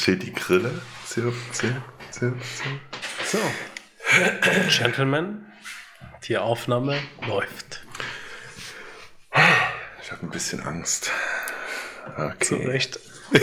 Jetzt 0.00 0.04
steht 0.04 0.22
die 0.22 0.32
Grille. 0.32 0.80
Zirp, 1.04 1.34
zirp, 1.52 1.82
zirp. 2.10 2.34
So. 3.26 3.36
Gentlemen, 4.70 5.44
die 6.26 6.38
Aufnahme 6.38 6.96
läuft. 7.28 7.84
Ich 10.02 10.10
habe 10.10 10.22
ein 10.22 10.30
bisschen 10.30 10.62
Angst. 10.62 11.12
Okay. 12.16 12.32
Zu 12.40 12.54
Recht. 12.54 12.98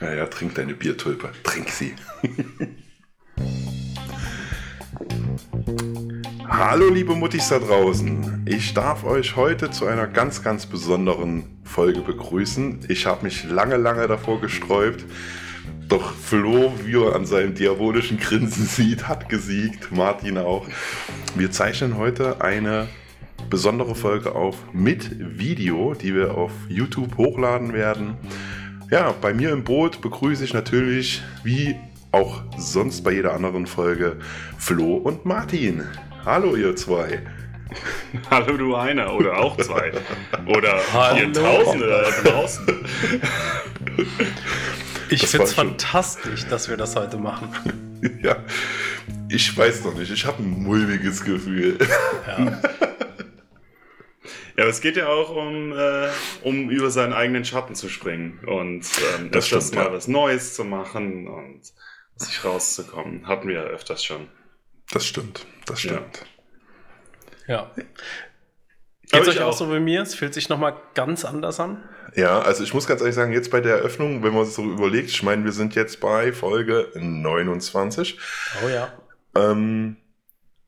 Ja, 0.00 0.14
ja, 0.14 0.26
trink 0.26 0.54
deine 0.54 0.74
Biertulpe. 0.74 1.32
Trink 1.42 1.70
sie. 1.70 1.96
Hallo 6.48 6.90
liebe 6.90 7.16
Muttis 7.16 7.48
da 7.48 7.58
draußen. 7.58 8.46
Ich 8.48 8.72
darf 8.72 9.02
euch 9.02 9.34
heute 9.34 9.72
zu 9.72 9.86
einer 9.86 10.06
ganz, 10.06 10.44
ganz 10.44 10.66
besonderen 10.66 11.57
Folge 11.78 12.00
begrüßen. 12.00 12.80
Ich 12.88 13.06
habe 13.06 13.22
mich 13.22 13.44
lange, 13.44 13.76
lange 13.76 14.08
davor 14.08 14.40
gesträubt. 14.40 15.04
Doch 15.86 16.12
Flo, 16.12 16.72
wie 16.84 16.96
er 16.96 17.14
an 17.14 17.24
seinem 17.24 17.54
diabolischen 17.54 18.18
Grinsen 18.18 18.66
sieht, 18.66 19.06
hat 19.06 19.28
gesiegt. 19.28 19.92
Martin 19.92 20.38
auch. 20.38 20.66
Wir 21.36 21.52
zeichnen 21.52 21.96
heute 21.96 22.40
eine 22.40 22.88
besondere 23.48 23.94
Folge 23.94 24.34
auf 24.34 24.56
mit 24.72 25.38
Video, 25.38 25.94
die 25.94 26.16
wir 26.16 26.36
auf 26.36 26.50
YouTube 26.68 27.16
hochladen 27.16 27.72
werden. 27.72 28.16
Ja, 28.90 29.12
bei 29.12 29.32
mir 29.32 29.50
im 29.50 29.62
Boot 29.62 30.00
begrüße 30.00 30.42
ich 30.42 30.54
natürlich, 30.54 31.22
wie 31.44 31.76
auch 32.10 32.42
sonst 32.56 33.04
bei 33.04 33.12
jeder 33.12 33.34
anderen 33.34 33.68
Folge, 33.68 34.16
Flo 34.58 34.96
und 34.96 35.26
Martin. 35.26 35.84
Hallo 36.24 36.56
ihr 36.56 36.74
zwei. 36.74 37.22
Hallo 38.30 38.56
du 38.56 38.74
einer 38.74 39.14
oder 39.14 39.38
auch 39.38 39.56
zwei. 39.58 39.92
Oder 40.46 40.80
ihr 41.16 41.32
Tausende 41.32 41.88
da 41.88 42.30
draußen. 42.30 42.84
Ich 45.10 45.26
finde 45.26 45.46
es 45.46 45.54
fantastisch, 45.54 46.46
dass 46.46 46.68
wir 46.68 46.76
das 46.76 46.96
heute 46.96 47.16
machen. 47.18 47.50
Ja, 48.22 48.36
ich 49.28 49.56
weiß 49.58 49.82
noch 49.82 49.94
nicht, 49.94 50.12
ich 50.12 50.24
habe 50.24 50.40
ein 50.40 50.62
mulmiges 50.62 51.24
Gefühl. 51.24 51.78
Ja. 52.28 52.62
Ja, 54.56 54.64
aber 54.64 54.70
es 54.70 54.80
geht 54.80 54.96
ja 54.96 55.06
auch 55.06 55.30
um, 55.30 55.70
äh, 55.70 56.08
um 56.42 56.68
über 56.68 56.90
seinen 56.90 57.12
eigenen 57.12 57.44
Schatten 57.44 57.76
zu 57.76 57.88
springen 57.88 58.40
und 58.44 58.84
ähm, 59.16 59.30
Das 59.30 59.44
öfters 59.44 59.68
stimmt, 59.68 59.74
mal 59.76 59.84
ja. 59.86 59.92
was 59.92 60.08
Neues 60.08 60.54
zu 60.54 60.64
machen 60.64 61.28
und 61.28 61.60
sich 62.16 62.44
rauszukommen. 62.44 63.28
Hatten 63.28 63.46
wir 63.46 63.54
ja 63.54 63.62
öfters 63.62 64.04
schon. 64.04 64.26
Das 64.90 65.06
stimmt, 65.06 65.46
das 65.66 65.78
stimmt. 65.80 66.16
ja. 66.16 66.37
Aber 67.56 69.24
Geht's 69.24 69.28
ich 69.28 69.40
euch 69.40 69.42
auch 69.42 69.56
so 69.56 69.72
wie 69.72 69.80
mir? 69.80 70.02
Es 70.02 70.14
fühlt 70.14 70.34
sich 70.34 70.48
nochmal 70.48 70.76
ganz 70.94 71.24
anders 71.24 71.60
an. 71.60 71.82
Ja, 72.14 72.40
also 72.40 72.62
ich 72.62 72.74
muss 72.74 72.86
ganz 72.86 73.00
ehrlich 73.00 73.14
sagen, 73.14 73.32
jetzt 73.32 73.50
bei 73.50 73.60
der 73.60 73.76
Eröffnung, 73.76 74.22
wenn 74.22 74.34
man 74.34 74.42
es 74.42 74.54
so 74.54 74.62
überlegt, 74.64 75.08
ich 75.10 75.22
meine, 75.22 75.44
wir 75.44 75.52
sind 75.52 75.74
jetzt 75.74 76.00
bei 76.00 76.32
Folge 76.32 76.88
29, 76.94 78.18
Oh 78.64 78.68
ja. 78.68 78.92
ähm, 79.34 79.96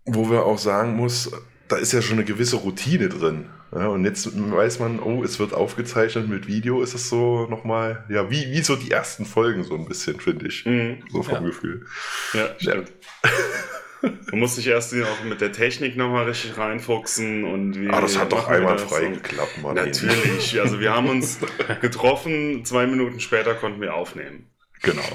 wo 0.04 0.30
wir 0.30 0.44
auch 0.44 0.58
sagen 0.58 0.94
muss, 0.96 1.30
da 1.68 1.76
ist 1.76 1.92
ja 1.92 2.02
schon 2.02 2.16
eine 2.16 2.24
gewisse 2.24 2.56
Routine 2.56 3.08
drin. 3.08 3.50
Ja, 3.72 3.86
und 3.86 4.04
jetzt 4.04 4.28
weiß 4.34 4.80
man, 4.80 4.98
oh, 5.00 5.22
es 5.22 5.38
wird 5.38 5.54
aufgezeichnet 5.54 6.28
mit 6.28 6.48
Video, 6.48 6.82
ist 6.82 6.94
es 6.94 7.08
so 7.08 7.46
nochmal, 7.46 8.04
ja, 8.08 8.28
wie, 8.30 8.50
wie 8.50 8.62
so 8.62 8.74
die 8.74 8.90
ersten 8.90 9.24
Folgen 9.24 9.62
so 9.64 9.74
ein 9.76 9.86
bisschen, 9.86 10.18
finde 10.18 10.48
ich. 10.48 10.66
Mhm. 10.66 11.04
So 11.12 11.22
vom 11.22 11.34
Ja. 11.34 11.40
Gefühl. 11.40 11.86
Ja, 12.32 12.48
stimmt. 12.58 12.90
Man 14.02 14.40
muss 14.40 14.56
sich 14.56 14.66
erst 14.66 14.94
auch 14.94 15.24
mit 15.24 15.40
der 15.40 15.52
Technik 15.52 15.96
nochmal 15.96 16.24
richtig 16.24 16.56
reinfuchsen 16.56 17.44
und 17.44 17.78
wie. 17.80 17.90
Ah, 17.90 18.00
das 18.00 18.18
hat 18.18 18.32
doch 18.32 18.48
das 18.48 18.92
und- 18.92 19.22
geklappt, 19.22 19.58
Mann. 19.62 19.74
Natürlich. 19.74 20.60
Also 20.60 20.80
wir 20.80 20.92
haben 20.94 21.08
uns 21.08 21.38
getroffen, 21.80 22.64
zwei 22.64 22.86
Minuten 22.86 23.20
später 23.20 23.54
konnten 23.54 23.80
wir 23.80 23.94
aufnehmen. 23.94 24.46
Genau. 24.82 25.02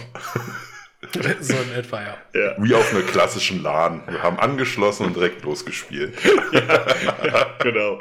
So 1.39 1.53
in 1.53 1.71
etwa, 1.75 2.01
ja. 2.01 2.17
Ja. 2.33 2.55
Wie 2.57 2.73
auf 2.73 2.91
einer 2.91 3.03
klassischen 3.03 3.61
LAN. 3.61 4.01
Wir 4.09 4.23
haben 4.23 4.39
angeschlossen 4.39 5.05
und 5.05 5.15
direkt 5.15 5.43
losgespielt. 5.43 6.17
genau. 7.59 7.99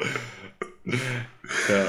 Ja. 1.69 1.85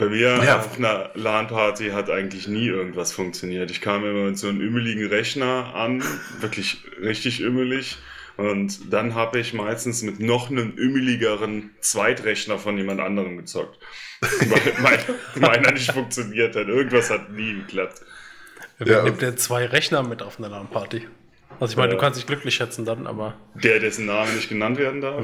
Bei 0.00 0.06
mir 0.06 0.42
Ja. 0.42 0.58
auf 0.58 0.78
einer 0.78 1.10
LAN-Party 1.14 1.90
hat 1.90 2.08
eigentlich 2.10 2.48
nie 2.48 2.66
irgendwas 2.66 3.12
funktioniert. 3.12 3.70
Ich 3.70 3.80
kam 3.82 4.02
immer 4.04 4.24
mit 4.24 4.38
so 4.38 4.48
einem 4.48 4.60
ümmeligen 4.60 5.06
Rechner 5.08 5.74
an, 5.74 6.02
wirklich 6.40 6.82
richtig 7.00 7.40
ümmelig. 7.40 7.98
Und 8.38 8.92
dann 8.92 9.14
habe 9.14 9.38
ich 9.38 9.52
meistens 9.52 10.00
mit 10.02 10.18
noch 10.18 10.50
einem 10.50 10.72
ümmeligeren 10.78 11.70
Zweitrechner 11.80 12.58
von 12.58 12.78
jemand 12.78 12.98
anderem 13.00 13.36
gezockt. 13.36 13.78
Weil 14.20 14.72
mein, 14.82 14.98
meiner 15.40 15.72
nicht 15.72 15.92
funktioniert 15.92 16.56
hat. 16.56 16.66
Irgendwas 16.68 17.10
hat 17.10 17.30
nie 17.32 17.54
geklappt. 17.54 18.00
Wer 18.78 18.96
Ja. 18.98 19.02
nimmt 19.02 19.20
denn 19.20 19.36
zwei 19.36 19.66
Rechner 19.66 20.02
mit 20.02 20.22
auf 20.22 20.38
einer 20.38 20.48
LAN-Party? 20.48 21.06
Also 21.58 21.72
ich 21.72 21.76
meine, 21.76 21.90
Ja. 21.90 21.96
du 21.96 22.00
kannst 22.00 22.18
dich 22.18 22.26
glücklich 22.26 22.54
schätzen 22.54 22.86
dann, 22.86 23.06
aber 23.06 23.34
Der, 23.54 23.78
dessen 23.80 24.06
Name 24.06 24.32
nicht 24.32 24.48
genannt 24.48 24.78
werden 24.78 25.02
darf. 25.02 25.22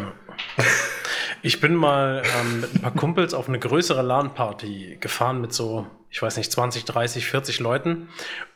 ich 1.42 1.60
bin 1.60 1.74
mal 1.74 2.22
ähm, 2.40 2.60
mit 2.60 2.74
ein 2.74 2.82
paar 2.82 2.94
Kumpels 2.94 3.34
auf 3.34 3.48
eine 3.48 3.58
größere 3.58 4.02
LAN-Party 4.02 4.98
gefahren 5.00 5.40
mit 5.40 5.52
so, 5.52 5.86
ich 6.10 6.20
weiß 6.20 6.36
nicht, 6.36 6.50
20, 6.50 6.84
30, 6.84 7.26
40 7.26 7.60
Leuten 7.60 8.08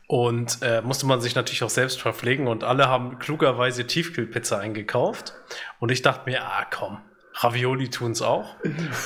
und 0.07 0.59
äh, 0.63 0.83
musste 0.83 1.07
man 1.07 1.21
sich 1.21 1.35
natürlich 1.35 1.63
auch 1.63 1.71
selbst 1.71 2.01
verpflegen 2.01 2.49
und 2.49 2.65
alle 2.65 2.89
haben 2.89 3.19
klugerweise 3.19 3.87
Tiefkühlpizza 3.87 4.59
eingekauft 4.59 5.35
und 5.79 5.91
ich 5.91 6.03
dachte 6.03 6.29
mir, 6.29 6.43
ah 6.43 6.67
komm, 6.71 6.99
Ravioli 7.35 7.91
tun's 7.91 8.23
auch 8.23 8.57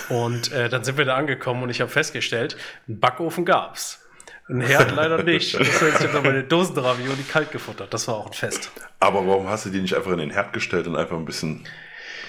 und 0.09 0.53
äh, 0.53 0.69
dann 0.69 0.85
sind 0.85 0.97
wir 0.97 1.05
da 1.05 1.17
angekommen 1.17 1.63
und 1.63 1.71
ich 1.71 1.81
habe 1.81 1.91
festgestellt, 1.91 2.57
einen 2.89 3.01
Backofen 3.01 3.45
gab's. 3.45 4.01
Ein 4.49 4.61
Herd 4.61 4.95
leider 4.95 5.23
nicht. 5.23 5.55
Das 5.59 5.81
heißt, 5.81 6.05
ich 6.05 6.13
habe 6.13 6.29
meine 6.29 6.45
Dosen 6.45 6.77
Ravioli 6.77 7.23
kalt 7.23 7.51
gefuttert. 7.51 7.95
Das 7.95 8.07
war 8.09 8.17
auch 8.17 8.27
ein 8.27 8.35
Fest. 8.35 8.71
Aber 9.01 9.27
warum 9.27 9.49
hast 9.49 9.65
du 9.65 9.71
die 9.71 9.81
nicht 9.81 9.95
einfach 9.97 10.13
in 10.13 10.19
den 10.19 10.29
Herd 10.31 10.53
gestellt 10.53 10.87
und 10.87 10.97
einfach 10.97 11.17
ein 11.17 11.25
bisschen 11.25 11.67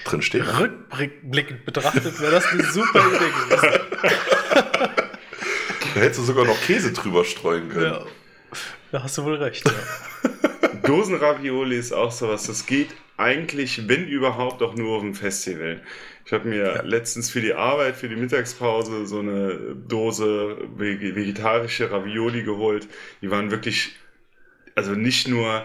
drin 0.06 0.22
stehen? 0.22 0.42
Rückblickend 0.46 1.64
betrachtet 1.64 2.20
wäre 2.20 2.32
das 2.32 2.46
eine 2.46 2.64
super 2.64 3.00
Idee 3.00 3.56
gewesen. 3.56 3.80
Da 5.94 6.02
hättest 6.02 6.20
du 6.20 6.24
sogar 6.24 6.44
noch 6.44 6.60
Käse 6.60 6.92
drüber 6.92 7.24
streuen 7.24 7.70
können. 7.70 7.92
Ja, 7.94 8.04
da 8.92 9.02
hast 9.02 9.16
du 9.16 9.24
wohl 9.24 9.36
recht. 9.36 9.64
Ja. 9.64 10.30
Dosenravioli 10.86 11.74
ist 11.78 11.92
auch 11.92 12.12
sowas. 12.12 12.46
Das 12.46 12.66
geht 12.66 12.88
eigentlich, 13.16 13.88
wenn 13.88 14.06
überhaupt, 14.06 14.62
auch 14.62 14.74
nur 14.74 14.96
auf 14.96 15.02
dem 15.02 15.14
Festival. 15.14 15.80
Ich 16.26 16.32
habe 16.34 16.48
mir 16.48 16.82
letztens 16.84 17.30
für 17.30 17.40
die 17.40 17.54
Arbeit, 17.54 17.96
für 17.96 18.10
die 18.10 18.16
Mittagspause 18.16 19.06
so 19.06 19.20
eine 19.20 19.74
Dose 19.88 20.58
vege- 20.76 21.14
vegetarische 21.14 21.90
Ravioli 21.90 22.42
geholt. 22.42 22.88
Die 23.22 23.30
waren 23.30 23.50
wirklich, 23.50 23.96
also 24.74 24.92
nicht 24.92 25.28
nur 25.28 25.64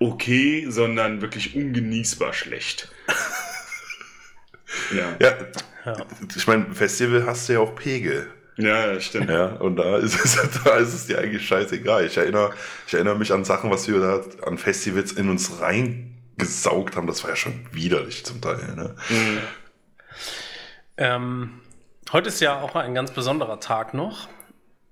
okay, 0.00 0.66
sondern 0.68 1.20
wirklich 1.20 1.54
ungenießbar 1.54 2.32
schlecht. 2.32 2.88
ja. 4.96 5.16
Ja, 5.20 5.36
Ja. 5.86 6.06
ich 6.36 6.46
meine, 6.46 6.74
Festival 6.74 7.24
hast 7.26 7.48
du 7.48 7.52
ja 7.54 7.60
auch 7.60 7.74
Pegel. 7.74 8.28
ja, 8.56 8.92
ja, 8.92 9.00
stimmt. 9.00 9.30
Ja, 9.30 9.46
und 9.56 9.76
da 9.76 9.96
ist 9.98 10.14
es, 10.24 10.38
da 10.64 10.76
ist 10.76 10.92
es 10.94 11.06
dir 11.06 11.18
eigentlich 11.18 11.46
scheißegal. 11.46 12.06
Ich 12.06 12.16
erinnere, 12.16 12.52
ich 12.86 12.94
erinnere 12.94 13.16
mich 13.16 13.32
an 13.32 13.44
Sachen, 13.44 13.70
was 13.70 13.86
wir 13.88 14.00
da 14.00 14.24
an 14.46 14.58
Festivals 14.58 15.12
in 15.12 15.28
uns 15.30 15.60
reingesaugt 15.60 16.96
haben. 16.96 17.06
Das 17.06 17.22
war 17.22 17.30
ja 17.30 17.36
schon 17.36 17.66
widerlich 17.72 18.24
zum 18.24 18.40
Teil. 18.40 18.74
Ne? 18.76 18.94
Mhm. 19.08 19.38
Ähm, 20.96 21.60
heute 22.12 22.28
ist 22.28 22.40
ja 22.40 22.60
auch 22.60 22.74
ein 22.74 22.94
ganz 22.94 23.10
besonderer 23.12 23.60
Tag 23.60 23.94
noch. 23.94 24.28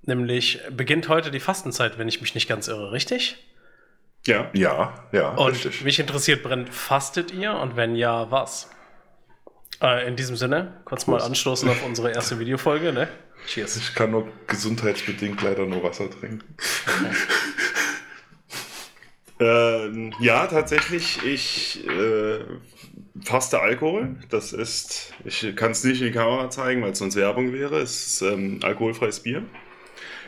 Nämlich 0.03 0.61
beginnt 0.71 1.09
heute 1.11 1.31
die 1.31 1.41
Fastenzeit, 1.41 1.99
wenn 1.99 2.09
ich 2.09 2.23
mich 2.23 2.35
nicht 2.35 2.49
ganz 2.49 2.67
irre, 2.69 2.93
richtig? 2.93 3.37
Ja. 4.29 4.51
Ja, 4.53 5.09
ja, 5.11 5.31
Und 5.31 5.53
richtig. 5.53 5.83
mich 5.83 5.99
interessiert, 5.99 6.43
brennt, 6.43 6.73
fastet 6.73 7.33
ihr? 7.33 7.53
Und 7.55 7.77
wenn 7.77 7.95
ja, 7.97 8.31
was? 8.31 8.69
Äh, 9.83 10.07
in 10.07 10.17
diesem 10.17 10.37
Sinne, 10.37 10.81
kurz 10.85 11.07
mal 11.07 11.17
Prost. 11.17 11.29
anstoßen 11.29 11.69
auf 11.69 11.83
unsere 11.85 12.13
erste 12.13 12.39
Videofolge, 12.39 12.93
ne? 12.93 13.09
Cheers. 13.47 13.77
Ich 13.77 13.95
kann 13.95 14.11
nur 14.11 14.29
gesundheitsbedingt 14.47 15.41
leider 15.43 15.65
nur 15.65 15.83
Wasser 15.83 16.11
trinken. 16.11 16.43
Ähm, 19.41 20.13
ja, 20.19 20.49
tatsächlich. 20.49 21.25
Ich 21.25 21.87
äh, 21.87 22.41
faste 23.25 23.61
Alkohol. 23.61 24.17
Das 24.31 24.53
ist, 24.53 25.13
ich 25.25 25.55
kann 25.55 25.71
es 25.71 25.85
nicht 25.85 26.01
in 26.01 26.09
die 26.09 26.13
Kamera 26.13 26.51
zeigen, 26.51 26.83
weil 26.83 26.91
es 26.91 26.99
sonst 26.99 27.15
Werbung 27.15 27.53
wäre. 27.53 27.79
Es 27.79 28.05
ist 28.07 28.23
ähm, 28.23 28.59
alkoholfreies 28.65 29.21
Bier. 29.21 29.45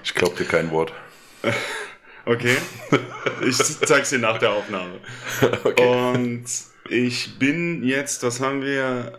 Ich 0.04 0.14
glaube 0.14 0.36
dir 0.36 0.44
kein 0.46 0.70
Wort. 0.70 0.92
Okay. 2.30 2.56
Ich 3.46 3.56
zeig's 3.56 4.10
dir 4.10 4.18
nach 4.18 4.38
der 4.38 4.52
Aufnahme. 4.52 5.00
Okay. 5.64 6.14
Und 6.14 6.44
ich 6.88 7.38
bin 7.38 7.82
jetzt, 7.82 8.22
was 8.22 8.40
haben 8.40 8.62
wir? 8.62 9.18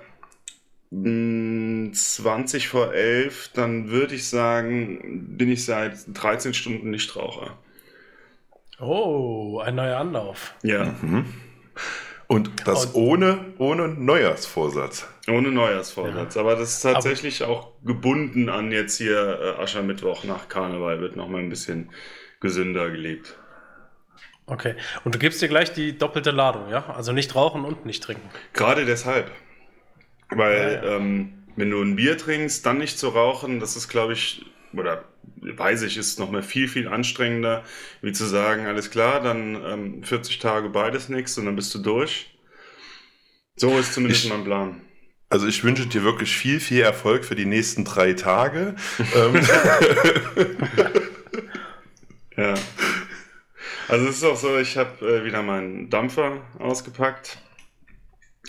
Mm, 0.91 1.93
20 1.93 2.67
vor 2.67 2.93
11, 2.93 3.51
dann 3.53 3.89
würde 3.89 4.15
ich 4.15 4.27
sagen, 4.27 5.35
bin 5.37 5.49
ich 5.49 5.65
seit 5.65 5.93
13 6.13 6.53
Stunden 6.53 6.89
Nichtraucher. 6.89 7.57
Oh, 8.79 9.59
ein 9.63 9.75
neuer 9.75 9.97
Anlauf. 9.97 10.53
Ja. 10.63 10.95
Mhm. 11.01 11.25
Und 12.27 12.51
das 12.65 12.87
Und, 12.87 12.95
ohne, 12.95 13.45
ohne 13.57 13.87
Neujahrsvorsatz. 13.89 15.07
Ohne 15.29 15.51
Neujahrsvorsatz. 15.51 16.35
Ja. 16.35 16.41
Aber 16.41 16.55
das 16.55 16.75
ist 16.75 16.81
tatsächlich 16.81 17.43
Aber, 17.43 17.51
auch 17.51 17.71
gebunden 17.83 18.49
an 18.49 18.71
jetzt 18.71 18.97
hier 18.97 19.39
äh, 19.57 19.61
Aschermittwoch 19.61 20.23
nach 20.23 20.47
Karneval, 20.49 21.01
wird 21.01 21.15
nochmal 21.15 21.41
ein 21.41 21.49
bisschen 21.49 21.89
gesünder 22.41 22.89
gelebt. 22.89 23.37
Okay. 24.45 24.75
Und 25.05 25.15
du 25.15 25.19
gibst 25.19 25.41
dir 25.41 25.47
gleich 25.47 25.71
die 25.71 25.97
doppelte 25.97 26.31
Ladung, 26.31 26.69
ja? 26.69 26.89
Also 26.89 27.13
nicht 27.13 27.35
rauchen 27.35 27.63
und 27.63 27.85
nicht 27.85 28.03
trinken. 28.03 28.29
Gerade 28.53 28.85
deshalb. 28.85 29.31
Weil, 30.29 30.81
ja, 30.83 30.89
ja. 30.89 30.97
Ähm, 30.97 31.43
wenn 31.55 31.69
du 31.69 31.81
ein 31.81 31.95
Bier 31.95 32.17
trinkst, 32.17 32.65
dann 32.65 32.77
nicht 32.77 32.99
zu 32.99 33.09
rauchen, 33.09 33.59
das 33.59 33.75
ist, 33.75 33.87
glaube 33.87 34.13
ich, 34.13 34.45
oder 34.73 35.05
weiß 35.41 35.83
ich, 35.83 35.97
ist 35.97 36.19
nochmal 36.19 36.43
viel, 36.43 36.67
viel 36.67 36.87
anstrengender, 36.87 37.63
wie 38.01 38.11
zu 38.11 38.25
sagen, 38.25 38.65
alles 38.65 38.91
klar, 38.91 39.21
dann 39.21 39.63
ähm, 39.65 40.03
40 40.03 40.39
Tage 40.39 40.69
beides 40.69 41.09
nichts 41.09 41.37
und 41.37 41.45
dann 41.45 41.55
bist 41.55 41.73
du 41.75 41.79
durch. 41.79 42.37
So 43.55 43.77
ist 43.77 43.93
zumindest 43.93 44.25
ich, 44.25 44.29
mein 44.29 44.43
Plan. 44.43 44.81
Also 45.29 45.47
ich 45.47 45.63
wünsche 45.63 45.85
dir 45.85 46.03
wirklich 46.03 46.35
viel, 46.35 46.59
viel 46.59 46.81
Erfolg 46.81 47.25
für 47.25 47.35
die 47.35 47.45
nächsten 47.45 47.85
drei 47.85 48.13
Tage. 48.13 48.75
Ja. 52.37 52.53
Also 53.87 54.07
es 54.07 54.17
ist 54.17 54.23
auch 54.23 54.37
so, 54.37 54.57
ich 54.57 54.77
habe 54.77 55.05
äh, 55.05 55.25
wieder 55.25 55.41
meinen 55.41 55.89
Dampfer 55.89 56.41
ausgepackt 56.59 57.39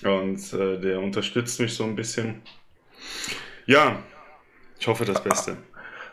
und 0.05 0.52
äh, 0.52 0.81
der 0.81 1.00
unterstützt 1.00 1.61
mich 1.61 1.75
so 1.75 1.84
ein 1.84 1.96
bisschen. 1.96 2.43
Ja, 3.67 4.02
ich 4.79 4.87
hoffe 4.87 5.05
das 5.05 5.23
Beste. 5.23 5.56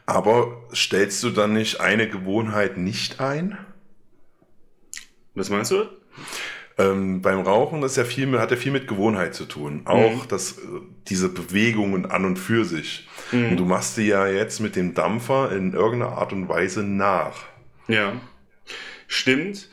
Aber 0.05 0.63
stellst 0.73 1.21
du 1.23 1.29
dann 1.29 1.53
nicht 1.53 1.79
eine 1.79 2.09
Gewohnheit 2.09 2.77
nicht 2.77 3.19
ein? 3.19 3.57
Was 5.35 5.49
meinst 5.49 5.71
du? 5.71 5.85
Ähm, 6.79 7.21
beim 7.21 7.41
Rauchen 7.41 7.83
ist 7.83 7.97
ja 7.97 8.05
viel, 8.05 8.39
hat 8.39 8.51
ja 8.51 8.57
viel 8.57 8.71
mit 8.71 8.87
Gewohnheit 8.87 9.35
zu 9.35 9.45
tun. 9.45 9.81
Auch 9.85 10.23
mhm. 10.23 10.27
das, 10.29 10.53
äh, 10.53 10.61
diese 11.07 11.29
Bewegungen 11.29 12.05
an 12.05 12.25
und 12.25 12.37
für 12.37 12.65
sich. 12.65 13.07
Mhm. 13.31 13.49
Und 13.49 13.57
du 13.57 13.65
machst 13.65 13.97
die 13.97 14.07
ja 14.07 14.27
jetzt 14.27 14.59
mit 14.59 14.75
dem 14.75 14.93
Dampfer 14.93 15.51
in 15.51 15.73
irgendeiner 15.73 16.17
Art 16.17 16.33
und 16.33 16.47
Weise 16.47 16.81
nach. 16.83 17.43
Ja, 17.89 18.13
stimmt. 19.07 19.67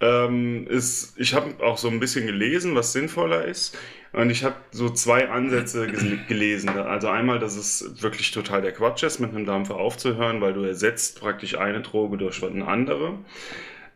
Ähm, 0.00 0.66
ist, 0.68 1.18
ich 1.18 1.34
habe 1.34 1.62
auch 1.62 1.76
so 1.76 1.88
ein 1.88 2.00
bisschen 2.00 2.26
gelesen, 2.26 2.74
was 2.74 2.92
sinnvoller 2.92 3.44
ist. 3.44 3.76
Und 4.12 4.30
ich 4.30 4.42
habe 4.42 4.56
so 4.70 4.88
zwei 4.88 5.28
Ansätze 5.28 5.86
gelesen. 6.28 6.70
Also 6.70 7.08
einmal, 7.08 7.38
dass 7.38 7.56
es 7.56 8.02
wirklich 8.02 8.30
total 8.30 8.62
der 8.62 8.72
Quatsch 8.72 9.02
ist, 9.02 9.18
mit 9.18 9.30
einem 9.30 9.44
Dampfer 9.44 9.76
aufzuhören, 9.76 10.40
weil 10.40 10.54
du 10.54 10.62
ersetzt 10.62 11.20
praktisch 11.20 11.56
eine 11.58 11.82
Droge 11.82 12.16
durch 12.16 12.42
eine 12.42 12.66
andere. 12.66 13.18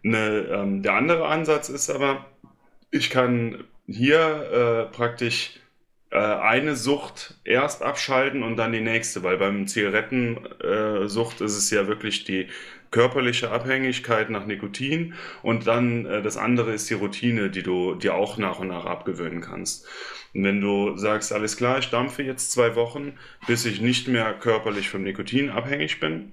Eine, 0.04 0.48
ähm, 0.50 0.82
der 0.82 0.94
andere 0.94 1.26
Ansatz 1.26 1.70
ist 1.70 1.88
aber, 1.88 2.26
ich 2.90 3.08
kann 3.08 3.64
hier 3.86 4.88
äh, 4.90 4.94
praktisch 4.94 5.60
äh, 6.10 6.18
eine 6.18 6.76
Sucht 6.76 7.40
erst 7.44 7.82
abschalten 7.82 8.42
und 8.42 8.56
dann 8.56 8.72
die 8.72 8.80
nächste, 8.80 9.22
weil 9.22 9.38
beim 9.38 9.66
Zigarettensucht 9.66 11.40
äh, 11.40 11.44
ist 11.44 11.56
es 11.56 11.70
ja 11.70 11.86
wirklich 11.86 12.24
die 12.24 12.48
körperliche 12.92 13.50
Abhängigkeit 13.50 14.30
nach 14.30 14.46
Nikotin 14.46 15.14
und 15.42 15.66
dann 15.66 16.06
äh, 16.06 16.22
das 16.22 16.36
andere 16.36 16.72
ist 16.72 16.88
die 16.88 16.94
Routine, 16.94 17.50
die 17.50 17.64
du 17.64 17.96
dir 17.96 18.14
auch 18.14 18.36
nach 18.36 18.60
und 18.60 18.68
nach 18.68 18.84
abgewöhnen 18.84 19.40
kannst. 19.40 19.88
Und 20.34 20.44
wenn 20.44 20.60
du 20.60 20.96
sagst, 20.96 21.32
alles 21.32 21.56
klar, 21.56 21.78
ich 21.78 21.90
dampfe 21.90 22.22
jetzt 22.22 22.52
zwei 22.52 22.76
Wochen, 22.76 23.18
bis 23.46 23.64
ich 23.64 23.80
nicht 23.80 24.06
mehr 24.06 24.32
körperlich 24.34 24.88
vom 24.88 25.02
Nikotin 25.02 25.50
abhängig 25.50 25.98
bin, 25.98 26.32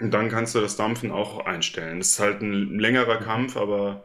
dann 0.00 0.28
kannst 0.28 0.54
du 0.54 0.60
das 0.60 0.76
Dampfen 0.76 1.10
auch 1.10 1.44
einstellen. 1.46 1.98
Das 1.98 2.10
ist 2.10 2.20
halt 2.20 2.42
ein 2.42 2.78
längerer 2.78 3.16
Kampf, 3.16 3.56
aber 3.56 4.04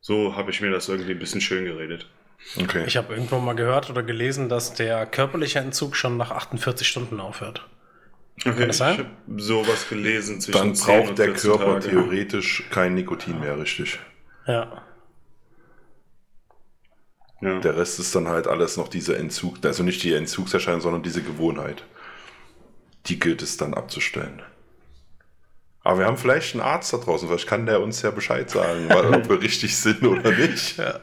so 0.00 0.36
habe 0.36 0.50
ich 0.50 0.60
mir 0.60 0.70
das 0.70 0.88
irgendwie 0.88 1.12
ein 1.12 1.18
bisschen 1.18 1.40
schön 1.40 1.64
geredet. 1.64 2.08
Okay. 2.56 2.84
Ich 2.86 2.96
habe 2.96 3.14
irgendwo 3.14 3.38
mal 3.38 3.54
gehört 3.54 3.90
oder 3.90 4.02
gelesen, 4.02 4.48
dass 4.48 4.74
der 4.74 5.06
körperliche 5.06 5.58
Entzug 5.58 5.96
schon 5.96 6.16
nach 6.16 6.30
48 6.30 6.86
Stunden 6.86 7.18
aufhört. 7.18 7.66
Okay, 8.44 8.54
Kann 8.54 8.68
das 8.68 8.78
sein? 8.78 8.92
ich 8.94 8.98
habe 8.98 9.42
sowas 9.42 9.88
gelesen. 9.88 10.44
Dann 10.52 10.74
braucht 10.74 11.18
der 11.18 11.32
Körper 11.32 11.80
Tage. 11.80 11.88
theoretisch 11.88 12.64
kein 12.70 12.94
Nikotin 12.94 13.40
mehr, 13.40 13.58
richtig. 13.58 13.98
Ja. 14.46 14.82
ja. 17.40 17.60
Der 17.60 17.76
Rest 17.76 17.98
ist 17.98 18.14
dann 18.14 18.28
halt 18.28 18.46
alles 18.46 18.76
noch 18.76 18.88
dieser 18.88 19.16
Entzug, 19.16 19.64
also 19.64 19.82
nicht 19.82 20.02
die 20.02 20.12
Entzugserscheinung, 20.12 20.80
sondern 20.80 21.02
diese 21.02 21.22
Gewohnheit. 21.22 21.84
Die 23.06 23.18
gilt 23.18 23.40
es 23.40 23.56
dann 23.56 23.72
abzustellen. 23.72 24.42
Aber 25.82 26.00
wir 26.00 26.06
haben 26.06 26.16
vielleicht 26.16 26.54
einen 26.54 26.62
Arzt 26.62 26.92
da 26.92 26.96
draußen, 26.96 27.28
vielleicht 27.28 27.46
kann 27.46 27.64
der 27.64 27.80
uns 27.80 28.02
ja 28.02 28.10
Bescheid 28.10 28.50
sagen, 28.50 28.92
ob 29.14 29.28
wir 29.28 29.40
richtig 29.40 29.76
sind 29.76 30.02
oder 30.02 30.32
nicht. 30.32 30.76
Ja, 30.78 31.00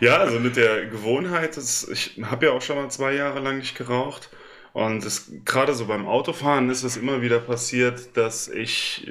ja 0.00 0.16
also 0.18 0.38
mit 0.38 0.54
der 0.56 0.86
Gewohnheit, 0.86 1.56
das, 1.56 1.88
ich 1.88 2.20
habe 2.22 2.46
ja 2.46 2.52
auch 2.52 2.62
schon 2.62 2.76
mal 2.76 2.88
zwei 2.88 3.14
Jahre 3.14 3.40
lang 3.40 3.58
nicht 3.58 3.76
geraucht. 3.76 4.30
Und 4.74 5.06
gerade 5.44 5.72
so 5.72 5.86
beim 5.86 6.04
Autofahren 6.04 6.68
ist 6.68 6.82
es 6.82 6.96
immer 6.96 7.22
wieder 7.22 7.38
passiert, 7.38 8.16
dass 8.16 8.48
ich 8.48 9.08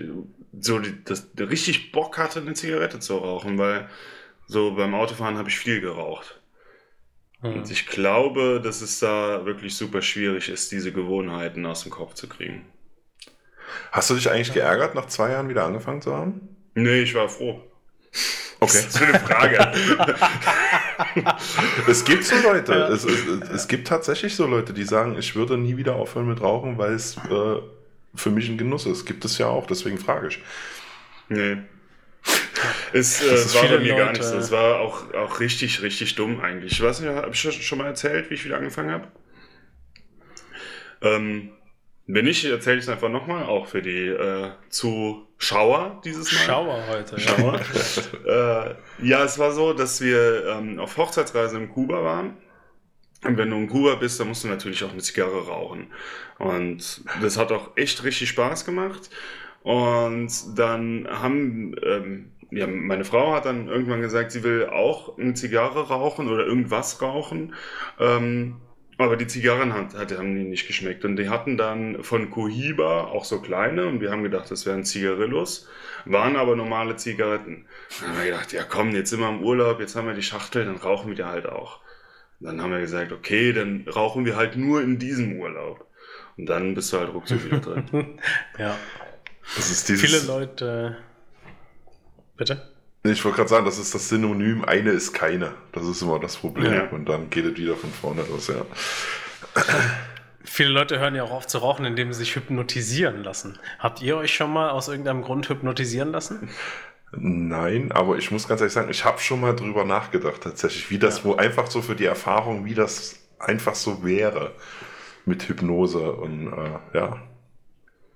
so 0.59 0.77
die, 0.77 1.01
das, 1.05 1.29
richtig 1.39 1.93
Bock 1.93 2.17
hatte, 2.17 2.41
eine 2.41 2.53
Zigarette 2.53 2.99
zu 2.99 3.15
rauchen, 3.15 3.57
weil 3.57 3.89
so 4.45 4.75
beim 4.75 4.93
Autofahren 4.93 5.37
habe 5.37 5.47
ich 5.47 5.57
viel 5.57 5.79
geraucht. 5.79 6.41
Mhm. 7.41 7.53
Und 7.53 7.71
ich 7.71 7.87
glaube, 7.87 8.59
dass 8.61 8.81
es 8.81 8.99
da 8.99 9.45
wirklich 9.45 9.73
super 9.75 10.01
schwierig 10.01 10.49
ist, 10.49 10.73
diese 10.73 10.91
Gewohnheiten 10.91 11.65
aus 11.65 11.83
dem 11.83 11.93
Kopf 11.93 12.13
zu 12.15 12.27
kriegen. 12.27 12.65
Hast 13.93 14.09
du 14.09 14.15
dich 14.15 14.29
eigentlich 14.29 14.51
geärgert, 14.51 14.95
nach 14.95 15.05
zwei 15.05 15.31
Jahren 15.31 15.47
wieder 15.47 15.63
angefangen 15.63 16.01
zu 16.01 16.13
haben? 16.13 16.41
Nee, 16.75 17.03
ich 17.03 17.15
war 17.15 17.29
froh. 17.29 17.61
Okay. 18.63 18.81
Das 18.85 18.95
ist 18.95 19.01
eine 19.01 19.19
Frage. 19.19 19.71
es 21.87 22.05
gibt 22.05 22.23
so 22.23 22.35
Leute, 22.41 22.71
ja. 22.71 22.87
es, 22.87 23.03
es, 23.03 23.25
es, 23.53 23.67
gibt 23.67 23.87
tatsächlich 23.87 24.35
so 24.35 24.47
Leute, 24.47 24.71
die 24.71 24.85
sagen, 24.85 25.17
ich 25.17 25.35
würde 25.35 25.57
nie 25.57 25.75
wieder 25.75 25.95
aufhören 25.95 26.27
mit 26.27 26.39
Rauchen, 26.41 26.77
weil 26.77 26.93
es 26.93 27.17
äh, 27.17 27.61
für 28.15 28.29
mich 28.29 28.47
ein 28.47 28.57
Genuss 28.57 28.85
ist. 28.85 29.05
Gibt 29.05 29.25
es 29.25 29.37
ja 29.37 29.47
auch, 29.47 29.67
deswegen 29.67 29.97
frage 29.97 30.29
ich. 30.29 30.41
Nee. 31.27 31.57
Es 32.93 33.21
äh, 33.21 33.55
war 33.55 33.67
bei 33.67 33.79
mir 33.79 33.91
Leute. 33.91 33.95
gar 33.95 34.11
nicht 34.13 34.23
so. 34.23 34.37
Es 34.37 34.51
war 34.51 34.79
auch, 34.79 35.13
auch 35.13 35.39
richtig, 35.41 35.81
richtig 35.81 36.15
dumm 36.15 36.39
eigentlich. 36.39 36.71
Ich 36.71 36.81
weiß 36.81 37.01
nicht, 37.01 37.09
habe 37.09 37.31
ich 37.31 37.39
schon 37.39 37.77
mal 37.77 37.87
erzählt, 37.87 38.29
wie 38.29 38.35
ich 38.35 38.45
wieder 38.45 38.57
angefangen 38.57 38.91
habe? 38.91 39.07
Ähm, 41.01 41.51
wenn 42.05 42.25
nicht, 42.25 42.43
erzähle 42.43 42.77
ich 42.77 42.83
es 42.83 42.89
einfach 42.89 43.09
nochmal, 43.09 43.45
auch 43.45 43.67
für 43.67 43.81
die 43.81 44.07
äh, 44.07 44.51
Zuschauer 44.69 46.01
dieses 46.03 46.31
Mal. 46.33 46.39
Schauer 46.39 46.83
heute. 46.89 47.19
Schauer. 47.19 47.59
Ja. 48.25 48.65
äh, 48.65 48.75
ja, 49.01 49.23
es 49.23 49.39
war 49.39 49.51
so, 49.51 49.73
dass 49.73 50.01
wir 50.01 50.45
ähm, 50.47 50.79
auf 50.79 50.97
Hochzeitsreise 50.97 51.57
in 51.57 51.69
Kuba 51.69 52.03
waren. 52.03 52.37
Und 53.23 53.37
wenn 53.37 53.49
du 53.49 53.55
in 53.55 53.69
Kuba 53.69 53.95
bist, 53.95 54.19
dann 54.19 54.27
musst 54.27 54.43
du 54.43 54.49
natürlich 54.49 54.83
auch 54.83 54.91
eine 54.91 55.01
Zigarre 55.01 55.47
rauchen. 55.47 55.87
Und 56.39 57.05
das 57.21 57.37
hat 57.37 57.53
auch 57.53 57.77
echt 57.77 58.03
richtig 58.03 58.27
Spaß 58.29 58.65
gemacht. 58.65 59.09
Und 59.61 60.57
dann 60.57 61.07
haben, 61.09 61.73
ähm, 61.83 62.31
ja, 62.51 62.67
meine 62.67 63.05
Frau 63.05 63.33
hat 63.33 63.45
dann 63.45 63.69
irgendwann 63.69 64.01
gesagt, 64.01 64.33
sie 64.33 64.43
will 64.43 64.65
auch 64.65 65.17
eine 65.17 65.35
Zigarre 65.35 65.87
rauchen 65.87 66.27
oder 66.27 66.45
irgendwas 66.45 67.01
rauchen. 67.01 67.53
Ähm, 67.97 68.57
aber 69.03 69.17
die 69.17 69.27
Zigarren 69.27 69.73
hat, 69.73 69.93
hat, 69.95 70.17
haben 70.17 70.35
die 70.35 70.43
nicht 70.43 70.67
geschmeckt. 70.67 71.05
Und 71.05 71.17
die 71.17 71.29
hatten 71.29 71.57
dann 71.57 72.03
von 72.03 72.29
Cohiba 72.29 73.05
auch 73.05 73.25
so 73.25 73.41
kleine 73.41 73.85
und 73.87 74.01
wir 74.01 74.11
haben 74.11 74.23
gedacht, 74.23 74.49
das 74.49 74.65
wären 74.65 74.83
Zigarillos, 74.83 75.67
waren 76.05 76.35
aber 76.35 76.55
normale 76.55 76.95
Zigaretten. 76.95 77.65
Dann 77.99 78.09
haben 78.09 78.17
wir 78.17 78.25
gedacht, 78.25 78.51
ja 78.53 78.63
komm, 78.63 78.91
jetzt 78.91 79.09
sind 79.09 79.19
wir 79.19 79.29
im 79.29 79.43
Urlaub, 79.43 79.79
jetzt 79.79 79.95
haben 79.95 80.07
wir 80.07 80.13
die 80.13 80.23
Schachtel, 80.23 80.65
dann 80.65 80.77
rauchen 80.77 81.09
wir 81.09 81.15
die 81.15 81.23
halt 81.23 81.47
auch. 81.47 81.81
Und 82.39 82.47
dann 82.47 82.61
haben 82.61 82.71
wir 82.71 82.79
gesagt, 82.79 83.11
okay, 83.11 83.53
dann 83.53 83.85
rauchen 83.87 84.25
wir 84.25 84.35
halt 84.35 84.55
nur 84.55 84.81
in 84.81 84.99
diesem 84.99 85.39
Urlaub. 85.39 85.87
Und 86.37 86.47
dann 86.47 86.73
bist 86.73 86.91
du 86.91 86.97
halt 86.97 87.13
ruckzuck 87.13 87.45
wieder 87.45 87.59
drin. 87.59 88.19
ja. 88.57 88.77
Das 89.55 89.69
ist 89.69 89.87
dieses... 89.87 90.01
Viele 90.01 90.25
Leute. 90.25 90.97
Bitte? 92.35 92.72
Ich 93.03 93.23
wollte 93.25 93.37
gerade 93.37 93.49
sagen, 93.49 93.65
das 93.65 93.79
ist 93.79 93.93
das 93.93 94.07
Synonym, 94.07 94.63
eine 94.63 94.91
ist 94.91 95.11
keine. 95.11 95.53
Das 95.73 95.85
ist 95.85 96.01
immer 96.01 96.19
das 96.19 96.37
Problem. 96.37 96.73
Ja. 96.73 96.87
Und 96.89 97.09
dann 97.09 97.29
geht 97.29 97.45
es 97.45 97.57
wieder 97.57 97.75
von 97.75 97.91
vorne 97.91 98.23
los, 98.29 98.47
ja. 98.47 98.65
Viele 100.45 100.69
Leute 100.69 100.99
hören 100.99 101.15
ja 101.15 101.23
auch 101.23 101.31
auf 101.31 101.47
zu 101.47 101.57
rauchen, 101.57 101.83
indem 101.83 102.13
sie 102.13 102.19
sich 102.19 102.35
hypnotisieren 102.35 103.23
lassen. 103.23 103.59
Habt 103.79 104.01
ihr 104.01 104.15
euch 104.15 104.33
schon 104.33 104.53
mal 104.53 104.69
aus 104.69 104.87
irgendeinem 104.87 105.21
Grund 105.21 105.49
hypnotisieren 105.49 106.11
lassen? 106.11 106.49
Nein, 107.11 107.91
aber 107.91 108.17
ich 108.17 108.31
muss 108.31 108.47
ganz 108.47 108.61
ehrlich 108.61 108.73
sagen, 108.73 108.89
ich 108.89 109.05
habe 109.05 109.19
schon 109.19 109.41
mal 109.41 109.55
drüber 109.55 109.83
nachgedacht, 109.83 110.41
tatsächlich, 110.41 110.89
wie 110.89 110.97
das 110.97 111.19
ja. 111.19 111.25
wo 111.25 111.35
einfach 111.35 111.69
so 111.69 111.81
für 111.81 111.95
die 111.95 112.05
Erfahrung, 112.05 112.65
wie 112.65 112.73
das 112.73 113.19
einfach 113.37 113.75
so 113.75 114.03
wäre 114.03 114.53
mit 115.25 115.47
Hypnose 115.47 116.11
und 116.13 116.47
äh, 116.47 116.97
ja. 116.97 117.21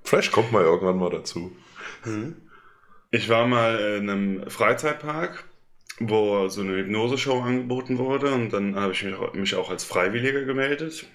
Vielleicht 0.04 0.32
kommt 0.32 0.52
mal 0.52 0.64
irgendwann 0.64 0.98
mal 0.98 1.10
dazu. 1.10 1.52
Mhm. 2.06 2.36
Ich 3.10 3.30
war 3.30 3.48
mal 3.48 3.98
in 4.00 4.10
einem 4.10 4.50
Freizeitpark, 4.50 5.46
wo 6.00 6.48
so 6.50 6.62
eine 6.62 6.76
Hypnose-Show 6.76 7.40
angeboten 7.40 7.98
wurde 7.98 8.34
und 8.34 8.52
dann 8.52 8.76
habe 8.76 8.92
ich 8.94 9.06
mich 9.34 9.56
auch 9.56 9.70
als 9.70 9.84
Freiwilliger 9.86 10.44
gemeldet. 10.44 11.06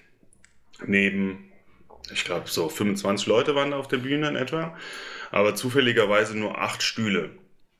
Neben, 0.85 1.51
ich 2.11 2.25
glaube, 2.25 2.49
so 2.49 2.67
25 2.67 3.27
Leute 3.27 3.55
waren 3.55 3.71
da 3.71 3.77
auf 3.77 3.87
der 3.87 3.97
Bühne 3.97 4.27
in 4.27 4.35
etwa, 4.35 4.75
aber 5.31 5.55
zufälligerweise 5.55 6.37
nur 6.37 6.59
acht 6.59 6.81
Stühle. 6.81 7.29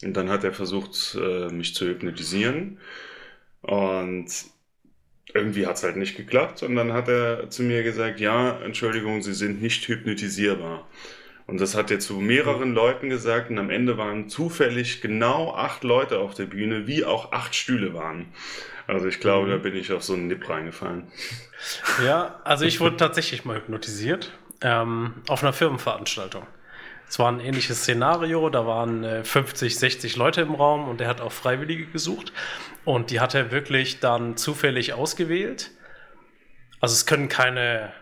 Und 0.04 0.16
dann 0.16 0.30
hat 0.30 0.44
er 0.44 0.54
versucht, 0.54 1.18
äh, 1.20 1.48
mich 1.50 1.74
zu 1.74 1.86
hypnotisieren. 1.86 2.80
Und 3.62 4.28
irgendwie 5.34 5.66
hat 5.66 5.78
es 5.78 5.84
halt 5.84 5.96
nicht 5.96 6.18
geklappt. 6.18 6.64
Und 6.64 6.76
dann 6.76 6.94
hat 6.94 7.08
er 7.08 7.50
zu 7.50 7.64
mir 7.64 7.84
gesagt, 7.84 8.20
ja, 8.20 8.60
Entschuldigung, 8.62 9.22
Sie 9.22 9.34
sind 9.34 9.62
nicht 9.62 9.88
hypnotisierbar. 9.88 10.88
Und 11.46 11.60
das 11.60 11.76
hat 11.76 11.92
er 11.92 12.00
zu 12.00 12.16
mehreren 12.16 12.74
Leuten 12.74 13.10
gesagt 13.10 13.50
und 13.50 13.60
am 13.60 13.70
Ende 13.70 13.98
waren 13.98 14.30
zufällig 14.30 15.02
genau 15.02 15.54
acht 15.54 15.84
Leute 15.84 16.20
auf 16.20 16.34
der 16.34 16.46
Bühne, 16.46 16.88
wie 16.88 17.04
auch 17.04 17.32
acht 17.34 17.54
Stühle 17.54 17.94
waren. 17.94 18.28
Also 18.88 19.08
ich 19.08 19.20
glaube, 19.20 19.48
mhm. 19.48 19.52
da 19.52 19.58
bin 19.58 19.76
ich 19.76 19.92
auf 19.92 20.04
so 20.04 20.14
einen 20.14 20.28
Nipp 20.28 20.48
reingefallen. 20.50 21.08
Ja, 22.04 22.42
also 22.44 22.66
ich 22.66 22.82
wurde 22.82 22.98
tatsächlich 22.98 23.46
mal 23.46 23.56
hypnotisiert 23.56 24.34
ähm, 24.60 25.14
auf 25.30 25.44
einer 25.44 25.54
Firmenveranstaltung. 25.54 26.46
Es 27.08 27.20
war 27.20 27.32
ein 27.32 27.40
ähnliches 27.40 27.84
Szenario, 27.84 28.50
da 28.50 28.66
waren 28.66 29.06
äh, 29.06 29.24
50, 29.24 29.78
60 29.78 30.18
Leute 30.18 30.42
im 30.42 30.56
Raum 30.56 30.90
und 30.90 31.00
er 31.00 31.08
hat 31.08 31.22
auch 31.22 31.32
Freiwillige 31.32 31.86
gesucht. 31.86 32.34
Und 32.84 33.12
die 33.12 33.22
hat 33.22 33.34
er 33.34 33.52
wirklich 33.52 34.02
dann 34.02 34.36
zufällig 34.36 34.92
ausgewählt. 34.92 35.72
Also 36.82 36.94
es 36.94 37.06
können 37.06 37.30
keine 37.30 37.94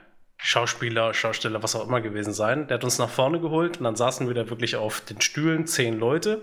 Schauspieler, 0.44 1.14
Schausteller, 1.14 1.62
was 1.62 1.76
auch 1.76 1.88
immer 1.88 2.02
gewesen 2.02 2.34
sein. 2.34 2.68
Der 2.68 2.76
hat 2.76 2.84
uns 2.84 2.98
nach 2.98 3.10
vorne 3.10 3.40
geholt 3.40 3.78
und 3.78 3.84
dann 3.84 3.96
saßen 3.96 4.28
wir 4.28 4.34
da 4.34 4.50
wirklich 4.50 4.76
auf 4.76 5.02
den 5.02 5.22
Stühlen, 5.22 5.68
zehn 5.68 6.00
Leute. 6.00 6.42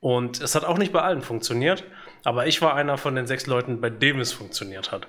Und 0.00 0.40
es 0.40 0.54
hat 0.54 0.64
auch 0.64 0.78
nicht 0.78 0.92
bei 0.92 1.02
allen 1.02 1.20
funktioniert, 1.20 1.84
aber 2.24 2.46
ich 2.46 2.62
war 2.62 2.74
einer 2.74 2.96
von 2.96 3.14
den 3.14 3.26
sechs 3.26 3.46
Leuten, 3.46 3.80
bei 3.80 3.90
dem 3.90 4.20
es 4.20 4.32
funktioniert 4.32 4.90
hat. 4.90 5.08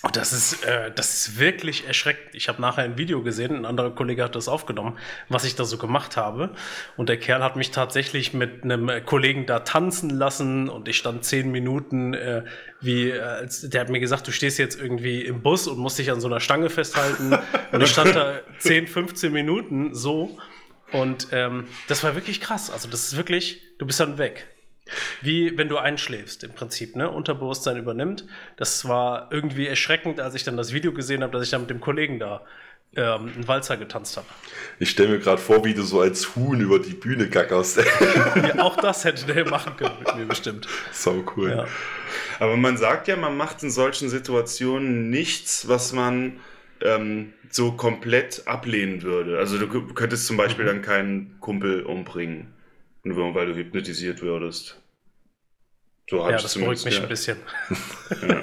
Und 0.00 0.16
das 0.16 0.32
ist, 0.32 0.64
äh, 0.64 0.92
das 0.94 1.14
ist 1.14 1.40
wirklich 1.40 1.86
erschreckend. 1.86 2.32
Ich 2.32 2.48
habe 2.48 2.62
nachher 2.62 2.84
ein 2.84 2.98
Video 2.98 3.22
gesehen, 3.22 3.56
ein 3.56 3.66
anderer 3.66 3.90
Kollege 3.90 4.22
hat 4.22 4.36
das 4.36 4.46
aufgenommen, 4.46 4.96
was 5.28 5.44
ich 5.44 5.56
da 5.56 5.64
so 5.64 5.76
gemacht 5.76 6.16
habe. 6.16 6.50
Und 6.96 7.08
der 7.08 7.16
Kerl 7.16 7.42
hat 7.42 7.56
mich 7.56 7.72
tatsächlich 7.72 8.32
mit 8.32 8.62
einem 8.62 9.04
Kollegen 9.04 9.46
da 9.46 9.60
tanzen 9.60 10.10
lassen 10.10 10.68
und 10.68 10.86
ich 10.86 10.98
stand 10.98 11.24
zehn 11.24 11.50
Minuten, 11.50 12.14
äh, 12.14 12.44
wie, 12.80 13.10
äh, 13.10 13.48
der 13.64 13.80
hat 13.80 13.88
mir 13.88 13.98
gesagt, 13.98 14.28
du 14.28 14.30
stehst 14.30 14.58
jetzt 14.58 14.80
irgendwie 14.80 15.22
im 15.22 15.42
Bus 15.42 15.66
und 15.66 15.78
musst 15.78 15.98
dich 15.98 16.12
an 16.12 16.20
so 16.20 16.28
einer 16.28 16.38
Stange 16.38 16.70
festhalten. 16.70 17.36
und 17.72 17.80
ich 17.82 17.90
stand 17.90 18.14
da 18.14 18.38
10, 18.60 18.86
15 18.86 19.32
Minuten 19.32 19.94
so. 19.94 20.38
Und 20.92 21.28
ähm, 21.32 21.66
das 21.88 22.04
war 22.04 22.14
wirklich 22.14 22.40
krass. 22.40 22.70
Also 22.70 22.88
das 22.88 23.08
ist 23.08 23.16
wirklich, 23.16 23.62
du 23.78 23.86
bist 23.86 23.98
dann 23.98 24.16
weg. 24.16 24.46
Wie 25.22 25.56
wenn 25.56 25.68
du 25.68 25.78
einschläfst 25.78 26.44
im 26.44 26.52
Prinzip, 26.52 26.96
ne? 26.96 27.10
Unterbewusstsein 27.10 27.76
übernimmt. 27.76 28.26
Das 28.56 28.88
war 28.88 29.28
irgendwie 29.30 29.66
erschreckend, 29.66 30.20
als 30.20 30.34
ich 30.34 30.44
dann 30.44 30.56
das 30.56 30.72
Video 30.72 30.92
gesehen 30.92 31.22
habe, 31.22 31.32
dass 31.32 31.42
ich 31.44 31.50
dann 31.50 31.62
mit 31.62 31.70
dem 31.70 31.80
Kollegen 31.80 32.18
da 32.18 32.42
ähm, 32.96 33.32
einen 33.34 33.46
Walzer 33.46 33.76
getanzt 33.76 34.16
habe. 34.16 34.26
Ich 34.78 34.90
stelle 34.90 35.10
mir 35.10 35.18
gerade 35.18 35.40
vor, 35.40 35.64
wie 35.64 35.74
du 35.74 35.82
so 35.82 36.00
als 36.00 36.34
Huhn 36.36 36.60
über 36.60 36.78
die 36.78 36.94
Bühne 36.94 37.28
gackerst. 37.28 37.78
ja, 38.36 38.58
auch 38.60 38.76
das 38.76 39.04
hätte 39.04 39.26
der 39.26 39.48
machen 39.48 39.76
können 39.76 39.94
mit 39.98 40.16
mir 40.16 40.26
bestimmt. 40.26 40.66
So 40.92 41.24
cool. 41.36 41.50
Ja. 41.50 41.66
Aber 42.38 42.56
man 42.56 42.76
sagt 42.76 43.08
ja, 43.08 43.16
man 43.16 43.36
macht 43.36 43.62
in 43.62 43.70
solchen 43.70 44.08
Situationen 44.08 45.10
nichts, 45.10 45.68
was 45.68 45.92
man 45.92 46.40
ähm, 46.80 47.34
so 47.50 47.72
komplett 47.72 48.42
ablehnen 48.46 49.02
würde. 49.02 49.38
Also 49.38 49.58
du 49.58 49.68
könntest 49.92 50.26
zum 50.26 50.36
Beispiel 50.36 50.64
mhm. 50.64 50.68
dann 50.68 50.82
keinen 50.82 51.40
Kumpel 51.40 51.82
umbringen. 51.82 52.54
Nur 53.02 53.34
weil 53.34 53.46
du 53.46 53.54
hypnotisiert 53.54 54.22
würdest. 54.22 54.80
So 56.10 56.18
ja, 56.28 56.36
das 56.36 56.54
beruhigt 56.54 56.84
mich 56.84 56.96
ja. 56.96 57.02
ein 57.02 57.08
bisschen. 57.08 57.38
ja. 58.22 58.28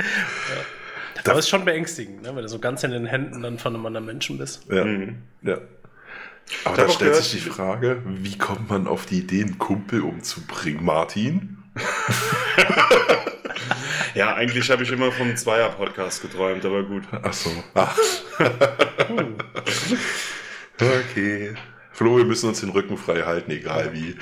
ja. 0.00 0.08
Aber 1.24 1.38
es 1.38 1.44
ist 1.44 1.50
schon 1.50 1.64
beängstigend, 1.64 2.22
ne? 2.22 2.34
wenn 2.34 2.42
du 2.42 2.48
so 2.48 2.58
ganz 2.58 2.82
in 2.82 2.90
den 2.90 3.06
Händen 3.06 3.42
dann 3.42 3.58
von 3.58 3.74
einem 3.74 3.86
anderen 3.86 4.06
Menschen 4.06 4.38
bist. 4.38 4.66
Ja. 4.70 4.84
Mhm. 4.84 5.18
ja. 5.42 5.58
Aber 6.64 6.76
da 6.76 6.88
stellt 6.88 7.14
sich 7.16 7.30
die 7.30 7.50
Frage, 7.50 8.02
wie 8.04 8.36
kommt 8.36 8.70
man 8.70 8.86
auf 8.88 9.06
die 9.06 9.18
Idee, 9.18 9.42
einen 9.42 9.58
Kumpel 9.58 10.02
umzubringen, 10.02 10.84
Martin? 10.84 11.58
ja, 14.14 14.34
eigentlich 14.34 14.68
habe 14.70 14.82
ich 14.82 14.90
immer 14.90 15.12
vom 15.12 15.36
Zweier-Podcast 15.36 16.22
geträumt, 16.22 16.64
aber 16.64 16.82
gut. 16.82 17.04
Ach 17.22 17.32
so. 17.32 17.50
Ach. 17.74 17.96
okay. 20.80 21.54
Flo, 22.00 22.16
wir 22.16 22.24
müssen 22.24 22.48
uns 22.48 22.60
den 22.60 22.70
Rücken 22.70 22.96
frei 22.96 23.24
halten, 23.24 23.50
egal 23.50 23.90
wie. 23.92 24.14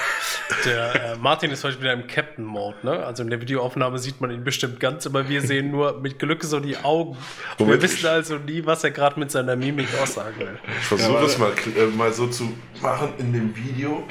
Der 0.64 1.12
äh, 1.12 1.16
Martin 1.18 1.50
ist 1.50 1.62
heute 1.62 1.78
wieder 1.78 1.92
im 1.92 2.06
Captain-Mode, 2.06 2.78
ne? 2.84 3.04
Also 3.04 3.22
in 3.22 3.28
der 3.28 3.38
Videoaufnahme 3.42 3.98
sieht 3.98 4.22
man 4.22 4.30
ihn 4.30 4.44
bestimmt 4.44 4.80
ganz, 4.80 5.06
aber 5.06 5.28
wir 5.28 5.42
sehen 5.42 5.70
nur 5.70 6.00
mit 6.00 6.18
Glück 6.18 6.42
so 6.42 6.58
die 6.58 6.78
Augen. 6.78 7.18
Moment, 7.58 7.82
wir 7.82 7.82
wissen 7.82 8.06
also 8.06 8.38
nie, 8.38 8.64
was 8.64 8.82
er 8.82 8.92
gerade 8.92 9.20
mit 9.20 9.30
seiner 9.30 9.56
Mimik 9.56 9.88
aussagen 10.02 10.38
will. 10.38 10.58
Ich 10.80 10.86
versuche 10.86 11.26
es 11.26 11.36
mal, 11.36 11.52
äh, 11.76 11.84
mal 11.94 12.10
so 12.14 12.28
zu 12.28 12.50
machen 12.80 13.10
in 13.18 13.34
dem 13.34 13.54
Video. 13.54 14.04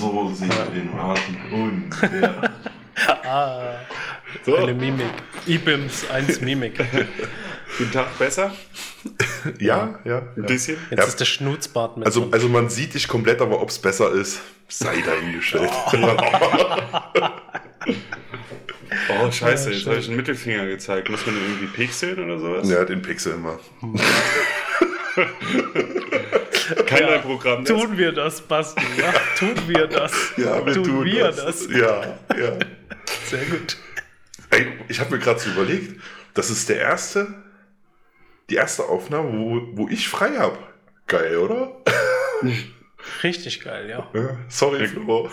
So 0.00 0.32
sieht 0.34 0.52
ja. 0.52 0.64
den 0.64 0.96
Martin 0.96 1.38
und 1.52 1.90
der. 2.12 2.50
ah, 3.24 3.74
so. 4.44 4.56
eine 4.56 4.74
Mimik. 4.74 5.12
IBIMS 5.46 6.10
1 6.10 6.40
Mimik. 6.40 6.84
Guten 7.78 7.90
Tag, 7.90 8.18
besser? 8.18 8.52
ja, 9.58 9.98
ja. 10.04 10.18
Ein 10.18 10.28
ja. 10.36 10.42
bisschen. 10.42 10.76
Jetzt 10.90 10.98
ja. 10.98 11.04
ist 11.06 11.20
der 11.20 11.24
Schnutzbart 11.24 11.96
mit. 11.96 12.06
Also, 12.06 12.28
also 12.30 12.48
man 12.48 12.68
sieht 12.68 12.94
dich 12.94 13.08
komplett, 13.08 13.40
aber 13.40 13.62
ob 13.62 13.70
es 13.70 13.78
besser 13.78 14.12
ist, 14.12 14.40
sei 14.68 15.00
dahingestellt. 15.00 15.70
Oh, 19.08 19.30
scheiße, 19.30 19.70
ja, 19.70 19.76
jetzt 19.76 19.86
habe 19.86 19.96
ich 19.96 20.08
einen 20.08 20.16
Mittelfinger 20.16 20.66
gezeigt. 20.66 21.08
Muss 21.08 21.24
man 21.24 21.34
den 21.34 21.44
irgendwie 21.44 21.66
pixeln 21.66 22.22
oder 22.22 22.38
sowas? 22.38 22.68
Ja, 22.68 22.84
den 22.84 23.00
pixeln 23.00 23.40
mal. 23.40 23.58
Kein 26.86 27.02
ja, 27.02 27.18
Programm. 27.18 27.64
Tun 27.64 27.96
wir 27.96 28.12
das, 28.12 28.40
Basti, 28.42 28.82
ja? 28.98 29.12
Tun 29.38 29.54
wir 29.66 29.86
das. 29.86 30.12
Ja, 30.36 30.64
wir 30.64 30.74
tun, 30.74 30.84
tun 30.84 31.04
wir 31.04 31.24
das. 31.24 31.36
das. 31.36 31.68
Ja, 31.70 32.18
ja. 32.38 32.58
Sehr 33.26 33.44
gut. 33.46 33.78
Ey, 34.50 34.66
ich 34.88 35.00
habe 35.00 35.12
mir 35.12 35.18
gerade 35.18 35.40
so 35.40 35.50
überlegt, 35.50 36.00
das 36.34 36.50
ist 36.50 36.68
der 36.68 36.78
erste 36.78 37.41
die 38.52 38.56
erste 38.56 38.84
Aufnahme, 38.84 39.32
wo, 39.32 39.62
wo 39.72 39.88
ich 39.88 40.08
frei 40.08 40.36
habe. 40.36 40.58
Geil, 41.06 41.38
oder? 41.38 41.72
Richtig 43.22 43.60
geil, 43.60 43.88
ja. 43.88 44.08
ja 44.14 44.36
sorry, 44.48 44.86
Flo. 44.86 45.28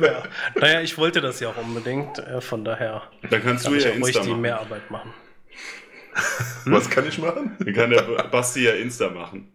Ja. 0.00 0.22
Naja, 0.54 0.80
ich 0.80 0.96
wollte 0.96 1.20
das 1.20 1.38
ja 1.40 1.50
auch 1.50 1.56
unbedingt, 1.56 2.18
äh, 2.18 2.40
von 2.40 2.64
daher. 2.64 3.02
Dann 3.28 3.42
kannst 3.42 3.66
du 3.66 3.74
ja 3.74 3.90
ich 3.90 3.96
Insta 3.96 4.22
die 4.22 4.34
Mehrarbeit 4.34 4.90
machen. 4.90 5.12
Hm? 6.64 6.72
Was 6.72 6.88
kann 6.88 7.06
ich 7.06 7.18
machen? 7.18 7.56
Dann 7.58 7.74
kann 7.74 7.90
der 7.90 8.02
Basti 8.30 8.64
ja 8.64 8.72
Insta 8.72 9.10
machen. 9.10 9.52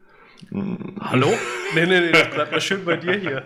Hallo? 1.00 1.34
Nee, 1.74 1.86
nee, 1.86 2.00
nee, 2.00 2.12
bleib 2.12 2.52
mal 2.52 2.62
schön 2.62 2.86
bei 2.86 2.98
dir 2.98 3.14
hier. 3.14 3.44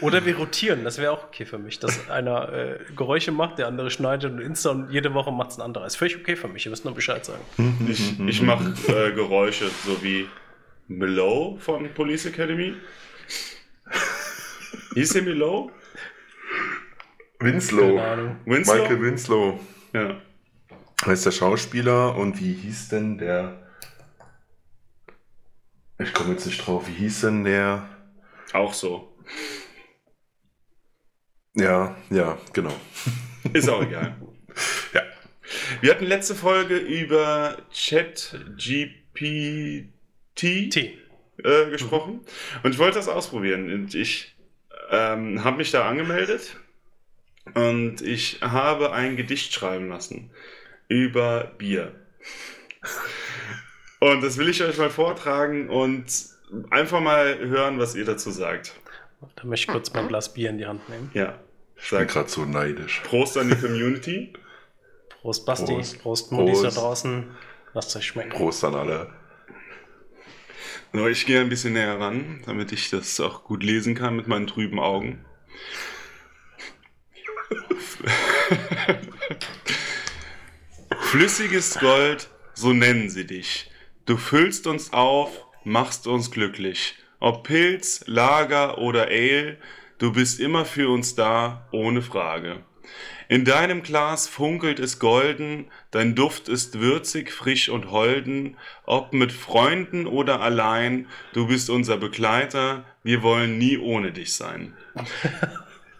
Oder 0.00 0.24
wir 0.24 0.36
rotieren, 0.36 0.84
das 0.84 0.98
wäre 0.98 1.12
auch 1.12 1.24
okay 1.24 1.46
für 1.46 1.58
mich, 1.58 1.78
dass 1.78 2.10
einer 2.10 2.52
äh, 2.52 2.78
Geräusche 2.96 3.32
macht, 3.32 3.58
der 3.58 3.68
andere 3.68 3.90
schneidet 3.90 4.32
und 4.32 4.40
Insta 4.40 4.70
und 4.70 4.90
jede 4.90 5.14
Woche 5.14 5.32
macht 5.32 5.50
es 5.50 5.58
ein 5.58 5.62
anderer. 5.62 5.86
Ist 5.86 5.96
völlig 5.96 6.16
okay 6.16 6.36
für 6.36 6.48
mich, 6.48 6.66
ihr 6.66 6.70
müsst 6.70 6.84
nur 6.84 6.94
Bescheid 6.94 7.24
sagen. 7.24 7.42
Ich, 7.88 8.18
ich 8.20 8.42
mache 8.42 8.74
äh, 8.88 9.12
Geräusche, 9.12 9.70
so 9.84 10.02
wie 10.02 10.28
Milo 10.88 11.56
von 11.60 11.88
Police 11.94 12.26
Academy. 12.26 12.74
Hieß 14.94 15.12
der 15.12 15.22
Milo? 15.22 15.70
Winslow. 17.40 18.00
Winslow. 18.44 18.74
Michael 18.74 19.00
Winslow. 19.02 19.60
Ja. 19.92 20.20
Heißt 21.04 21.26
der 21.26 21.32
Schauspieler 21.32 22.16
und 22.16 22.40
wie 22.40 22.54
hieß 22.54 22.88
denn 22.88 23.18
der? 23.18 23.60
Ich 25.98 26.12
komme 26.12 26.32
jetzt 26.32 26.46
nicht 26.46 26.66
drauf. 26.66 26.88
Wie 26.88 26.92
hieß 26.92 27.22
denn 27.22 27.44
der? 27.44 27.88
Auch 28.52 28.72
so. 28.72 29.16
Ja, 31.54 31.96
ja, 32.10 32.38
genau. 32.52 32.74
Ist 33.52 33.68
auch 33.68 33.82
egal. 33.82 34.16
ja. 34.92 35.02
Wir 35.80 35.90
hatten 35.92 36.06
letzte 36.06 36.34
Folge 36.34 36.76
über 36.76 37.58
ChatGPT 37.72 39.24
äh, 40.42 41.70
gesprochen 41.70 42.20
und 42.62 42.72
ich 42.72 42.78
wollte 42.78 42.96
das 42.96 43.08
ausprobieren. 43.08 43.72
Und 43.72 43.94
ich 43.94 44.34
ähm, 44.90 45.44
habe 45.44 45.58
mich 45.58 45.70
da 45.70 45.88
angemeldet 45.88 46.56
und 47.54 48.00
ich 48.00 48.40
habe 48.40 48.92
ein 48.92 49.16
Gedicht 49.16 49.52
schreiben 49.52 49.88
lassen 49.88 50.30
über 50.88 51.52
Bier. 51.58 51.92
Und 54.00 54.22
das 54.22 54.38
will 54.38 54.48
ich 54.48 54.62
euch 54.62 54.76
mal 54.76 54.90
vortragen 54.90 55.68
und 55.68 56.04
einfach 56.70 57.00
mal 57.00 57.38
hören, 57.38 57.78
was 57.78 57.94
ihr 57.94 58.04
dazu 58.04 58.30
sagt. 58.30 58.74
Da 59.36 59.44
möchte 59.44 59.64
ich 59.64 59.72
kurz 59.72 59.92
mein 59.92 60.08
Glas 60.08 60.34
Bier 60.34 60.50
in 60.50 60.58
die 60.58 60.66
Hand 60.66 60.88
nehmen. 60.88 61.10
Ja. 61.14 61.38
Ich 61.76 61.90
bin 61.90 62.06
gerade 62.06 62.28
so 62.28 62.44
neidisch. 62.44 63.02
Prost 63.04 63.36
an 63.36 63.50
die 63.50 63.56
Community. 63.56 64.32
Prost, 65.20 65.46
Basti. 65.46 65.74
Prost, 65.74 66.00
Prost 66.00 66.32
Mundis 66.32 66.62
da 66.62 66.70
draußen. 66.70 67.34
Lasst 67.72 67.96
euch 67.96 68.06
schmecken. 68.06 68.30
Prost 68.30 68.64
an 68.64 68.74
alle. 68.74 69.12
So, 70.92 71.08
ich 71.08 71.26
gehe 71.26 71.40
ein 71.40 71.48
bisschen 71.48 71.72
näher 71.72 71.98
ran, 71.98 72.42
damit 72.46 72.70
ich 72.70 72.88
das 72.90 73.18
auch 73.18 73.42
gut 73.42 73.64
lesen 73.64 73.94
kann 73.94 74.14
mit 74.14 74.28
meinen 74.28 74.46
trüben 74.46 74.78
Augen. 74.78 75.24
Flüssiges 81.00 81.78
Gold, 81.78 82.28
so 82.54 82.72
nennen 82.72 83.10
sie 83.10 83.26
dich. 83.26 83.70
Du 84.06 84.16
füllst 84.16 84.66
uns 84.66 84.92
auf, 84.92 85.44
machst 85.64 86.06
uns 86.06 86.30
glücklich. 86.30 86.96
Ob 87.18 87.44
Pilz, 87.44 88.04
Lager 88.06 88.78
oder 88.78 89.06
Ale, 89.06 89.58
du 89.98 90.12
bist 90.12 90.40
immer 90.40 90.64
für 90.64 90.90
uns 90.90 91.14
da, 91.14 91.66
ohne 91.72 92.02
Frage. 92.02 92.60
In 93.28 93.44
deinem 93.44 93.82
Glas 93.82 94.28
funkelt 94.28 94.78
es 94.78 94.98
golden, 94.98 95.70
dein 95.90 96.14
Duft 96.14 96.48
ist 96.48 96.78
würzig, 96.80 97.32
frisch 97.32 97.70
und 97.70 97.90
holden, 97.90 98.58
ob 98.84 99.12
mit 99.12 99.32
Freunden 99.32 100.06
oder 100.06 100.40
allein, 100.40 101.08
du 101.32 101.46
bist 101.46 101.70
unser 101.70 101.96
Begleiter, 101.96 102.84
wir 103.02 103.22
wollen 103.22 103.56
nie 103.56 103.78
ohne 103.78 104.12
dich 104.12 104.34
sein. 104.34 104.74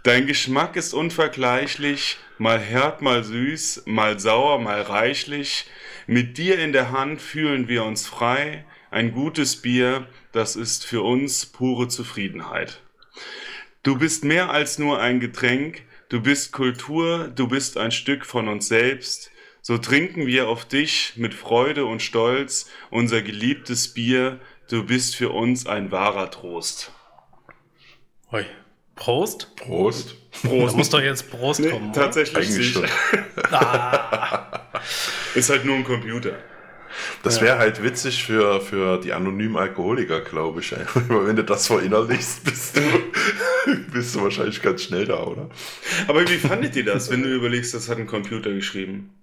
Dein 0.02 0.26
Geschmack 0.26 0.76
ist 0.76 0.92
unvergleichlich, 0.92 2.18
mal 2.36 2.60
herb, 2.60 3.00
mal 3.00 3.24
süß, 3.24 3.84
mal 3.86 4.20
sauer, 4.20 4.58
mal 4.58 4.82
reichlich. 4.82 5.64
Mit 6.06 6.36
dir 6.36 6.58
in 6.58 6.74
der 6.74 6.92
Hand 6.92 7.22
fühlen 7.22 7.68
wir 7.68 7.84
uns 7.84 8.06
frei. 8.06 8.66
Ein 8.90 9.12
gutes 9.12 9.62
Bier, 9.62 10.06
das 10.32 10.56
ist 10.56 10.84
für 10.84 11.00
uns 11.00 11.46
pure 11.46 11.88
Zufriedenheit. 11.88 12.82
Du 13.85 13.99
bist 13.99 14.25
mehr 14.25 14.49
als 14.49 14.79
nur 14.79 14.99
ein 14.99 15.21
Getränk, 15.21 15.83
du 16.09 16.23
bist 16.23 16.53
Kultur, 16.53 17.29
du 17.29 17.47
bist 17.49 17.76
ein 17.76 17.93
Stück 17.93 18.25
von 18.25 18.49
uns 18.49 18.67
selbst. 18.67 19.31
So 19.61 19.76
trinken 19.76 20.26
wir 20.26 20.49
auf 20.49 20.64
dich 20.64 21.12
mit 21.17 21.35
Freude 21.35 21.85
und 21.85 22.00
Stolz 22.00 22.71
unser 22.91 23.21
geliebtes 23.21 23.93
Bier, 23.93 24.41
du 24.71 24.85
bist 24.85 25.17
für 25.17 25.29
uns 25.29 25.67
ein 25.67 25.93
wahrer 25.93 26.31
Trost. 26.31 26.93
Hoi. 28.33 28.47
Prost. 28.97 29.55
Prost. 29.57 30.17
Prost. 30.31 30.73
Da 30.73 30.76
muss 30.79 30.88
doch 30.88 31.00
jetzt 31.03 31.31
Prost 31.31 31.61
Nee, 31.61 31.69
kommen. 31.69 31.93
tatsächlich 31.93 32.37
Eigentlich 32.38 32.59
nicht. 32.59 32.73
schon. 32.73 32.85
Ist 35.35 35.50
halt 35.50 35.67
nur 35.67 35.76
ein 35.76 35.85
Computer. 35.85 36.38
Das 37.22 37.40
wäre 37.40 37.58
halt 37.58 37.82
witzig 37.82 38.24
für, 38.24 38.60
für 38.60 38.98
die 38.98 39.12
anonymen 39.12 39.56
Alkoholiker, 39.56 40.20
glaube 40.20 40.60
ich. 40.60 40.72
wenn 41.08 41.36
du 41.36 41.44
das 41.44 41.66
verinnerlichst, 41.66 42.44
bist 42.44 42.76
du, 42.76 42.80
bist 43.92 44.14
du 44.14 44.22
wahrscheinlich 44.22 44.62
ganz 44.62 44.82
schnell 44.82 45.06
da, 45.06 45.22
oder? 45.22 45.48
Aber 46.08 46.28
wie 46.28 46.38
fandet 46.38 46.76
ihr 46.76 46.84
das, 46.84 47.10
wenn 47.10 47.22
du 47.22 47.28
überlegst, 47.28 47.74
das 47.74 47.88
hat 47.88 47.98
ein 47.98 48.06
Computer 48.06 48.52
geschrieben? 48.52 49.14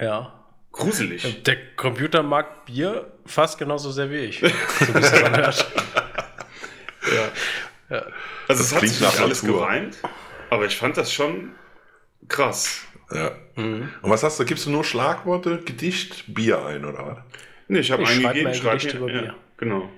Ja. 0.00 0.32
Gruselig. 0.72 1.42
Der 1.44 1.56
Computer 1.76 2.22
mag 2.22 2.66
Bier 2.66 3.10
fast 3.24 3.58
genauso 3.58 3.90
sehr 3.90 4.10
wie 4.10 4.16
ich. 4.16 4.40
So 4.40 4.94
wie 4.94 4.98
es 4.98 5.12
hört. 5.12 5.66
Ja. 7.88 8.04
Also 8.48 8.62
es 8.62 8.72
hat 8.72 8.80
klingt 8.80 8.94
sich 8.94 9.02
nicht 9.02 9.16
nach 9.16 9.22
alles 9.22 9.42
geweint, 9.42 9.96
aber 10.50 10.66
ich 10.66 10.76
fand 10.76 10.96
das 10.96 11.12
schon 11.12 11.52
krass. 12.28 12.82
Ja. 13.12 13.32
Und 13.56 13.90
was 14.02 14.22
hast 14.22 14.38
du? 14.40 14.44
Gibst 14.44 14.66
du 14.66 14.70
nur 14.70 14.84
Schlagworte, 14.84 15.58
Gedicht, 15.58 16.24
Bier 16.34 16.64
ein, 16.64 16.84
oder 16.84 17.06
was? 17.06 17.18
Nee, 17.68 17.80
ich 17.80 17.90
habe 17.90 18.06
eingegeben, 18.06 18.52
ein 18.52 18.60
Gedicht 18.60 18.94
über 18.94 19.10
ja, 19.10 19.20
Bier. 19.20 19.34
Genau. 19.56 19.88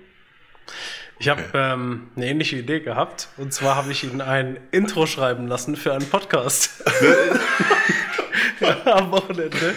Ich 1.21 1.29
habe 1.29 1.43
ähm, 1.53 2.09
eine 2.15 2.27
ähnliche 2.29 2.57
Idee 2.57 2.81
gehabt. 2.81 3.29
Und 3.37 3.53
zwar 3.53 3.75
habe 3.75 3.91
ich 3.91 4.05
ihn 4.05 4.21
ein 4.21 4.59
Intro 4.71 5.07
schreiben 5.07 5.49
lassen 5.49 5.75
für 5.77 5.93
einen 5.93 6.09
Podcast. 6.09 6.85
Am 8.85 9.11
Wochenende. 9.11 9.75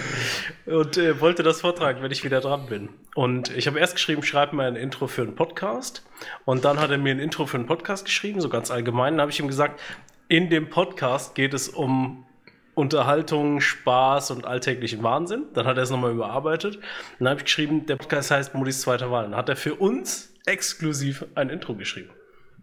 Und 0.67 0.97
äh, 0.97 1.19
wollte 1.19 1.41
das 1.41 1.61
vortragen, 1.61 2.03
wenn 2.03 2.11
ich 2.11 2.23
wieder 2.23 2.41
dran 2.41 2.67
bin. 2.67 2.89
Und 3.15 3.55
ich 3.55 3.65
habe 3.65 3.79
erst 3.79 3.95
geschrieben, 3.95 4.21
schreib 4.21 4.53
mir 4.53 4.65
ein 4.65 4.75
Intro 4.75 5.07
für 5.07 5.23
einen 5.23 5.35
Podcast. 5.35 6.03
Und 6.45 6.63
dann 6.63 6.79
hat 6.79 6.91
er 6.91 6.99
mir 6.99 7.13
ein 7.13 7.19
Intro 7.19 7.47
für 7.47 7.57
einen 7.57 7.65
Podcast 7.65 8.05
geschrieben, 8.05 8.39
so 8.39 8.49
ganz 8.49 8.69
allgemein. 8.69 9.13
Dann 9.13 9.21
habe 9.21 9.31
ich 9.31 9.39
ihm 9.39 9.47
gesagt, 9.47 9.81
in 10.27 10.49
dem 10.49 10.69
Podcast 10.69 11.33
geht 11.33 11.55
es 11.55 11.69
um 11.69 12.25
Unterhaltung, 12.73 13.59
Spaß 13.61 14.31
und 14.31 14.45
alltäglichen 14.45 15.03
Wahnsinn. 15.03 15.43
Dann 15.53 15.65
hat 15.67 15.77
er 15.77 15.83
es 15.83 15.89
nochmal 15.89 16.11
überarbeitet. 16.11 16.79
Dann 17.19 17.27
habe 17.29 17.39
ich 17.39 17.45
geschrieben, 17.45 17.85
der 17.85 17.97
Podcast 17.97 18.31
heißt 18.31 18.53
Modis 18.53 18.81
zweite 18.81 19.11
Wahl. 19.11 19.23
Dann 19.25 19.35
hat 19.35 19.49
er 19.49 19.55
für 19.55 19.75
uns 19.75 20.33
exklusiv 20.45 21.25
ein 21.35 21.49
Intro 21.49 21.75
geschrieben. 21.75 22.09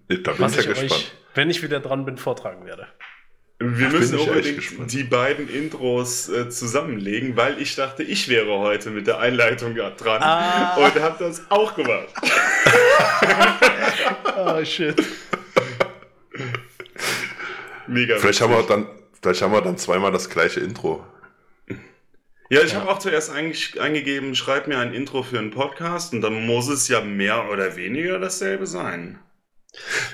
Da 0.08 0.32
bin 0.32 0.40
Was 0.40 0.56
ich 0.56 0.64
ja 0.64 0.70
gespannt. 0.70 0.92
euch, 0.92 1.12
wenn 1.34 1.50
ich 1.50 1.62
wieder 1.62 1.80
dran 1.80 2.04
bin, 2.06 2.16
vortragen 2.16 2.64
werde. 2.66 2.86
Wir 3.60 3.88
bin 3.88 3.98
müssen 3.98 4.18
unbedingt 4.18 4.62
die 4.92 5.02
beiden 5.02 5.48
Intros 5.48 6.28
äh, 6.28 6.48
zusammenlegen, 6.48 7.36
weil 7.36 7.60
ich 7.60 7.74
dachte, 7.74 8.04
ich 8.04 8.28
wäre 8.28 8.56
heute 8.58 8.90
mit 8.90 9.08
der 9.08 9.18
Einleitung 9.18 9.74
dran 9.74 10.22
Ah. 10.22 10.76
und 10.76 10.94
habe 11.02 11.16
das 11.24 11.50
auch 11.50 11.74
gemacht. 11.74 12.08
Ah, 14.36 14.64
shit. 14.64 14.94
Mega. 17.88 18.16
Vielleicht 18.18 18.40
haben, 18.40 18.52
wir 18.52 18.62
dann, 18.62 18.86
vielleicht 19.20 19.42
haben 19.42 19.52
wir 19.52 19.60
dann 19.60 19.78
zweimal 19.78 20.12
das 20.12 20.30
gleiche 20.30 20.60
Intro. 20.60 21.04
Ja, 22.50 22.62
ich 22.62 22.74
habe 22.74 22.88
auch 22.88 22.98
zuerst 22.98 23.30
eigentlich 23.30 23.78
eingegeben, 23.78 24.34
schreib 24.34 24.68
mir 24.68 24.78
ein 24.78 24.94
Intro 24.94 25.22
für 25.22 25.38
einen 25.38 25.50
Podcast 25.50 26.14
und 26.14 26.22
dann 26.22 26.46
muss 26.46 26.68
es 26.68 26.88
ja 26.88 27.02
mehr 27.02 27.50
oder 27.50 27.76
weniger 27.76 28.18
dasselbe 28.18 28.66
sein. 28.66 29.18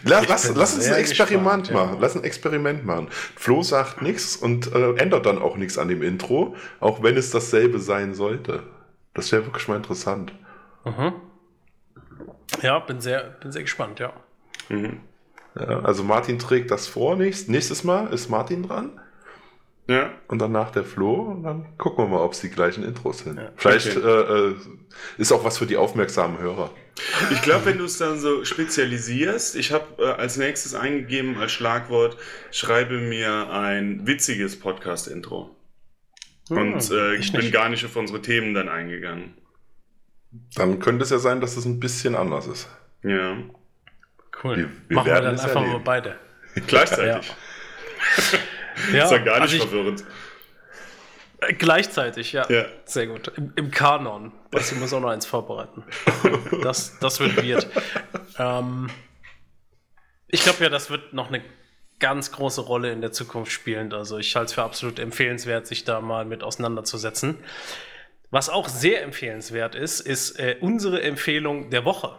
Lass, 0.02 0.28
lass, 0.28 0.54
lass 0.54 0.74
uns 0.74 0.88
ein 0.88 0.94
Experiment 0.96 1.62
gespannt, 1.62 1.68
ja. 1.68 1.74
machen. 1.74 1.98
Lass 2.00 2.16
ein 2.16 2.24
Experiment 2.24 2.84
machen. 2.84 3.08
Flo 3.36 3.62
sagt 3.62 4.02
nichts 4.02 4.36
und 4.36 4.72
äh, 4.72 4.94
ändert 4.96 5.26
dann 5.26 5.38
auch 5.38 5.56
nichts 5.56 5.78
an 5.78 5.88
dem 5.88 6.02
Intro, 6.02 6.56
auch 6.80 7.02
wenn 7.02 7.16
es 7.16 7.30
dasselbe 7.30 7.78
sein 7.78 8.14
sollte. 8.14 8.64
Das 9.14 9.30
wäre 9.30 9.46
wirklich 9.46 9.68
mal 9.68 9.76
interessant. 9.76 10.32
Mhm. 10.84 11.12
Ja, 12.62 12.80
bin 12.80 13.00
sehr, 13.00 13.22
bin 13.40 13.52
sehr 13.52 13.62
gespannt, 13.62 14.00
ja. 14.00 14.12
Ja, 15.58 15.80
also 15.80 16.02
Martin 16.04 16.38
trägt 16.38 16.70
das 16.70 16.86
vor. 16.88 17.16
Nächst, 17.16 17.48
nächstes 17.48 17.84
Mal 17.84 18.12
ist 18.12 18.28
Martin 18.28 18.62
dran 18.64 19.00
Ja, 19.88 20.10
und 20.28 20.38
danach 20.40 20.70
der 20.72 20.84
Flo 20.84 21.14
und 21.32 21.42
dann 21.44 21.76
gucken 21.78 22.04
wir 22.04 22.08
mal, 22.08 22.20
ob 22.24 22.32
es 22.32 22.40
die 22.40 22.50
gleichen 22.50 22.84
Intros 22.84 23.18
sind. 23.20 23.40
Vielleicht 23.56 23.96
Okay. 23.96 24.06
äh, 24.06 24.50
äh, 24.50 24.54
ist 25.18 25.32
auch 25.32 25.44
was 25.44 25.58
für 25.58 25.66
die 25.66 25.76
aufmerksamen 25.76 26.38
Hörer. 26.38 26.70
ich 27.30 27.42
glaube, 27.42 27.66
wenn 27.66 27.78
du 27.78 27.84
es 27.84 27.98
dann 27.98 28.18
so 28.18 28.44
spezialisierst, 28.44 29.56
ich 29.56 29.72
habe 29.72 30.02
äh, 30.02 30.06
als 30.12 30.36
nächstes 30.36 30.74
eingegeben 30.74 31.36
als 31.38 31.52
Schlagwort, 31.52 32.16
schreibe 32.50 32.98
mir 33.00 33.50
ein 33.50 34.06
witziges 34.06 34.58
Podcast-Intro. 34.58 35.54
Und 36.48 36.90
äh, 36.90 37.14
ich 37.14 37.26
ich 37.26 37.34
bin 37.34 37.40
nicht. 37.42 37.52
gar 37.52 37.68
nicht 37.68 37.84
auf 37.84 37.96
unsere 37.96 38.20
Themen 38.22 38.54
dann 38.54 38.68
eingegangen. 38.68 39.34
Dann 40.56 40.78
könnte 40.80 41.04
es 41.04 41.10
ja 41.10 41.18
sein, 41.18 41.40
dass 41.40 41.56
es 41.56 41.64
ein 41.64 41.80
bisschen 41.80 42.14
anders 42.14 42.46
ist. 42.46 42.68
Ja, 43.02 43.36
Cool. 44.44 44.56
Wir- 44.58 44.70
wir 44.88 44.94
Machen 44.96 45.06
wir 45.06 45.14
dann 45.20 45.26
einfach 45.40 45.54
mal 45.54 45.64
erleben. 45.64 45.84
beide. 45.84 46.16
gleichzeitig. 46.66 47.32
Ja, 48.92 49.04
ist 49.04 49.10
ja 49.12 49.18
gar 49.18 49.40
nicht 49.40 49.42
also 49.52 49.56
ich, 49.56 49.62
verwirrend. 49.62 50.04
äh, 51.40 51.52
gleichzeitig, 51.54 52.32
ja. 52.32 52.46
Ja. 52.50 52.66
Sehr 52.84 53.06
gut. 53.06 53.32
Im, 53.36 53.52
Im 53.56 53.70
Kanon. 53.70 54.32
Was 54.52 54.70
ich 54.70 54.78
muss 54.78 54.92
auch 54.92 55.00
noch 55.00 55.08
eins 55.10 55.26
vorbereiten. 55.26 55.82
Das, 56.62 56.98
das 56.98 57.20
wird 57.20 57.36
weird. 57.42 57.66
ähm, 58.38 58.88
ich 60.28 60.42
glaube 60.42 60.62
ja, 60.64 60.70
das 60.70 60.88
wird 60.90 61.12
noch 61.12 61.28
eine 61.28 61.42
ganz 62.00 62.32
große 62.32 62.60
Rolle 62.62 62.90
in 62.92 63.00
der 63.00 63.12
Zukunft 63.12 63.52
spielen. 63.52 63.92
Also 63.92 64.18
ich 64.18 64.34
halte 64.36 64.46
es 64.46 64.52
für 64.54 64.62
absolut 64.62 64.98
empfehlenswert, 64.98 65.66
sich 65.66 65.84
da 65.84 66.00
mal 66.00 66.24
mit 66.24 66.42
auseinanderzusetzen. 66.42 67.38
Was 68.30 68.48
auch 68.48 68.68
sehr 68.68 69.02
empfehlenswert 69.02 69.74
ist, 69.74 70.00
ist 70.00 70.38
äh, 70.40 70.56
unsere 70.60 71.02
Empfehlung 71.02 71.70
der 71.70 71.84
Woche. 71.84 72.16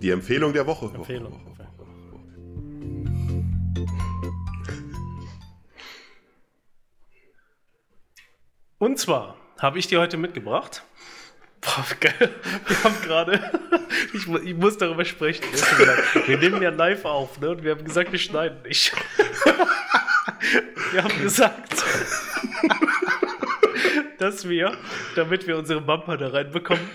Die 0.00 0.10
Empfehlung 0.10 0.54
der 0.54 0.66
Woche. 0.66 0.86
Empfehlung. 0.94 1.38
Und 8.78 8.98
zwar 8.98 9.36
habe 9.58 9.78
ich 9.78 9.88
dir 9.88 10.00
heute 10.00 10.16
mitgebracht. 10.16 10.82
Boah, 11.60 11.84
geil. 12.00 12.34
Wir 12.66 12.84
haben 12.84 13.02
gerade, 13.02 13.60
ich, 14.14 14.26
ich 14.26 14.54
muss 14.54 14.78
darüber 14.78 15.04
sprechen. 15.04 15.44
Wir 16.26 16.38
nehmen 16.38 16.62
ja 16.62 16.70
live 16.70 17.04
auf, 17.04 17.38
ne? 17.38 17.50
Und 17.50 17.62
wir 17.62 17.72
haben 17.72 17.84
gesagt, 17.84 18.10
wir 18.10 18.18
schneiden 18.18 18.62
nicht. 18.62 18.94
Wir 20.92 21.04
haben 21.04 21.20
gesagt, 21.20 21.84
dass 24.18 24.48
wir, 24.48 24.78
damit 25.14 25.46
wir 25.46 25.58
unsere 25.58 25.82
Bumper 25.82 26.16
da 26.16 26.28
reinbekommen, 26.28 26.88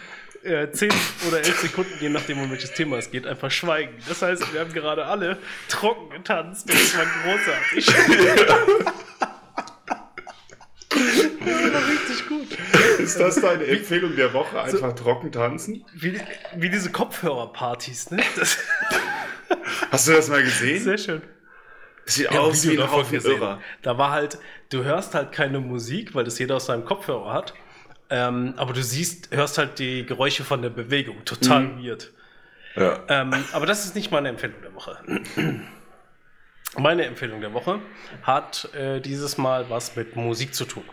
äh, 0.46 0.72
10 0.72 0.92
oder 1.28 1.38
11 1.40 1.60
Sekunden, 1.60 1.94
je 2.00 2.10
nachdem, 2.10 2.40
um 2.40 2.50
welches 2.50 2.72
Thema 2.74 2.98
es 2.98 3.10
geht, 3.12 3.26
einfach 3.26 3.52
schweigen. 3.52 3.94
Das 4.08 4.22
heißt, 4.22 4.54
wir 4.54 4.62
haben 4.62 4.74
gerade 4.74 5.06
alle 5.06 5.38
trocken 5.68 6.12
getanzt. 6.12 6.70
Das 6.76 6.98
war 6.98 7.06
großartig. 7.24 7.86
Das 11.46 11.74
war 11.74 11.88
richtig 11.90 12.28
gut. 12.28 13.00
Ist 13.00 13.20
das 13.20 13.42
deine 13.42 13.66
Empfehlung 13.66 14.16
der 14.16 14.34
Woche? 14.34 14.62
Einfach 14.62 14.94
trocken 14.94 15.32
tanzen? 15.32 15.84
Wie, 15.94 16.20
wie 16.56 16.70
diese 16.70 16.92
Kopfhörerpartys, 16.92 18.12
ne? 18.12 18.24
Das 18.36 18.58
Hast 19.92 20.08
du 20.08 20.14
das 20.14 20.30
mal 20.30 20.44
gesehen? 20.44 20.84
sehr 20.84 20.98
schön. 20.98 21.22
Das 22.06 22.16
sieht 22.16 22.30
hab 22.30 22.40
aus 22.40 22.64
wie 22.68 22.78
ein. 22.78 23.26
Irrer. 23.26 23.62
Da 23.82 23.98
war 23.98 24.12
halt, 24.12 24.38
du 24.70 24.84
hörst 24.84 25.16
halt 25.16 25.32
keine 25.32 25.60
Musik, 25.60 26.14
weil 26.14 26.24
das 26.24 26.38
jeder 26.38 26.58
aus 26.58 26.68
seinem 26.68 26.86
Kopfhörer 26.86 27.34
hat. 27.34 27.54
Ähm, 28.10 28.54
aber 28.58 28.74
du 28.74 28.84
siehst, 28.84 29.36
hörst 29.36 29.58
halt 29.58 29.80
die 29.80 30.06
Geräusche 30.06 30.44
von 30.44 30.62
der 30.62 30.70
Bewegung. 30.70 31.24
Total 31.26 31.62
Mhm. 31.64 31.84
weird. 31.84 32.12
Ja. 32.76 33.00
Ähm, 33.08 33.32
aber 33.54 33.66
das 33.66 33.86
ist 33.86 33.96
nicht 33.96 34.12
meine 34.12 34.30
Empfehlung 34.30 34.62
der 34.62 34.74
Woche. 34.76 34.98
Meine 36.78 37.06
Empfehlung 37.06 37.40
der 37.40 37.54
Woche 37.54 37.80
hat 38.24 38.74
äh, 38.74 39.00
dieses 39.00 39.38
Mal 39.38 39.70
was 39.70 39.96
mit 39.96 40.18
Musik 40.18 40.54
zu 40.54 40.66
tun. 40.66 40.84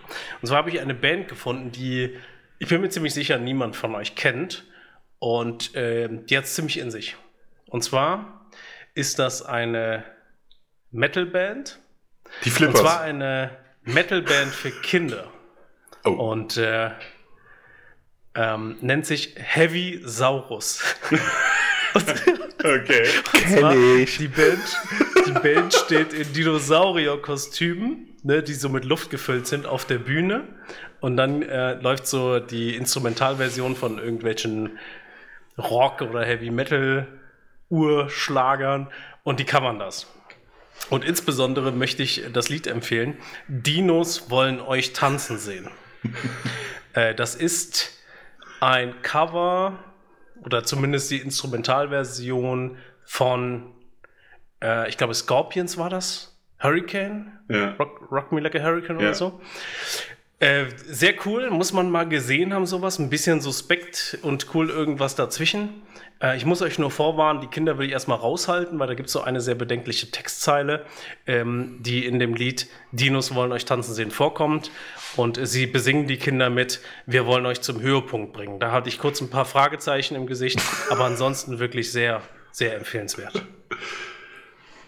Und 0.40 0.46
zwar 0.46 0.59
habe 0.59 0.70
ich 0.70 0.79
eine 0.81 0.94
Band 0.94 1.27
gefunden, 1.27 1.72
die 1.72 2.16
ich 2.61 2.68
bin 2.68 2.81
mir 2.81 2.88
ziemlich 2.90 3.12
sicher 3.14 3.38
niemand 3.38 3.75
von 3.75 3.92
euch 3.96 4.14
kennt. 4.14 4.64
Und 5.18 5.72
ähm, 5.75 6.25
die 6.27 6.37
hat 6.37 6.44
es 6.44 6.55
ziemlich 6.55 6.79
in 6.79 6.92
sich. 6.92 7.16
Und 7.66 7.83
zwar 7.83 8.48
ist 8.94 9.18
das 9.18 9.42
eine 9.42 10.05
Metalband. 10.92 11.81
Die 12.44 12.51
Und 12.51 12.55
Flippers. 12.57 12.81
zwar 12.81 13.01
eine 13.01 13.51
Metalband 13.83 14.53
für 14.55 14.70
Kinder. 14.70 15.33
Oh. 16.04 16.10
Und 16.10 16.56
äh, 16.56 16.90
ähm, 18.34 18.76
nennt 18.80 19.06
sich 19.06 19.34
Heavy 19.36 20.00
Saurus. 20.04 20.82
Okay. 22.64 23.04
zwar, 23.58 23.74
ich. 23.74 24.18
Die 24.18 24.28
Band, 24.28 24.60
die 25.26 25.32
Band 25.32 25.74
steht 25.74 26.12
in 26.12 26.32
Dinosaurier-Kostümen, 26.32 28.16
ne, 28.22 28.40
die 28.42 28.54
so 28.54 28.68
mit 28.68 28.84
Luft 28.84 29.10
gefüllt 29.10 29.48
sind, 29.48 29.66
auf 29.66 29.84
der 29.84 29.98
Bühne. 29.98 30.44
Und 31.00 31.16
dann 31.16 31.42
äh, 31.42 31.74
läuft 31.74 32.06
so 32.06 32.38
die 32.38 32.76
Instrumentalversion 32.76 33.74
von 33.74 33.98
irgendwelchen 33.98 34.78
Rock- 35.58 36.02
oder 36.02 36.24
Heavy-Metal-Urschlagern. 36.24 38.86
Und 39.24 39.40
die 39.40 39.44
kann 39.44 39.64
man 39.64 39.80
das. 39.80 40.06
Und 40.88 41.04
insbesondere 41.04 41.72
möchte 41.72 42.04
ich 42.04 42.22
das 42.32 42.48
Lied 42.48 42.66
empfehlen. 42.66 43.18
Dinos 43.48 44.30
wollen 44.30 44.60
euch 44.60 44.92
tanzen 44.92 45.38
sehen. 45.38 45.68
Äh, 46.94 47.14
das 47.14 47.34
ist 47.34 47.98
ein 48.60 49.00
Cover 49.02 49.78
oder 50.44 50.64
zumindest 50.64 51.10
die 51.10 51.18
Instrumentalversion 51.18 52.76
von, 53.04 53.72
äh, 54.62 54.88
ich 54.88 54.96
glaube, 54.96 55.14
Scorpions 55.14 55.78
war 55.78 55.90
das. 55.90 56.28
Hurricane? 56.60 57.38
Ja. 57.48 57.72
Rock, 57.72 58.10
Rock 58.10 58.32
Me 58.32 58.40
Like 58.40 58.54
a 58.54 58.60
Hurricane 58.62 58.98
Ja. 59.00 59.06
oder 59.08 59.14
so. 59.14 59.40
Äh, 60.42 60.70
sehr 60.88 61.14
cool, 61.24 61.50
muss 61.50 61.72
man 61.72 61.88
mal 61.88 62.09
gesehen 62.09 62.52
haben, 62.52 62.66
sowas. 62.66 62.98
Ein 62.98 63.11
bisschen 63.11 63.40
suspekt 63.40 64.18
und 64.22 64.52
cool 64.55 64.70
irgendwas 64.70 65.14
dazwischen. 65.14 65.83
Äh, 66.20 66.37
ich 66.37 66.44
muss 66.44 66.62
euch 66.62 66.81
nur 66.81 66.90
vorwarnen, 66.90 67.40
die 67.40 67.46
Kinder 67.46 67.78
will 67.78 67.87
ich 67.87 67.92
erstmal 67.92 68.18
raushalten, 68.18 68.76
weil 68.81 68.88
da 68.88 68.94
gibt 68.94 69.07
es 69.07 69.12
so 69.12 69.20
eine 69.20 69.40
sehr 69.40 69.55
bedenkliche 69.55 70.11
Textzeile, 70.11 70.85
ähm, 71.28 71.76
die 71.78 72.05
in 72.05 72.18
dem 72.18 72.35
Lied 72.35 72.66
Dinos 72.90 73.37
wollen 73.37 73.52
euch 73.52 73.66
tanzen 73.66 73.94
sehen 73.94 74.11
vorkommt. 74.11 74.72
Und 75.14 75.38
sie 75.46 75.66
besingen 75.66 76.09
die 76.09 76.16
Kinder 76.16 76.50
mit, 76.50 76.81
wir 77.07 77.24
wollen 77.24 77.46
euch 77.46 77.61
zum 77.61 77.81
Höhepunkt 77.81 78.33
bringen. 78.33 78.59
Da 78.59 78.72
hatte 78.72 78.88
ich 78.88 78.98
kurz 78.98 79.20
ein 79.20 79.31
paar 79.31 79.44
Fragezeichen 79.44 80.16
im 80.16 80.26
Gesicht, 80.26 80.61
aber 80.90 81.05
ansonsten 81.05 81.61
wirklich 81.61 81.92
sehr, 81.92 82.20
sehr 82.50 82.74
empfehlenswert. 82.74 83.46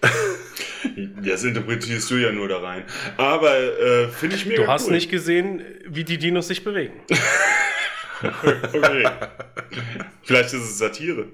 Das 1.25 1.45
interpretierst 1.45 2.11
du 2.11 2.17
ja 2.17 2.33
nur 2.33 2.49
da 2.49 2.59
rein. 2.59 2.85
Aber 3.17 3.57
äh, 3.57 4.09
finde 4.09 4.37
ich 4.37 4.47
mega 4.47 4.63
Du 4.63 4.69
hast 4.69 4.87
cool. 4.87 4.93
nicht 4.93 5.11
gesehen, 5.11 5.63
wie 5.87 6.05
die 6.05 6.19
Dinos 6.19 6.49
sich 6.49 6.65
bewegen. 6.65 6.95
Okay. 8.23 9.07
Vielleicht 10.23 10.55
ist 10.55 10.63
es 10.63 10.79
Satire. 10.79 11.27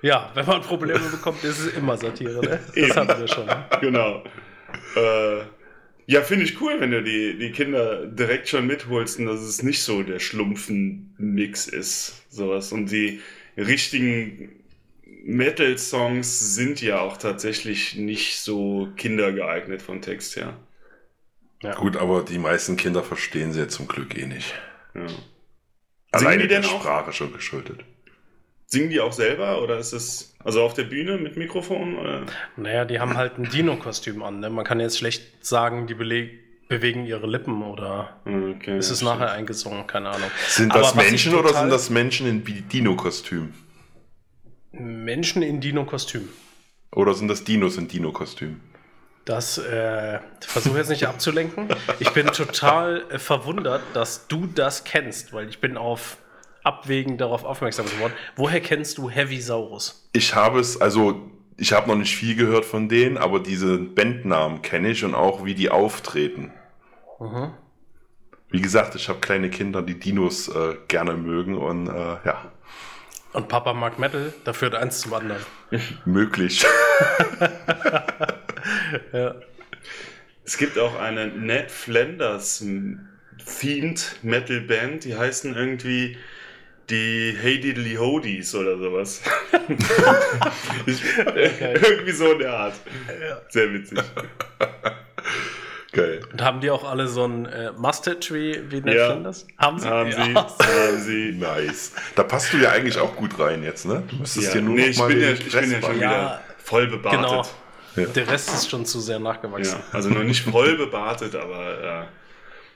Ja, 0.00 0.30
wenn 0.34 0.46
man 0.46 0.62
Probleme 0.62 1.00
bekommt, 1.10 1.42
ist 1.44 1.58
es 1.58 1.74
immer 1.74 1.96
Satire. 1.98 2.40
Ne? 2.40 2.60
Eben. 2.74 2.88
Das 2.88 2.96
hatten 2.96 3.20
wir 3.20 3.28
schon. 3.28 3.46
Genau. 3.80 4.22
Äh, 4.94 5.40
ja, 6.06 6.22
finde 6.22 6.44
ich 6.44 6.60
cool, 6.60 6.76
wenn 6.78 6.90
du 6.90 7.02
die, 7.02 7.36
die 7.38 7.50
Kinder 7.50 8.06
direkt 8.06 8.48
schon 8.48 8.66
mitholst 8.66 9.18
und 9.18 9.26
dass 9.26 9.40
es 9.40 9.62
nicht 9.62 9.82
so 9.82 10.02
der 10.02 10.20
Schlumpfen-Mix 10.20 11.66
ist. 11.66 12.22
Sowas. 12.30 12.72
Und 12.72 12.90
die 12.90 13.20
richtigen 13.58 14.64
Metal-Songs 15.26 16.54
sind 16.54 16.80
ja 16.80 17.00
auch 17.00 17.16
tatsächlich 17.16 17.96
nicht 17.96 18.38
so 18.38 18.88
kindergeeignet 18.96 19.82
vom 19.82 20.00
Text 20.00 20.36
her. 20.36 20.54
Gut, 21.76 21.96
aber 21.96 22.22
die 22.22 22.38
meisten 22.38 22.76
Kinder 22.76 23.02
verstehen 23.02 23.52
sie 23.52 23.60
ja 23.60 23.68
zum 23.68 23.88
Glück 23.88 24.16
eh 24.16 24.26
nicht. 24.26 24.54
Ja. 24.94 25.06
Alleine 26.12 26.42
die 26.42 26.48
der 26.48 26.60
denn 26.60 26.70
auch? 26.70 26.80
Sprache 26.80 27.12
schon 27.12 27.32
geschuldet. 27.32 27.80
Singen 28.66 28.90
die 28.90 29.00
auch 29.00 29.12
selber 29.12 29.62
oder 29.62 29.78
ist 29.78 29.92
es 29.92 30.34
also 30.44 30.62
auf 30.62 30.74
der 30.74 30.84
Bühne 30.84 31.18
mit 31.18 31.36
Mikrofon? 31.36 31.98
Oder? 31.98 32.26
Naja, 32.56 32.84
die 32.84 33.00
haben 33.00 33.16
halt 33.16 33.36
ein 33.38 33.48
Dino-Kostüm 33.50 34.22
an. 34.22 34.38
Ne? 34.40 34.48
Man 34.50 34.64
kann 34.64 34.78
jetzt 34.78 34.98
schlecht 34.98 35.44
sagen, 35.44 35.88
die 35.88 35.94
bewegen 35.94 37.04
ihre 37.04 37.26
Lippen 37.26 37.62
oder 37.62 38.20
Okay, 38.24 38.78
ist 38.78 38.90
es 38.90 39.00
ja, 39.00 39.12
nachher 39.14 39.32
eingesungen, 39.32 39.86
keine 39.88 40.10
Ahnung. 40.10 40.30
Sind 40.48 40.70
Aber 40.72 40.80
das 40.82 40.90
ich 40.90 40.96
Menschen 40.96 41.34
oder 41.34 41.48
total- 41.48 41.62
sind 41.62 41.70
das 41.70 41.90
Menschen 41.90 42.26
in 42.28 42.44
Dino-Kostüm? 42.68 43.52
Menschen 44.80 45.42
in 45.42 45.60
Dino-Kostüm? 45.60 46.28
Oder 46.92 47.14
sind 47.14 47.28
das 47.28 47.44
Dinos 47.44 47.76
in 47.76 47.88
Dino-Kostüm? 47.88 48.60
Das 49.24 49.58
äh, 49.58 50.20
versuche 50.40 50.78
jetzt 50.78 50.88
nicht 50.88 51.06
abzulenken. 51.06 51.68
Ich 51.98 52.10
bin 52.10 52.26
total 52.28 53.04
äh, 53.10 53.18
verwundert, 53.18 53.82
dass 53.92 54.28
du 54.28 54.46
das 54.46 54.84
kennst, 54.84 55.32
weil 55.32 55.48
ich 55.48 55.60
bin 55.60 55.76
auf 55.76 56.18
Abwägen 56.62 57.18
darauf 57.18 57.44
aufmerksam 57.44 57.86
geworden. 57.86 58.12
Woher 58.36 58.60
kennst 58.60 58.98
du 58.98 59.10
Heavy 59.10 59.40
Saurus? 59.40 60.08
Ich 60.12 60.34
habe 60.34 60.60
es, 60.60 60.80
also 60.80 61.30
ich 61.56 61.72
habe 61.72 61.88
noch 61.88 61.96
nicht 61.96 62.14
viel 62.16 62.36
gehört 62.36 62.64
von 62.64 62.88
denen, 62.88 63.18
aber 63.18 63.40
diese 63.40 63.78
Bandnamen 63.78 64.62
kenne 64.62 64.90
ich 64.90 65.04
und 65.04 65.14
auch 65.14 65.44
wie 65.44 65.54
die 65.54 65.70
auftreten. 65.70 66.52
Mhm. 67.18 67.52
Wie 68.50 68.60
gesagt, 68.60 68.94
ich 68.94 69.08
habe 69.08 69.18
kleine 69.18 69.50
Kinder, 69.50 69.82
die 69.82 69.98
Dinos 69.98 70.48
äh, 70.48 70.76
gerne 70.88 71.14
mögen 71.14 71.56
und 71.56 71.88
äh, 71.88 72.16
ja, 72.24 72.52
Und 73.36 73.48
Papa 73.48 73.74
mag 73.74 73.98
Metal, 73.98 74.32
da 74.44 74.54
führt 74.54 74.74
eins 74.74 75.00
zum 75.00 75.12
anderen. 75.12 75.42
möglich. 76.06 76.64
Ja. 79.12 79.34
Es 80.44 80.58
gibt 80.58 80.76
auch 80.78 80.98
eine 80.98 81.28
Ned 81.28 81.70
Flanders 81.70 82.58
themed 82.58 84.16
Metal 84.22 84.60
Band, 84.60 85.04
die 85.04 85.16
heißen 85.16 85.54
irgendwie 85.54 86.16
die 86.90 87.36
Hey 87.40 87.60
Diddly 87.60 87.94
Hodies 87.94 88.54
oder 88.54 88.76
sowas. 88.78 89.22
ich, 90.86 91.02
irgendwie 91.16 92.12
so 92.12 92.32
in 92.32 92.38
der 92.40 92.54
Art. 92.54 92.74
Sehr 93.50 93.72
witzig. 93.72 93.98
Geil. 95.96 96.20
Und 96.30 96.42
haben 96.42 96.60
die 96.60 96.70
auch 96.70 96.84
alle 96.84 97.08
so 97.08 97.24
ein 97.24 97.46
äh, 97.46 97.72
Mustard 97.72 98.22
Tree 98.22 98.58
wie 98.68 98.82
Ned 98.82 98.94
Ja. 98.94 99.06
Flanders? 99.06 99.46
Haben 99.56 99.78
sie? 99.78 99.88
Haben 99.88 100.12
sie, 100.12 100.18
Ja. 100.18 100.34
haben 100.60 101.00
sie. 101.00 101.32
Nice. 101.32 101.92
Da 102.14 102.22
passt 102.22 102.52
du 102.52 102.58
ja 102.58 102.70
eigentlich 102.70 102.98
auch 102.98 103.16
gut 103.16 103.38
rein 103.38 103.62
jetzt, 103.62 103.86
ne? 103.86 104.02
Du 104.10 104.16
müsstest 104.16 104.48
Ja, 104.48 104.52
hier 104.52 104.62
nur 104.62 104.74
nee, 104.74 104.82
noch 104.82 104.88
ich 104.88 104.98
mal 104.98 105.08
bin, 105.08 105.20
ja, 105.22 105.30
ich 105.30 105.38
bin 105.44 105.52
ja 105.52 105.58
Rest 105.58 105.86
schon 105.86 105.96
wieder 105.96 106.40
voll 106.58 106.86
bebartet. 106.88 107.20
Genau. 107.20 107.42
Ja. 107.96 108.04
Der 108.12 108.28
Rest 108.28 108.50
ist 108.50 108.70
schon 108.70 108.84
zu 108.84 109.00
sehr 109.00 109.18
nachgewachsen. 109.18 109.78
Ja, 109.78 109.96
also 109.96 110.10
noch 110.10 110.22
nicht 110.22 110.44
voll 110.44 110.76
bebartet, 110.76 111.34
aber 111.34 112.02
äh, 112.02 112.04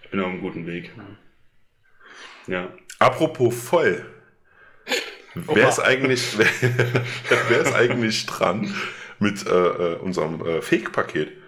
ich 0.04 0.10
bin 0.10 0.20
auf 0.20 0.28
einem 0.28 0.40
guten 0.40 0.66
Weg. 0.66 0.90
Ja. 2.46 2.68
Apropos 2.98 3.54
voll. 3.54 4.06
Wer 5.34 5.68
ist 5.68 5.78
eigentlich, 5.78 6.38
wer, 6.38 6.46
wer 7.48 7.60
ist 7.60 7.74
eigentlich 7.74 8.24
dran 8.24 8.74
mit 9.18 9.46
äh, 9.46 9.50
äh, 9.50 9.94
unserem 9.96 10.44
äh, 10.44 10.62
Fake-Paket? 10.62 11.39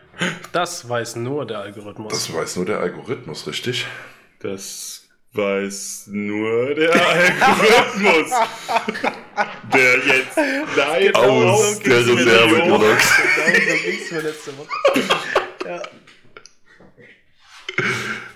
Das 0.52 0.88
weiß 0.88 1.16
nur 1.16 1.46
der 1.46 1.60
Algorithmus. 1.60 2.12
Das 2.12 2.32
weiß 2.32 2.56
nur 2.56 2.66
der 2.66 2.78
Algorithmus, 2.80 3.46
richtig? 3.46 3.86
Das 4.40 5.08
weiß 5.32 6.08
nur 6.08 6.74
der 6.74 6.92
Algorithmus. 6.92 8.30
der 9.72 9.98
jetzt 9.98 10.36
live 10.76 11.14
Aus 11.14 11.78
der 11.80 11.98
Reserve 12.06 12.62
gelockt. 12.62 13.02
Genau 13.44 13.76
so 13.76 13.82
ging's 13.84 14.10
mir 14.12 14.20
letzte 14.20 14.52
Woche. 14.58 14.68
Ja. 15.64 15.82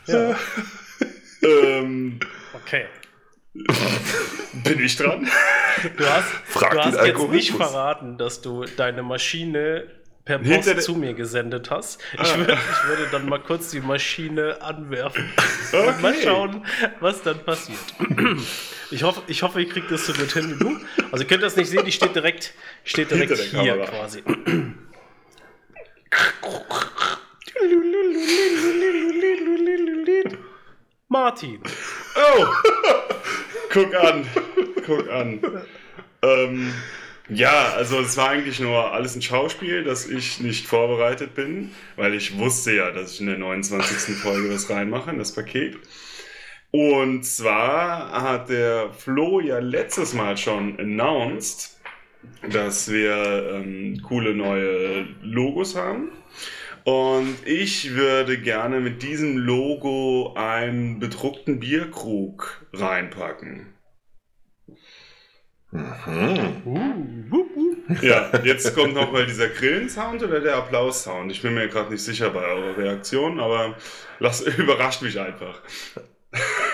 ja. 0.07 0.37
Ähm, 1.43 2.21
Okay. 2.67 2.87
bin 4.65 4.81
ich 4.81 4.97
dran? 4.97 5.29
Du 5.97 6.07
hast, 6.07 6.29
Frag 6.47 6.73
du 6.73 6.79
hast 6.81 7.07
jetzt 7.07 7.29
nicht 7.29 7.53
verraten, 7.53 8.19
dass 8.19 8.41
du 8.43 8.65
deine 8.65 9.03
Maschine 9.03 9.85
per 10.27 10.39
Hinter 10.41 10.57
Post 10.57 10.69
der- 10.69 10.79
zu 10.81 10.95
mir 10.97 11.15
gesendet 11.15 11.71
hast. 11.71 12.03
Ich, 12.13 12.21
Ah. 12.21 12.37
würde, 12.37 12.53
ich 12.53 12.89
würde 12.89 13.09
dann 13.11 13.27
mal 13.29 13.39
kurz 13.41 13.71
die 13.71 13.81
Maschine 13.81 14.61
anwerfen 14.61 15.33
und 15.73 16.03
mal 16.03 16.13
Okay. 16.13 16.21
schauen, 16.25 16.67
was 17.01 17.23
dann 17.23 17.39
passiert. 17.45 17.79
Ich 18.91 19.03
hoffe, 19.05 19.23
ich 19.29 19.43
hoffe, 19.43 19.61
ihr 19.63 19.69
kriegt 19.69 19.91
das 19.91 20.05
so 20.07 20.13
gut 20.13 20.33
hin 20.33 20.55
wie 20.55 20.59
du. 20.63 20.79
Also 21.11 21.25
ihr 21.25 21.29
könnt 21.29 21.43
das 21.43 21.57
nicht 21.57 21.71
sehen, 21.71 21.85
die 21.87 21.93
steht 21.93 22.15
direkt, 22.15 22.53
steht 22.85 23.11
direkt 23.11 23.37
Hinter 23.39 23.63
hier 23.63 23.79
quasi. 23.87 24.23
Martin. 31.09 31.61
Oh! 32.17 32.47
Guck 33.73 33.95
an. 33.95 34.27
Guck 34.87 35.09
an. 35.11 35.41
Ähm, 36.23 36.73
ja, 37.29 37.73
also 37.75 38.01
es 38.01 38.17
war 38.17 38.31
eigentlich 38.31 38.61
nur 38.61 38.93
alles 38.93 39.17
ein 39.17 39.23
Schauspiel, 39.23 39.83
dass 39.85 40.09
ich 40.09 40.41
nicht 40.41 40.67
vorbereitet 40.67 41.35
bin, 41.35 41.73
weil 41.97 42.15
ich 42.15 42.39
wusste 42.39 42.73
ja, 42.73 42.91
dass 42.93 43.15
ich 43.15 43.21
in 43.21 43.27
der 43.27 43.39
29. 43.39 44.17
Folge 44.23 44.53
was 44.53 44.71
reinmache 44.71 45.11
in 45.11 45.19
das 45.19 45.35
Paket. 45.35 45.77
Und 46.71 47.25
zwar 47.25 48.13
hat 48.13 48.49
der 48.49 48.93
Flo 48.93 49.41
ja 49.41 49.59
letztes 49.59 50.15
Mal 50.15 50.37
schon 50.37 50.79
announced, 50.79 51.79
dass 52.51 52.91
wir 52.91 53.51
ähm, 53.55 54.01
coole 54.03 54.35
neue 54.35 55.07
Logos 55.23 55.75
haben. 55.75 56.11
Und 56.85 57.37
ich 57.45 57.95
würde 57.95 58.39
gerne 58.39 58.81
mit 58.81 59.03
diesem 59.03 59.39
Logo 59.39 60.35
einen 60.37 61.01
bedruckten 61.01 61.59
Bierkrug 61.59 62.65
reinpacken. 62.73 63.67
Ja, 68.03 68.31
jetzt 68.43 68.75
kommt 68.75 68.95
noch 68.95 69.13
mal 69.13 69.27
dieser 69.27 69.49
Grillensound 69.49 70.23
oder 70.23 70.41
der 70.41 70.57
Applaus-Sound. 70.57 71.31
Ich 71.31 71.43
bin 71.43 71.55
mir 71.55 71.69
gerade 71.69 71.91
nicht 71.93 72.03
sicher 72.03 72.31
bei 72.31 72.43
eurer 72.43 72.77
Reaktion, 72.77 73.41
aber 73.41 73.77
lass, 74.19 74.41
überrascht 74.59 75.03
mich 75.03 75.19
einfach. 75.19 75.61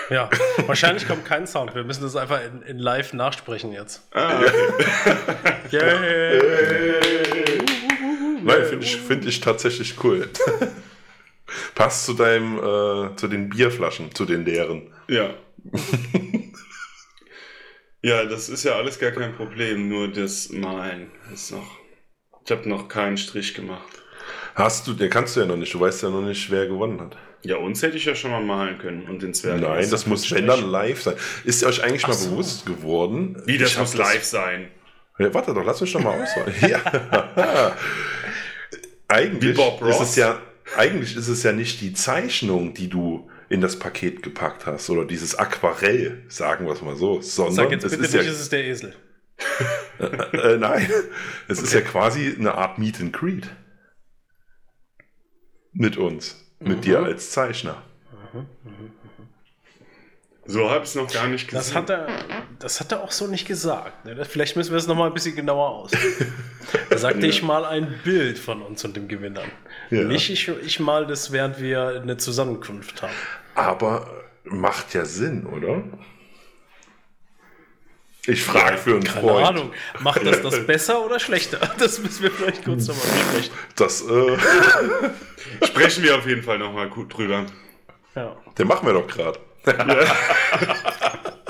Ja, 0.09 0.29
wahrscheinlich 0.65 1.07
kommt 1.07 1.25
kein 1.25 1.47
Sound. 1.47 1.75
Wir 1.75 1.83
müssen 1.83 2.03
das 2.03 2.15
einfach 2.15 2.41
in, 2.43 2.61
in 2.63 2.79
live 2.79 3.13
nachsprechen 3.13 3.71
jetzt. 3.71 4.07
Ah, 4.13 4.41
okay. 5.65 6.41
Nein, 8.43 8.65
finde 8.65 8.85
ich, 8.85 8.97
find 8.97 9.25
ich 9.25 9.39
tatsächlich 9.39 10.03
cool. 10.03 10.27
Passt 11.75 12.05
zu 12.05 12.13
deinem, 12.13 12.57
äh, 12.57 13.15
zu 13.15 13.27
den 13.27 13.49
Bierflaschen, 13.49 14.13
zu 14.13 14.25
den 14.25 14.43
leeren. 14.43 14.91
Ja. 15.07 15.29
Ja, 18.03 18.25
das 18.25 18.49
ist 18.49 18.63
ja 18.63 18.75
alles 18.75 18.99
gar 18.99 19.11
kein 19.11 19.33
Problem, 19.33 19.87
nur 19.87 20.09
das 20.09 20.49
Malen 20.49 21.09
ist 21.33 21.51
noch. 21.51 21.79
Ich 22.45 22.51
habe 22.51 22.67
noch 22.67 22.89
keinen 22.89 23.17
Strich 23.17 23.53
gemacht. 23.53 24.03
Hast 24.55 24.85
du, 24.85 24.93
den 24.93 25.09
kannst 25.09 25.35
du 25.35 25.39
ja 25.39 25.45
noch 25.45 25.55
nicht, 25.55 25.73
du 25.73 25.79
weißt 25.79 26.03
ja 26.03 26.09
noch 26.09 26.21
nicht, 26.21 26.51
wer 26.51 26.67
gewonnen 26.67 26.99
hat. 27.01 27.17
Ja, 27.43 27.57
uns 27.57 27.81
hätte 27.81 27.97
ich 27.97 28.05
ja 28.05 28.15
schon 28.15 28.31
mal 28.31 28.41
malen 28.41 28.77
können 28.77 29.07
und 29.09 29.21
den 29.21 29.33
Zwerg. 29.33 29.61
Nein, 29.61 29.89
das 29.89 30.05
muss 30.05 30.31
wenn 30.31 30.47
dann 30.47 30.69
live 30.69 31.01
sein. 31.01 31.15
Ist 31.43 31.63
euch 31.63 31.83
eigentlich 31.83 32.07
mal 32.07 32.13
so. 32.13 32.29
bewusst 32.29 32.65
geworden? 32.65 33.41
Wie, 33.45 33.57
das 33.57 33.77
muss 33.77 33.95
live 33.95 34.23
sein. 34.23 34.69
Ja, 35.17 35.33
warte 35.33 35.53
doch, 35.53 35.65
lass 35.65 35.81
mich 35.81 35.91
doch 35.91 36.01
mal 36.01 36.21
ausholen. 36.21 36.53
ja. 36.69 37.75
eigentlich 39.07 39.57
ist 39.57 39.99
es 39.99 40.15
ja, 40.15 40.41
eigentlich 40.77 41.15
ist 41.15 41.27
es 41.27 41.43
ja 41.43 41.51
nicht 41.51 41.81
die 41.81 41.93
Zeichnung, 41.93 42.73
die 42.73 42.89
du 42.89 43.29
in 43.53 43.61
das 43.61 43.77
Paket 43.77 44.23
gepackt 44.23 44.65
hast 44.65 44.89
oder 44.89 45.05
dieses 45.05 45.35
Aquarell, 45.37 46.23
sagen 46.27 46.65
wir 46.65 46.73
es 46.73 46.81
mal 46.81 46.95
so, 46.95 47.21
sondern 47.21 47.53
Sag 47.55 47.71
jetzt 47.71 47.83
es 47.83 47.91
bitte 47.91 48.03
ist 48.05 48.13
nicht, 48.13 48.25
ja, 48.25 48.31
es 48.31 48.39
ist 48.41 48.51
der 48.51 48.65
Esel. 48.65 48.95
äh, 49.99 50.57
nein, 50.57 50.89
es 51.47 51.61
ist 51.61 51.71
ja 51.73 51.81
quasi 51.81 52.35
eine 52.37 52.55
Art 52.55 52.79
Meet 52.79 52.99
and 52.99 53.13
Greet 53.13 53.47
mit 55.71 55.97
uns, 55.97 56.43
mit 56.59 56.77
Mhm. 56.77 56.81
dir 56.81 56.99
als 57.03 57.29
Zeichner. 57.31 57.83
So 60.45 60.69
habe 60.69 60.83
ich 60.83 60.89
es 60.89 60.95
noch 60.95 61.11
gar 61.11 61.27
nicht 61.27 61.47
gesehen. 61.47 61.57
Das 61.57 61.73
hat 61.75 61.89
er, 61.89 62.07
das 62.59 62.79
hat 62.81 62.91
er 62.91 63.01
auch 63.01 63.11
so 63.11 63.27
nicht 63.27 63.47
gesagt. 63.47 64.03
ne? 64.05 64.25
Vielleicht 64.25 64.57
müssen 64.57 64.71
wir 64.71 64.77
es 64.77 64.87
nochmal 64.87 65.07
ein 65.07 65.13
bisschen 65.13 65.35
genauer 65.35 65.69
aus. 65.69 65.91
Da 66.89 66.97
sagte 66.97 67.27
ich 67.27 67.43
mal 67.43 67.65
ein 67.65 67.99
Bild 68.03 68.39
von 68.39 68.61
uns 68.61 68.83
und 68.85 68.95
dem 68.95 69.07
Gewinnern. 69.07 69.49
Ja. 69.91 70.03
Nicht 70.05 70.29
ich, 70.29 70.47
ich 70.47 70.79
mal 70.79 71.05
das, 71.05 71.31
während 71.31 71.59
wir 71.59 72.01
eine 72.01 72.17
Zusammenkunft 72.17 73.01
haben. 73.01 73.13
Aber 73.55 74.23
macht 74.43 74.93
ja 74.93 75.05
Sinn, 75.05 75.45
oder? 75.45 75.83
Ich 78.25 78.43
frage 78.43 78.77
für 78.77 78.91
einen 78.91 79.03
Keine 79.03 79.19
Freund. 79.21 79.47
Ahnung. 79.47 79.73
Macht 79.99 80.25
das 80.25 80.41
das 80.41 80.65
besser 80.65 81.03
oder 81.05 81.19
schlechter? 81.19 81.59
Das 81.77 81.99
müssen 81.99 82.23
wir 82.23 82.31
vielleicht 82.31 82.63
kurz 82.63 82.87
nochmal 82.87 83.05
besprechen. 83.05 83.53
Das, 83.75 84.01
äh, 84.01 84.37
Sprechen 85.67 86.03
wir 86.03 86.17
auf 86.17 86.25
jeden 86.25 86.43
Fall 86.43 86.57
nochmal 86.57 86.89
gut 86.89 87.15
drüber. 87.15 87.45
Ja. 88.15 88.35
den 88.57 88.67
machen 88.67 88.85
wir 88.87 88.93
doch 88.93 89.07
gerade. 89.07 89.39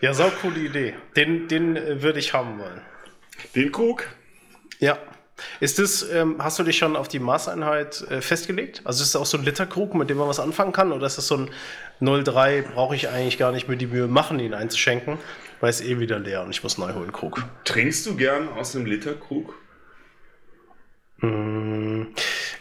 Ja, 0.00 0.14
sau 0.14 0.30
coole 0.42 0.60
Idee. 0.60 0.94
Den, 1.16 1.48
den 1.48 1.76
äh, 1.76 2.02
würde 2.02 2.18
ich 2.18 2.32
haben 2.34 2.58
wollen. 2.58 2.80
Den 3.54 3.72
Krug? 3.72 4.06
Ja. 4.78 4.98
Ist 5.60 5.78
das, 5.78 6.08
ähm, 6.10 6.36
hast 6.38 6.58
du 6.58 6.62
dich 6.62 6.78
schon 6.78 6.96
auf 6.96 7.08
die 7.08 7.18
Maßeinheit 7.18 8.02
äh, 8.10 8.20
festgelegt? 8.20 8.82
Also 8.84 9.02
ist 9.02 9.14
das 9.14 9.20
auch 9.20 9.26
so 9.26 9.38
ein 9.38 9.44
Literkrug, 9.44 9.94
mit 9.94 10.10
dem 10.10 10.18
man 10.18 10.28
was 10.28 10.40
anfangen 10.40 10.72
kann? 10.72 10.92
Oder 10.92 11.06
ist 11.06 11.18
das 11.18 11.26
so 11.26 11.36
ein 11.36 11.50
0,3, 12.00 12.62
brauche 12.72 12.94
ich 12.96 13.08
eigentlich 13.08 13.38
gar 13.38 13.52
nicht 13.52 13.68
mehr 13.68 13.76
die 13.76 13.86
Mühe 13.86 14.06
machen, 14.06 14.40
ihn 14.40 14.54
einzuschenken, 14.54 15.18
weil 15.60 15.70
es 15.70 15.80
eh 15.80 15.98
wieder 15.98 16.18
leer 16.18 16.42
und 16.42 16.50
ich 16.50 16.62
muss 16.62 16.78
neu 16.78 16.92
holen, 16.94 17.12
Krug. 17.12 17.44
Trinkst 17.64 18.06
du 18.06 18.16
gern 18.16 18.48
aus 18.48 18.74
einem 18.74 18.86
Literkrug? 18.86 19.54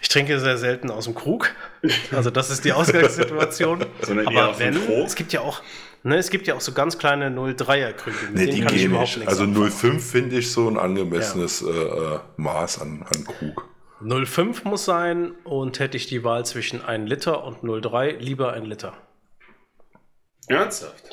Ich 0.02 0.10
trinke 0.10 0.40
sehr 0.40 0.58
selten 0.58 0.90
aus 0.90 1.06
dem 1.06 1.16
Krug. 1.16 1.52
Also 2.12 2.30
das 2.30 2.50
ist 2.50 2.64
die 2.64 2.72
Ausgangssituation. 2.72 3.86
Sondern 4.02 4.28
eher 4.28 4.44
Aber 4.44 4.52
aus 4.52 4.58
dem 4.58 4.76
wenn, 4.76 4.86
Krog? 4.86 5.06
es 5.08 5.16
gibt 5.16 5.34
ja 5.34 5.42
auch, 5.42 5.62
ne, 6.04 6.18
es 6.18 6.30
gibt 6.30 6.48
ja 6.48 6.56
auch 6.56 6.62
so 6.62 6.72
ganz 6.74 6.98
kleine 6.98 7.30
0,3er 7.30 7.94
Krüge. 7.94 8.18
Mit 8.28 8.36
Nee, 8.36 8.46
denen 8.46 8.56
die 8.56 8.62
kann 8.62 8.74
ich 8.76 8.82
gehen 8.82 8.92
überhaupt 8.92 9.18
nicht. 9.18 9.28
Also 9.28 9.44
anfangen. 9.44 9.70
0,5 9.70 10.00
finde 10.00 10.38
ich 10.38 10.52
so 10.52 10.68
ein 10.70 10.78
angemessenes 10.78 11.62
äh, 11.62 11.70
äh, 11.70 12.20
Maß 12.38 12.82
an, 12.82 13.06
an 13.10 13.26
Krug. 13.26 13.68
0,5 14.02 14.68
muss 14.68 14.86
sein 14.86 15.32
und 15.46 15.80
hätte 15.80 15.96
ich 15.98 16.08
die 16.08 16.24
Wahl 16.24 16.46
zwischen 16.46 16.84
1 16.84 17.10
Liter 17.10 17.44
und 17.46 17.64
0,3, 17.64 18.18
lieber 18.18 18.54
1 18.54 18.68
Liter. 18.68 18.94
Ernsthaft? 20.48 21.04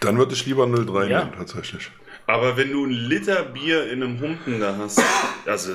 Dann 0.00 0.18
würde 0.18 0.34
ich 0.34 0.44
lieber 0.46 0.64
0,3 0.64 1.08
Ja. 1.08 1.24
nehmen, 1.24 1.36
tatsächlich. 1.36 1.90
Aber 2.26 2.56
wenn 2.56 2.72
du 2.72 2.84
ein 2.86 2.90
Liter 2.90 3.42
Bier 3.44 3.90
in 3.90 4.02
einem 4.02 4.20
Humpen 4.20 4.58
da 4.58 4.76
hast, 4.78 5.00
also 5.46 5.72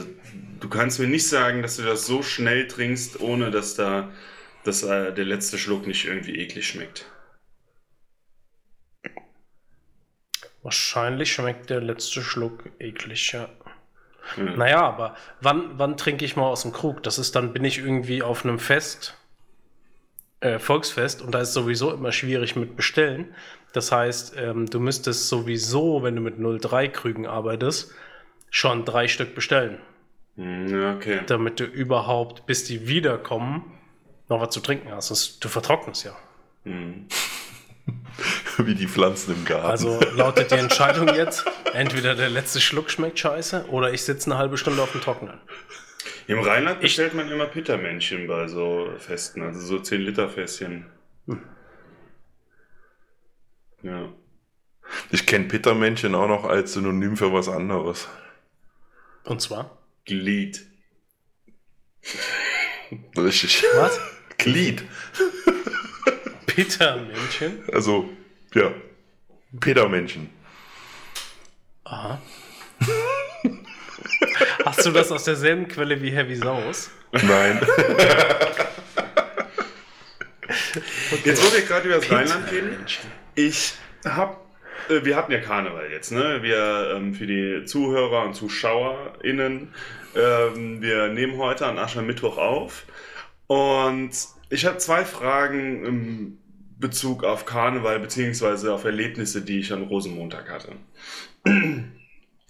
du 0.60 0.68
kannst 0.68 1.00
mir 1.00 1.08
nicht 1.08 1.28
sagen, 1.28 1.62
dass 1.62 1.78
du 1.78 1.84
das 1.84 2.06
so 2.06 2.24
schnell 2.24 2.68
trinkst, 2.68 3.20
ohne 3.22 3.52
dass 3.52 3.76
da 3.76 4.10
dass, 4.66 4.84
äh, 4.84 5.14
der 5.14 5.24
letzte 5.26 5.58
Schluck 5.58 5.88
nicht 5.88 6.06
irgendwie 6.06 6.36
eklig 6.36 6.68
schmeckt. 6.68 7.06
Wahrscheinlich 10.70 11.34
schmeckt 11.34 11.72
der 11.72 11.82
letzte 11.82 12.22
Schluck 12.22 12.70
eklig, 12.78 13.32
ja. 13.32 13.50
Hm. 14.36 14.56
Naja, 14.56 14.82
aber 14.82 15.16
wann, 15.42 15.80
wann 15.80 15.98
trinke 15.98 16.24
ich 16.24 16.36
mal 16.36 16.46
aus 16.46 16.62
dem 16.62 16.72
Krug? 16.72 17.02
Das 17.02 17.18
ist 17.18 17.36
dann, 17.36 17.54
bin 17.54 17.66
ich 17.66 17.80
irgendwie 17.80 18.22
auf 18.22 18.46
einem 18.46 18.60
Fest, 18.60 19.18
äh, 20.42 20.60
Volksfest, 20.60 21.24
und 21.24 21.32
da 21.32 21.42
ist 21.42 21.54
sowieso 21.54 21.92
immer 21.92 22.12
schwierig 22.12 22.56
mit 22.56 22.76
Bestellen. 22.76 23.34
Das 23.74 23.92
heißt, 23.92 24.36
ähm, 24.38 24.68
du 24.68 24.80
müsstest 24.80 25.28
sowieso, 25.28 26.04
wenn 26.04 26.16
du 26.16 26.22
mit 26.22 26.38
0,3 26.38 26.88
Krügen 26.90 27.26
arbeitest, 27.26 27.92
schon 28.52 28.86
drei 28.86 29.08
Stück 29.08 29.34
bestellen, 29.34 29.80
Hm, 30.36 30.98
okay. 30.98 31.22
damit 31.26 31.60
du 31.60 31.64
überhaupt, 31.64 32.46
bis 32.46 32.64
die 32.64 32.88
wiederkommen, 32.88 33.64
noch 34.28 34.40
was 34.40 34.52
zu 34.52 34.60
trinken 34.60 34.92
hast. 34.92 35.44
Du 35.44 35.50
vertrocknest 35.50 36.06
ja. 36.06 36.16
Hm. 36.66 37.08
Wie 38.58 38.76
die 38.76 38.88
Pflanzen 38.88 39.36
im 39.36 39.46
Garten. 39.46 39.68
Also 39.68 40.00
lautet 40.16 40.52
die 40.52 40.56
Entscheidung 40.56 41.08
jetzt, 41.14 41.46
entweder 41.74 42.16
der 42.16 42.30
letzte 42.30 42.60
Schluck 42.60 42.90
schmeckt 42.92 43.20
scheiße 43.20 43.66
oder 43.70 43.94
ich 43.94 44.04
sitze 44.04 44.32
eine 44.32 44.40
halbe 44.40 44.58
Stunde 44.58 44.82
auf 44.82 44.92
dem 44.92 45.02
Trockenen. 45.02 45.40
Im 46.28 46.40
Rheinland 46.40 46.82
bestellt 46.82 47.14
man 47.16 47.30
immer 47.32 47.48
Pittermännchen 47.48 48.28
bei 48.28 48.48
so 48.48 48.90
Festen, 49.00 49.42
also 49.42 49.60
so 49.60 49.80
10 49.80 50.02
Liter 50.02 50.30
Fässchen. 50.30 50.86
Ja. 53.82 54.10
ich 55.10 55.26
kenne 55.26 55.46
Pittermännchen 55.46 56.14
auch 56.14 56.28
noch 56.28 56.44
als 56.44 56.74
Synonym 56.74 57.16
für 57.16 57.32
was 57.32 57.48
anderes. 57.48 58.10
Und 59.24 59.42
zwar? 59.42 59.78
Glied. 60.06 60.66
Richtig. 63.18 63.64
Was? 63.76 64.00
Glied. 64.38 64.84
Pittermännchen? 66.60 67.64
Also, 67.72 68.10
ja. 68.54 68.72
Petermännchen. 69.62 70.30
Aha. 71.86 72.22
Hast 74.66 74.86
du 74.86 74.92
das 74.92 75.10
aus 75.10 75.24
derselben 75.24 75.70
Quelle 75.70 76.02
wie 76.02 76.12
Heavy 76.12 76.36
Saus? 76.36 76.92
Nein. 77.14 77.62
Jetzt, 81.24 81.46
wo 81.46 81.54
wir 81.56 81.62
gerade 81.62 81.88
über 81.88 81.96
das 81.96 82.12
Rheinland 82.12 82.52
reden, 82.52 82.78
ich 83.36 83.76
hab, 84.04 84.46
äh, 84.90 85.06
wir 85.06 85.16
hatten 85.16 85.32
ja 85.32 85.40
Karneval 85.40 85.90
jetzt, 85.90 86.12
ne? 86.12 86.44
Wir 86.44 86.94
ähm, 86.94 87.14
für 87.14 87.26
die 87.26 87.64
Zuhörer 87.64 88.24
und 88.24 88.34
ZuschauerInnen, 88.34 89.74
ähm, 90.14 90.82
wir 90.82 91.08
nehmen 91.08 91.38
heute 91.38 91.68
an 91.68 91.80
Aschermittwoch 91.80 92.38
auf 92.38 92.84
und 93.48 94.12
ich 94.50 94.66
habe 94.66 94.78
zwei 94.78 95.06
Fragen 95.06 95.86
im 95.86 96.39
Bezug 96.80 97.24
auf 97.24 97.46
Karneval 97.46 98.00
beziehungsweise 98.00 98.74
auf 98.74 98.86
Erlebnisse, 98.86 99.42
die 99.42 99.60
ich 99.60 99.74
an 99.74 99.84
Rosenmontag 99.84 100.50
hatte. 100.50 100.74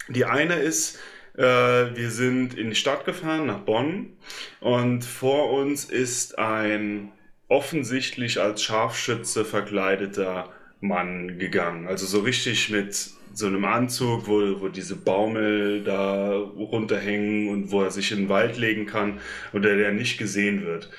Die 0.08 0.24
eine 0.24 0.54
ist, 0.54 0.98
äh, 1.36 1.42
wir 1.42 2.10
sind 2.10 2.54
in 2.54 2.70
die 2.70 2.76
Stadt 2.76 3.04
gefahren, 3.04 3.46
nach 3.46 3.60
Bonn, 3.60 4.12
und 4.60 5.04
vor 5.04 5.52
uns 5.52 5.84
ist 5.84 6.38
ein 6.38 7.12
offensichtlich 7.48 8.40
als 8.40 8.62
Scharfschütze 8.62 9.44
verkleideter 9.44 10.52
Mann 10.80 11.38
gegangen. 11.38 11.86
Also 11.86 12.06
so 12.06 12.20
richtig 12.20 12.70
mit 12.70 13.10
so 13.32 13.46
einem 13.46 13.64
Anzug, 13.64 14.26
wo, 14.26 14.60
wo 14.60 14.68
diese 14.68 14.96
Baumel 14.96 15.82
da 15.84 16.32
runterhängen 16.32 17.48
und 17.48 17.70
wo 17.70 17.82
er 17.82 17.90
sich 17.90 18.12
in 18.12 18.18
den 18.18 18.28
Wald 18.28 18.56
legen 18.56 18.86
kann 18.86 19.20
und 19.52 19.62
der, 19.62 19.76
der 19.76 19.92
nicht 19.92 20.18
gesehen 20.18 20.64
wird. 20.64 20.90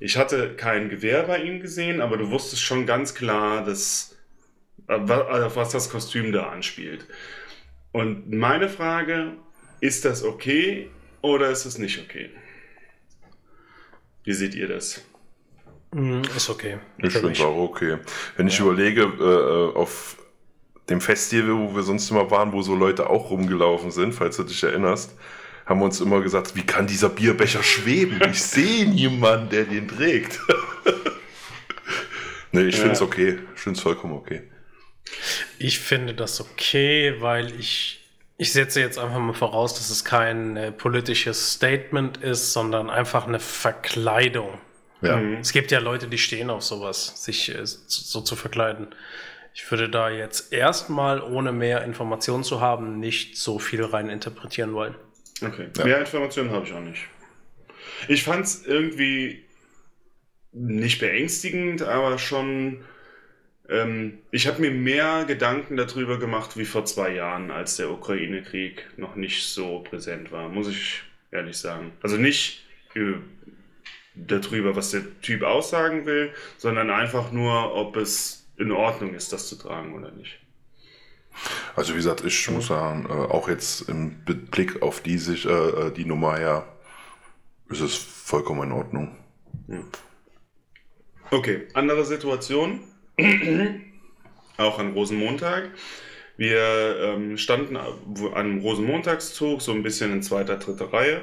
Ich 0.00 0.16
hatte 0.16 0.54
kein 0.54 0.88
Gewehr 0.88 1.22
bei 1.24 1.42
ihm 1.42 1.60
gesehen, 1.60 2.00
aber 2.00 2.16
du 2.16 2.30
wusstest 2.30 2.62
schon 2.62 2.86
ganz 2.86 3.14
klar, 3.14 3.64
dass, 3.64 4.16
äh, 4.88 4.94
auf 4.94 5.56
was 5.56 5.70
das 5.70 5.90
Kostüm 5.90 6.32
da 6.32 6.50
anspielt. 6.50 7.06
Und 7.92 8.30
meine 8.30 8.68
Frage, 8.68 9.32
ist 9.80 10.04
das 10.04 10.24
okay 10.24 10.90
oder 11.22 11.50
ist 11.50 11.64
es 11.64 11.78
nicht 11.78 12.00
okay? 12.00 12.30
Wie 14.24 14.32
seht 14.32 14.54
ihr 14.54 14.68
das? 14.68 15.02
Mm, 15.92 16.22
ist 16.36 16.50
okay. 16.50 16.78
Ich 16.98 17.12
finde 17.12 17.32
es 17.32 17.40
auch 17.40 17.56
okay. 17.56 17.98
Wenn 18.36 18.48
ich 18.48 18.58
überlege, 18.58 19.02
äh, 19.02 19.78
auf 19.78 20.16
dem 20.90 21.00
Festival, 21.00 21.56
wo 21.56 21.76
wir 21.76 21.82
sonst 21.82 22.10
immer 22.10 22.30
waren, 22.30 22.52
wo 22.52 22.62
so 22.62 22.74
Leute 22.74 23.08
auch 23.08 23.30
rumgelaufen 23.30 23.90
sind, 23.90 24.12
falls 24.12 24.36
du 24.36 24.42
dich 24.42 24.62
erinnerst, 24.62 25.16
haben 25.66 25.80
wir 25.80 25.84
uns 25.86 26.00
immer 26.00 26.20
gesagt, 26.20 26.54
wie 26.56 26.62
kann 26.62 26.86
dieser 26.86 27.08
Bierbecher 27.08 27.62
schweben? 27.62 28.20
Ich 28.30 28.42
sehe 28.42 28.86
niemanden, 28.86 29.48
der 29.50 29.64
den 29.64 29.88
trägt. 29.88 30.38
nee, 32.52 32.64
ich 32.64 32.76
finde 32.76 32.92
es 32.92 33.00
Ja. 33.00 33.06
okay. 33.06 33.38
Ich 33.54 33.60
finde 33.60 33.78
es 33.78 33.82
vollkommen 33.82 34.14
okay. 34.14 34.42
Ich 35.58 35.80
finde 35.80 36.14
das 36.14 36.40
okay, 36.40 37.16
weil 37.20 37.58
ich, 37.58 38.00
ich 38.36 38.52
setze 38.52 38.80
jetzt 38.80 38.98
einfach 38.98 39.18
mal 39.18 39.34
voraus, 39.34 39.74
dass 39.74 39.90
es 39.90 40.04
kein 40.04 40.56
äh, 40.56 40.72
politisches 40.72 41.52
Statement 41.52 42.18
ist, 42.18 42.52
sondern 42.52 42.90
einfach 42.90 43.26
eine 43.26 43.40
Verkleidung. 43.40 44.58
Ja. 45.00 45.20
Es 45.40 45.52
gibt 45.52 45.70
ja 45.70 45.80
Leute, 45.80 46.08
die 46.08 46.18
stehen 46.18 46.50
auf 46.50 46.62
sowas, 46.62 47.22
sich 47.24 47.54
äh, 47.54 47.62
so 47.64 48.20
zu 48.20 48.36
verkleiden. 48.36 48.88
Ich 49.54 49.70
würde 49.70 49.88
da 49.88 50.10
jetzt 50.10 50.52
erstmal, 50.52 51.22
ohne 51.22 51.52
mehr 51.52 51.84
Informationen 51.84 52.42
zu 52.42 52.60
haben, 52.60 52.98
nicht 52.98 53.38
so 53.38 53.58
viel 53.58 53.84
rein 53.84 54.08
interpretieren 54.10 54.72
wollen. 54.72 54.96
Okay. 55.46 55.68
Ja. 55.76 55.84
Mehr 55.84 56.00
Informationen 56.00 56.50
habe 56.50 56.66
ich 56.66 56.72
auch 56.72 56.80
nicht. 56.80 57.06
Ich 58.08 58.22
fand 58.22 58.44
es 58.44 58.66
irgendwie 58.66 59.44
nicht 60.52 61.00
beängstigend, 61.00 61.82
aber 61.82 62.18
schon. 62.18 62.84
Ähm, 63.68 64.18
ich 64.30 64.46
habe 64.46 64.60
mir 64.60 64.70
mehr 64.70 65.24
Gedanken 65.26 65.76
darüber 65.76 66.18
gemacht 66.18 66.58
wie 66.58 66.66
vor 66.66 66.84
zwei 66.84 67.14
Jahren, 67.14 67.50
als 67.50 67.76
der 67.76 67.90
Ukraine-Krieg 67.90 68.84
noch 68.98 69.16
nicht 69.16 69.46
so 69.46 69.80
präsent 69.80 70.32
war, 70.32 70.50
muss 70.50 70.68
ich 70.68 71.02
ehrlich 71.30 71.56
sagen. 71.56 71.92
Also 72.02 72.18
nicht 72.18 72.62
äh, 72.94 73.14
darüber, 74.14 74.76
was 74.76 74.90
der 74.90 75.02
Typ 75.22 75.42
aussagen 75.42 76.06
will, 76.06 76.32
sondern 76.58 76.90
einfach 76.90 77.32
nur, 77.32 77.74
ob 77.74 77.96
es 77.96 78.46
in 78.56 78.70
Ordnung 78.70 79.14
ist, 79.14 79.32
das 79.32 79.48
zu 79.48 79.56
tragen 79.56 79.94
oder 79.94 80.10
nicht. 80.12 80.38
Also 81.76 81.92
wie 81.92 81.96
gesagt, 81.96 82.24
ich 82.24 82.50
muss 82.50 82.68
sagen, 82.68 83.06
äh, 83.08 83.12
auch 83.12 83.48
jetzt 83.48 83.88
im 83.88 84.24
Blick 84.24 84.82
auf 84.82 85.00
die, 85.00 85.18
sich, 85.18 85.46
äh, 85.46 85.50
äh, 85.50 85.90
die 85.92 86.04
Nummer 86.04 86.36
her, 86.36 86.66
ist 87.68 87.80
es 87.80 87.96
vollkommen 87.96 88.64
in 88.64 88.72
Ordnung. 88.72 89.16
Okay, 91.30 91.68
andere 91.74 92.04
Situation. 92.04 92.80
Auch 94.56 94.78
an 94.78 94.92
Rosenmontag. 94.92 95.70
Wir 96.36 96.96
ähm, 97.00 97.38
standen 97.38 97.76
einem 97.76 98.60
Rosenmontagszug, 98.60 99.62
so 99.62 99.72
ein 99.72 99.82
bisschen 99.82 100.12
in 100.12 100.22
zweiter, 100.22 100.56
dritter 100.56 100.92
Reihe. 100.92 101.22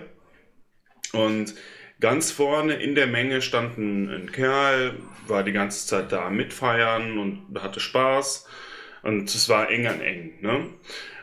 Und 1.13 1.53
ganz 1.99 2.31
vorne 2.31 2.73
in 2.75 2.95
der 2.95 3.07
Menge 3.07 3.41
stand 3.41 3.77
ein, 3.77 4.09
ein 4.09 4.31
Kerl, 4.31 4.95
war 5.27 5.43
die 5.43 5.51
ganze 5.51 5.85
Zeit 5.87 6.11
da 6.11 6.25
am 6.25 6.35
mitfeiern 6.35 7.17
und 7.17 7.61
hatte 7.61 7.79
Spaß. 7.79 8.47
Und 9.03 9.33
es 9.33 9.49
war 9.49 9.69
eng 9.69 9.87
an 9.87 10.01
eng. 10.01 10.33
Ne? 10.41 10.69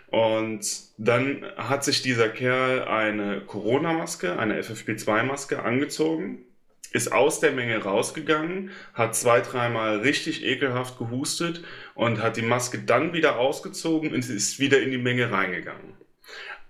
Und 0.08 0.66
dann 0.96 1.44
hat 1.56 1.84
sich 1.84 2.02
dieser 2.02 2.28
Kerl 2.28 2.84
eine 2.84 3.42
Corona-Maske, 3.42 4.38
eine 4.38 4.60
FFP2-Maske 4.60 5.62
angezogen, 5.62 6.44
ist 6.92 7.12
aus 7.12 7.40
der 7.40 7.52
Menge 7.52 7.78
rausgegangen, 7.82 8.70
hat 8.94 9.14
zwei, 9.14 9.40
dreimal 9.40 9.98
richtig 9.98 10.44
ekelhaft 10.44 10.98
gehustet 10.98 11.62
und 11.94 12.22
hat 12.22 12.36
die 12.36 12.42
Maske 12.42 12.78
dann 12.78 13.12
wieder 13.12 13.38
ausgezogen 13.38 14.14
und 14.14 14.28
ist 14.28 14.58
wieder 14.58 14.80
in 14.80 14.90
die 14.90 14.98
Menge 14.98 15.30
reingegangen. 15.30 15.94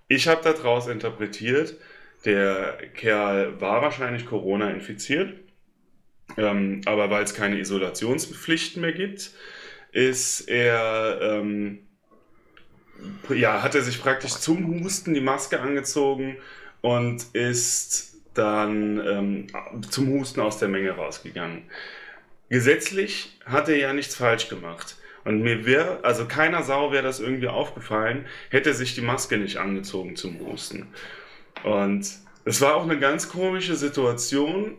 Ich 0.09 0.27
habe 0.27 0.41
daraus 0.43 0.87
interpretiert, 0.87 1.75
der 2.25 2.77
Kerl 2.95 3.61
war 3.61 3.81
wahrscheinlich 3.81 4.25
Corona 4.25 4.69
infiziert, 4.71 5.35
ähm, 6.37 6.81
aber 6.85 7.09
weil 7.09 7.23
es 7.23 7.33
keine 7.33 7.57
Isolationspflichten 7.59 8.81
mehr 8.81 8.91
gibt, 8.91 9.31
ist 9.91 10.41
er, 10.41 11.19
ähm, 11.21 11.79
ja, 13.29 13.61
hat 13.63 13.75
er 13.75 13.81
sich 13.81 14.01
praktisch 14.01 14.33
zum 14.33 14.83
Husten 14.83 15.13
die 15.13 15.21
Maske 15.21 15.59
angezogen 15.59 16.37
und 16.81 17.23
ist 17.33 18.15
dann 18.33 18.99
ähm, 19.05 19.47
zum 19.89 20.09
Husten 20.09 20.41
aus 20.41 20.59
der 20.59 20.69
Menge 20.69 20.91
rausgegangen. 20.91 21.63
Gesetzlich 22.49 23.37
hat 23.45 23.69
er 23.69 23.77
ja 23.77 23.93
nichts 23.93 24.15
falsch 24.15 24.49
gemacht. 24.49 24.95
Und 25.25 25.41
mir 25.41 25.65
wäre, 25.65 26.03
also 26.03 26.25
keiner 26.25 26.63
Sau 26.63 26.91
wäre 26.91 27.03
das 27.03 27.19
irgendwie 27.19 27.49
aufgefallen, 27.49 28.25
hätte 28.49 28.73
sich 28.73 28.95
die 28.95 29.01
Maske 29.01 29.37
nicht 29.37 29.57
angezogen 29.57 30.15
zum 30.15 30.39
Husten. 30.39 30.87
Und 31.63 32.09
es 32.45 32.61
war 32.61 32.75
auch 32.75 32.83
eine 32.83 32.97
ganz 32.99 33.29
komische 33.29 33.75
Situation, 33.75 34.77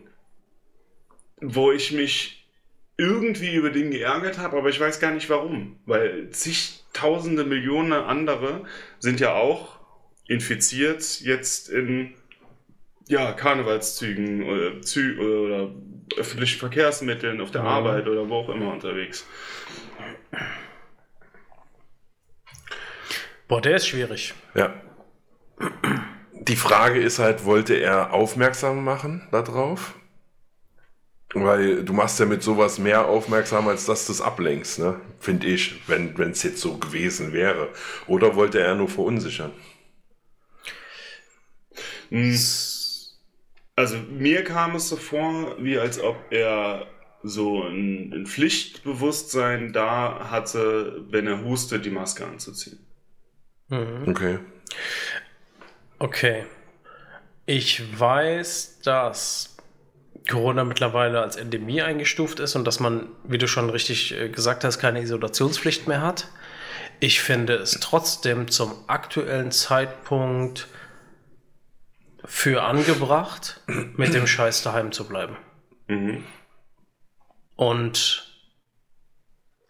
wo 1.39 1.71
ich 1.71 1.91
mich 1.91 2.40
irgendwie 2.97 3.55
über 3.55 3.69
den 3.69 3.91
geärgert 3.91 4.37
habe, 4.37 4.57
aber 4.57 4.69
ich 4.69 4.79
weiß 4.79 4.99
gar 4.99 5.11
nicht 5.11 5.29
warum. 5.29 5.79
Weil 5.85 6.29
zigtausende 6.29 7.43
Millionen 7.43 7.93
andere 7.93 8.65
sind 8.99 9.19
ja 9.19 9.33
auch 9.33 9.79
infiziert 10.27 11.21
jetzt 11.21 11.69
in 11.69 12.13
ja, 13.07 13.33
Karnevalszügen 13.33 14.43
oder, 14.43 14.81
Zü 14.81 15.19
oder 15.19 15.73
öffentlichen 16.17 16.59
Verkehrsmitteln 16.59 17.41
auf 17.41 17.51
der 17.51 17.61
Mhm. 17.61 17.67
Arbeit 17.67 18.07
oder 18.07 18.29
wo 18.29 18.35
auch 18.35 18.49
immer 18.49 18.71
unterwegs. 18.71 19.25
Boah, 23.47 23.61
der 23.61 23.75
ist 23.75 23.87
schwierig. 23.87 24.33
Ja. 24.55 24.73
Die 26.33 26.55
Frage 26.55 26.99
ist 27.01 27.19
halt, 27.19 27.45
wollte 27.45 27.75
er 27.75 28.13
aufmerksam 28.13 28.83
machen 28.83 29.27
darauf? 29.31 29.93
Weil 31.33 31.83
du 31.85 31.93
machst 31.93 32.19
ja 32.19 32.25
mit 32.25 32.43
sowas 32.43 32.77
mehr 32.77 33.07
aufmerksam, 33.07 33.67
als 33.67 33.85
dass 33.85 34.05
du 34.05 34.11
es 34.11 34.21
ablenkst, 34.21 34.79
ne? 34.79 34.99
Finde 35.19 35.47
ich, 35.47 35.87
wenn 35.87 36.13
es 36.31 36.43
jetzt 36.43 36.59
so 36.59 36.77
gewesen 36.77 37.31
wäre. 37.31 37.69
Oder 38.07 38.35
wollte 38.35 38.59
er 38.59 38.75
nur 38.75 38.89
verunsichern? 38.89 39.51
Hm. 42.09 42.37
Also 43.77 43.97
mir 44.09 44.43
kam 44.43 44.75
es 44.75 44.89
so 44.89 44.97
vor, 44.97 45.55
wie 45.59 45.79
als 45.79 45.99
ob 46.01 46.17
er 46.29 46.87
so 47.23 47.63
ein, 47.63 48.11
ein 48.13 48.25
Pflichtbewusstsein 48.25 49.73
da 49.73 50.29
hatte, 50.29 51.05
wenn 51.09 51.27
er 51.27 51.43
hustet, 51.43 51.85
die 51.85 51.89
Maske 51.89 52.25
anzuziehen. 52.25 52.79
Mhm. 53.69 54.03
Okay. 54.07 54.39
Okay. 55.99 56.45
Ich 57.45 57.99
weiß, 57.99 58.79
dass 58.83 59.57
Corona 60.29 60.63
mittlerweile 60.63 61.21
als 61.21 61.35
Endemie 61.35 61.81
eingestuft 61.81 62.39
ist 62.39 62.55
und 62.55 62.65
dass 62.65 62.79
man, 62.79 63.09
wie 63.23 63.37
du 63.37 63.47
schon 63.47 63.69
richtig 63.69 64.17
äh, 64.17 64.29
gesagt 64.29 64.63
hast, 64.63 64.79
keine 64.79 65.01
Isolationspflicht 65.01 65.87
mehr 65.87 66.01
hat. 66.01 66.27
Ich 66.99 67.21
finde 67.21 67.55
es 67.55 67.79
trotzdem 67.79 68.49
zum 68.49 68.73
aktuellen 68.87 69.51
Zeitpunkt 69.51 70.67
für 72.23 72.63
angebracht, 72.63 73.61
mit 73.67 74.13
dem 74.13 74.27
Scheiß 74.27 74.61
daheim 74.61 74.91
zu 74.91 75.07
bleiben. 75.07 75.37
Mhm. 75.87 76.23
Und 77.55 78.27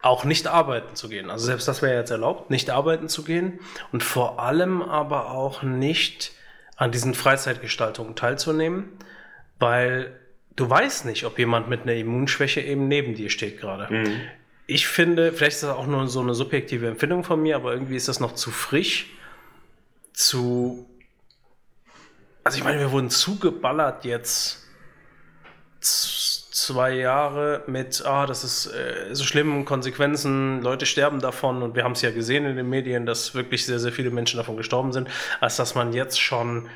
auch 0.02 0.24
nicht 0.24 0.48
arbeiten 0.48 0.94
zu 0.96 1.08
gehen. 1.08 1.30
Also 1.30 1.46
selbst 1.46 1.68
das 1.68 1.80
wäre 1.80 1.96
jetzt 1.96 2.10
erlaubt, 2.10 2.50
nicht 2.50 2.70
arbeiten 2.70 3.08
zu 3.08 3.22
gehen 3.24 3.60
und 3.92 4.02
vor 4.02 4.40
allem 4.40 4.82
aber 4.82 5.30
auch 5.30 5.62
nicht 5.62 6.32
an 6.76 6.90
diesen 6.90 7.14
Freizeitgestaltungen 7.14 8.16
teilzunehmen, 8.16 8.98
weil 9.58 10.18
du 10.56 10.68
weißt 10.68 11.04
nicht, 11.04 11.24
ob 11.24 11.38
jemand 11.38 11.68
mit 11.68 11.82
einer 11.82 11.94
Immunschwäche 11.94 12.60
eben 12.60 12.88
neben 12.88 13.14
dir 13.14 13.30
steht 13.30 13.60
gerade. 13.60 13.92
Mhm. 13.92 14.20
Ich 14.66 14.86
finde, 14.86 15.32
vielleicht 15.32 15.56
ist 15.56 15.62
das 15.64 15.76
auch 15.76 15.86
nur 15.86 16.06
so 16.08 16.20
eine 16.20 16.34
subjektive 16.34 16.88
Empfindung 16.88 17.24
von 17.24 17.42
mir, 17.42 17.56
aber 17.56 17.72
irgendwie 17.72 17.96
ist 17.96 18.08
das 18.08 18.20
noch 18.20 18.34
zu 18.34 18.50
frisch, 18.50 19.10
zu. 20.12 20.86
Also 22.44 22.58
ich 22.58 22.64
meine, 22.64 22.80
wir 22.80 22.90
wurden 22.90 23.10
zugeballert 23.10 24.04
jetzt 24.04 24.62
zwei 25.82 26.92
Jahre 26.94 27.64
mit, 27.66 28.04
ah, 28.04 28.26
das 28.26 28.44
ist 28.44 28.66
äh, 28.66 29.14
so 29.14 29.24
schlimm, 29.24 29.64
Konsequenzen, 29.64 30.60
Leute 30.62 30.86
sterben 30.86 31.20
davon 31.20 31.62
und 31.62 31.74
wir 31.74 31.82
haben 31.82 31.92
es 31.92 32.02
ja 32.02 32.10
gesehen 32.10 32.44
in 32.44 32.56
den 32.56 32.68
Medien, 32.68 33.06
dass 33.06 33.34
wirklich 33.34 33.66
sehr, 33.66 33.78
sehr 33.78 33.92
viele 33.92 34.10
Menschen 34.10 34.36
davon 34.36 34.56
gestorben 34.56 34.92
sind, 34.92 35.08
als 35.40 35.56
dass 35.56 35.74
man 35.74 35.92
jetzt 35.92 36.20
schon, 36.20 36.68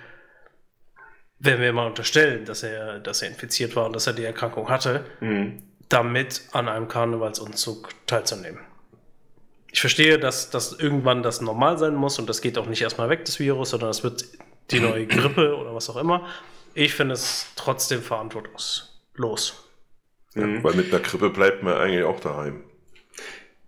wenn 1.38 1.60
wir 1.60 1.72
mal 1.72 1.86
unterstellen, 1.86 2.44
dass 2.44 2.62
er, 2.62 2.98
dass 2.98 3.22
er 3.22 3.28
infiziert 3.28 3.76
war 3.76 3.86
und 3.86 3.92
dass 3.94 4.06
er 4.06 4.12
die 4.14 4.24
Erkrankung 4.24 4.68
hatte, 4.68 5.04
Mhm. 5.20 5.62
damit 5.88 6.42
an 6.52 6.68
einem 6.68 6.88
Karnevalsumzug 6.88 7.90
teilzunehmen. 8.06 8.60
Ich 9.70 9.80
verstehe, 9.80 10.18
dass 10.18 10.48
das 10.50 10.72
irgendwann 10.72 11.22
das 11.22 11.40
normal 11.42 11.76
sein 11.78 11.94
muss 11.94 12.18
und 12.18 12.28
das 12.28 12.40
geht 12.40 12.56
auch 12.56 12.66
nicht 12.66 12.80
erstmal 12.80 13.10
weg, 13.10 13.24
das 13.26 13.38
Virus, 13.38 13.70
sondern 13.70 13.90
es 13.90 14.02
wird 14.02 14.24
die 14.70 14.80
neue 14.80 15.06
Grippe 15.06 15.56
oder 15.56 15.74
was 15.74 15.90
auch 15.90 15.96
immer. 15.96 16.26
Ich 16.74 16.94
finde 16.94 17.14
es 17.14 17.46
trotzdem 17.56 18.02
verantwortungslos. 18.02 19.68
Mhm. 20.34 20.62
Weil 20.64 20.74
mit 20.74 20.92
einer 20.92 21.02
Grippe 21.02 21.30
bleibt 21.30 21.62
man 21.62 21.74
eigentlich 21.74 22.04
auch 22.04 22.20
daheim. 22.20 22.64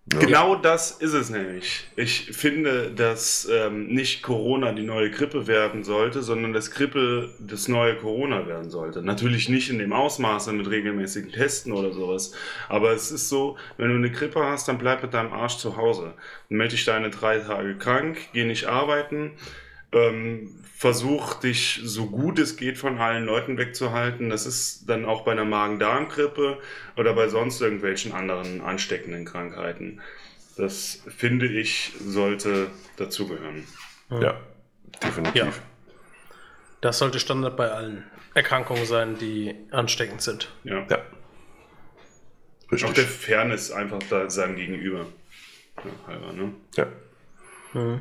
Genau 0.08 0.54
das 0.54 0.92
ist 0.92 1.12
es 1.12 1.28
nämlich. 1.28 1.86
Ich 1.96 2.30
finde, 2.32 2.90
dass 2.90 3.48
ähm, 3.50 3.88
nicht 3.88 4.22
Corona 4.22 4.72
die 4.72 4.82
neue 4.82 5.10
Grippe 5.10 5.46
werden 5.46 5.84
sollte, 5.84 6.22
sondern 6.22 6.52
dass 6.52 6.70
Grippe 6.70 7.30
das 7.38 7.68
neue 7.68 7.96
Corona 7.96 8.46
werden 8.46 8.70
sollte. 8.70 9.02
Natürlich 9.02 9.48
nicht 9.48 9.70
in 9.70 9.78
dem 9.78 9.92
Ausmaße 9.92 10.52
mit 10.52 10.70
regelmäßigen 10.70 11.32
Testen 11.32 11.72
oder 11.72 11.92
sowas. 11.92 12.32
Aber 12.68 12.92
es 12.92 13.10
ist 13.10 13.28
so, 13.28 13.56
wenn 13.76 13.88
du 13.90 13.96
eine 13.96 14.10
Grippe 14.10 14.44
hast, 14.44 14.68
dann 14.68 14.78
bleib 14.78 15.02
mit 15.02 15.14
deinem 15.14 15.32
Arsch 15.32 15.58
zu 15.58 15.76
Hause. 15.76 16.14
Melde 16.48 16.74
dich 16.74 16.84
deine 16.84 17.10
drei 17.10 17.38
Tage 17.40 17.76
krank, 17.76 18.18
geh 18.32 18.44
nicht 18.44 18.66
arbeiten. 18.66 19.32
Ähm, 19.92 20.54
versuch 20.78 21.34
dich 21.34 21.80
so 21.82 22.06
gut 22.06 22.38
es 22.38 22.56
geht 22.56 22.78
von 22.78 22.98
allen 22.98 23.24
Leuten 23.24 23.58
wegzuhalten. 23.58 24.30
Das 24.30 24.46
ist 24.46 24.88
dann 24.88 25.06
auch 25.06 25.24
bei 25.24 25.32
einer 25.32 25.44
Magen-Darm-Grippe 25.44 26.58
oder 26.96 27.14
bei 27.14 27.26
sonst 27.26 27.60
irgendwelchen 27.60 28.12
anderen 28.12 28.60
ansteckenden 28.60 29.24
Krankheiten. 29.24 30.00
Das 30.56 31.02
finde 31.08 31.48
ich 31.48 31.94
sollte 31.98 32.68
dazugehören. 32.96 33.64
Ja, 34.08 34.40
definitiv. 35.02 35.42
Ja. 35.42 35.52
Das 36.80 36.98
sollte 36.98 37.18
Standard 37.18 37.56
bei 37.56 37.72
allen 37.72 38.04
Erkrankungen 38.34 38.86
sein, 38.86 39.18
die 39.18 39.56
ansteckend 39.72 40.22
sind. 40.22 40.48
Ja. 40.62 40.86
ja. 40.88 40.98
Richtig. 42.70 42.88
Auch 42.88 42.94
der 42.94 43.04
Fairness 43.04 43.72
einfach 43.72 43.98
da 44.08 44.30
seinem 44.30 44.54
Gegenüber. 44.54 45.06
Ja, 45.78 46.06
halber, 46.06 46.32
ne? 46.32 46.54
Ja. 46.76 46.86
Mhm. 47.74 48.00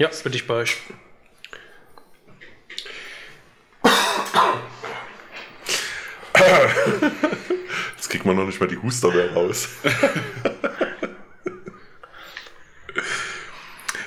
Ja, 0.00 0.08
bin 0.24 0.32
ich 0.32 0.46
bei 0.46 0.54
euch. 0.54 0.78
Jetzt 7.96 8.08
kriegt 8.08 8.24
man 8.24 8.34
noch 8.34 8.46
nicht 8.46 8.58
mal 8.58 8.66
die 8.66 8.78
Huster 8.78 9.10
mehr 9.10 9.30
raus. 9.34 9.68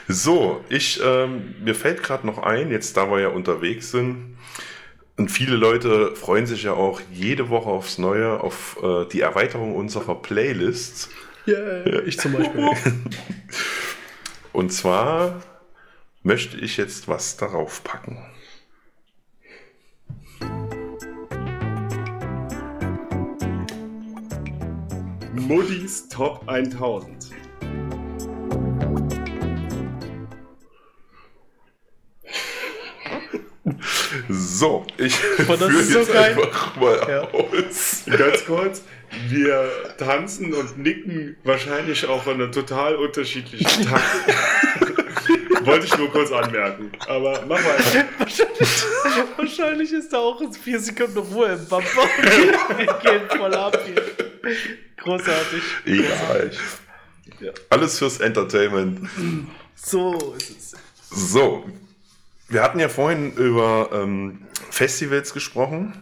so, 0.07 0.65
ich, 0.69 0.99
ähm, 1.03 1.53
mir 1.63 1.75
fällt 1.75 2.01
gerade 2.01 2.25
noch 2.25 2.39
ein, 2.39 2.71
jetzt 2.71 2.97
da 2.97 3.11
wir 3.11 3.19
ja 3.19 3.27
unterwegs 3.27 3.91
sind, 3.91 4.35
und 5.17 5.29
viele 5.29 5.57
Leute 5.57 6.15
freuen 6.15 6.47
sich 6.47 6.63
ja 6.63 6.73
auch 6.73 7.01
jede 7.11 7.49
Woche 7.49 7.69
aufs 7.69 7.99
Neue 7.99 8.39
auf 8.41 8.79
äh, 8.81 9.05
die 9.05 9.21
Erweiterung 9.21 9.75
unserer 9.75 10.15
Playlists. 10.15 11.11
Yeah, 11.45 11.87
ja, 11.87 12.01
ich 12.01 12.17
zum 12.17 12.33
Beispiel. 12.33 12.67
Und 14.53 14.71
zwar 14.71 15.41
möchte 16.23 16.57
ich 16.57 16.77
jetzt 16.77 17.07
was 17.07 17.37
darauf 17.37 17.83
packen. 17.83 18.17
Muddis 25.33 26.07
Top 26.07 26.47
1000. 26.47 27.29
So, 34.29 34.85
ich 34.97 35.15
führe 35.15 35.71
jetzt 35.71 36.07
so 36.07 36.13
einfach 36.13 36.75
mal 36.77 37.05
ja. 37.09 37.21
aus. 37.31 38.03
Ganz 38.05 38.45
kurz, 38.45 38.83
wir 39.27 39.69
tanzen 39.97 40.53
und 40.53 40.77
nicken 40.77 41.35
wahrscheinlich 41.43 42.05
auch 42.07 42.25
an 42.27 42.35
einer 42.35 42.51
total 42.51 42.95
unterschiedlichen 42.95 43.85
Takt. 43.85 44.03
Wollte 45.65 45.85
ich 45.85 45.97
nur 45.97 46.11
kurz 46.11 46.31
anmerken. 46.31 46.91
Aber 47.07 47.43
mach 47.47 47.61
mal. 47.63 47.77
Wahrscheinlich, 48.17 48.83
wahrscheinlich 49.37 49.93
ist 49.93 50.11
da 50.11 50.17
auch 50.17 50.41
vier 50.61 50.79
Sekunden 50.79 51.17
Ruhe 51.17 51.53
im 51.53 51.65
Bumper. 51.65 52.07
Wir 52.77 52.93
gehen 53.03 53.37
voll 53.37 53.53
ab 53.53 53.77
hier. 53.85 54.03
Großartig. 54.97 55.63
Egal. 55.85 56.51
Ja. 57.39 57.51
Alles 57.69 57.97
fürs 57.99 58.19
Entertainment. 58.19 59.09
So 59.75 60.35
ist 60.37 60.49
es. 60.49 60.73
So. 61.09 61.65
Wir 62.49 62.61
hatten 62.61 62.79
ja 62.79 62.89
vorhin 62.89 63.33
über 63.33 63.89
ähm, 63.93 64.45
Festivals 64.69 65.33
gesprochen. 65.33 65.93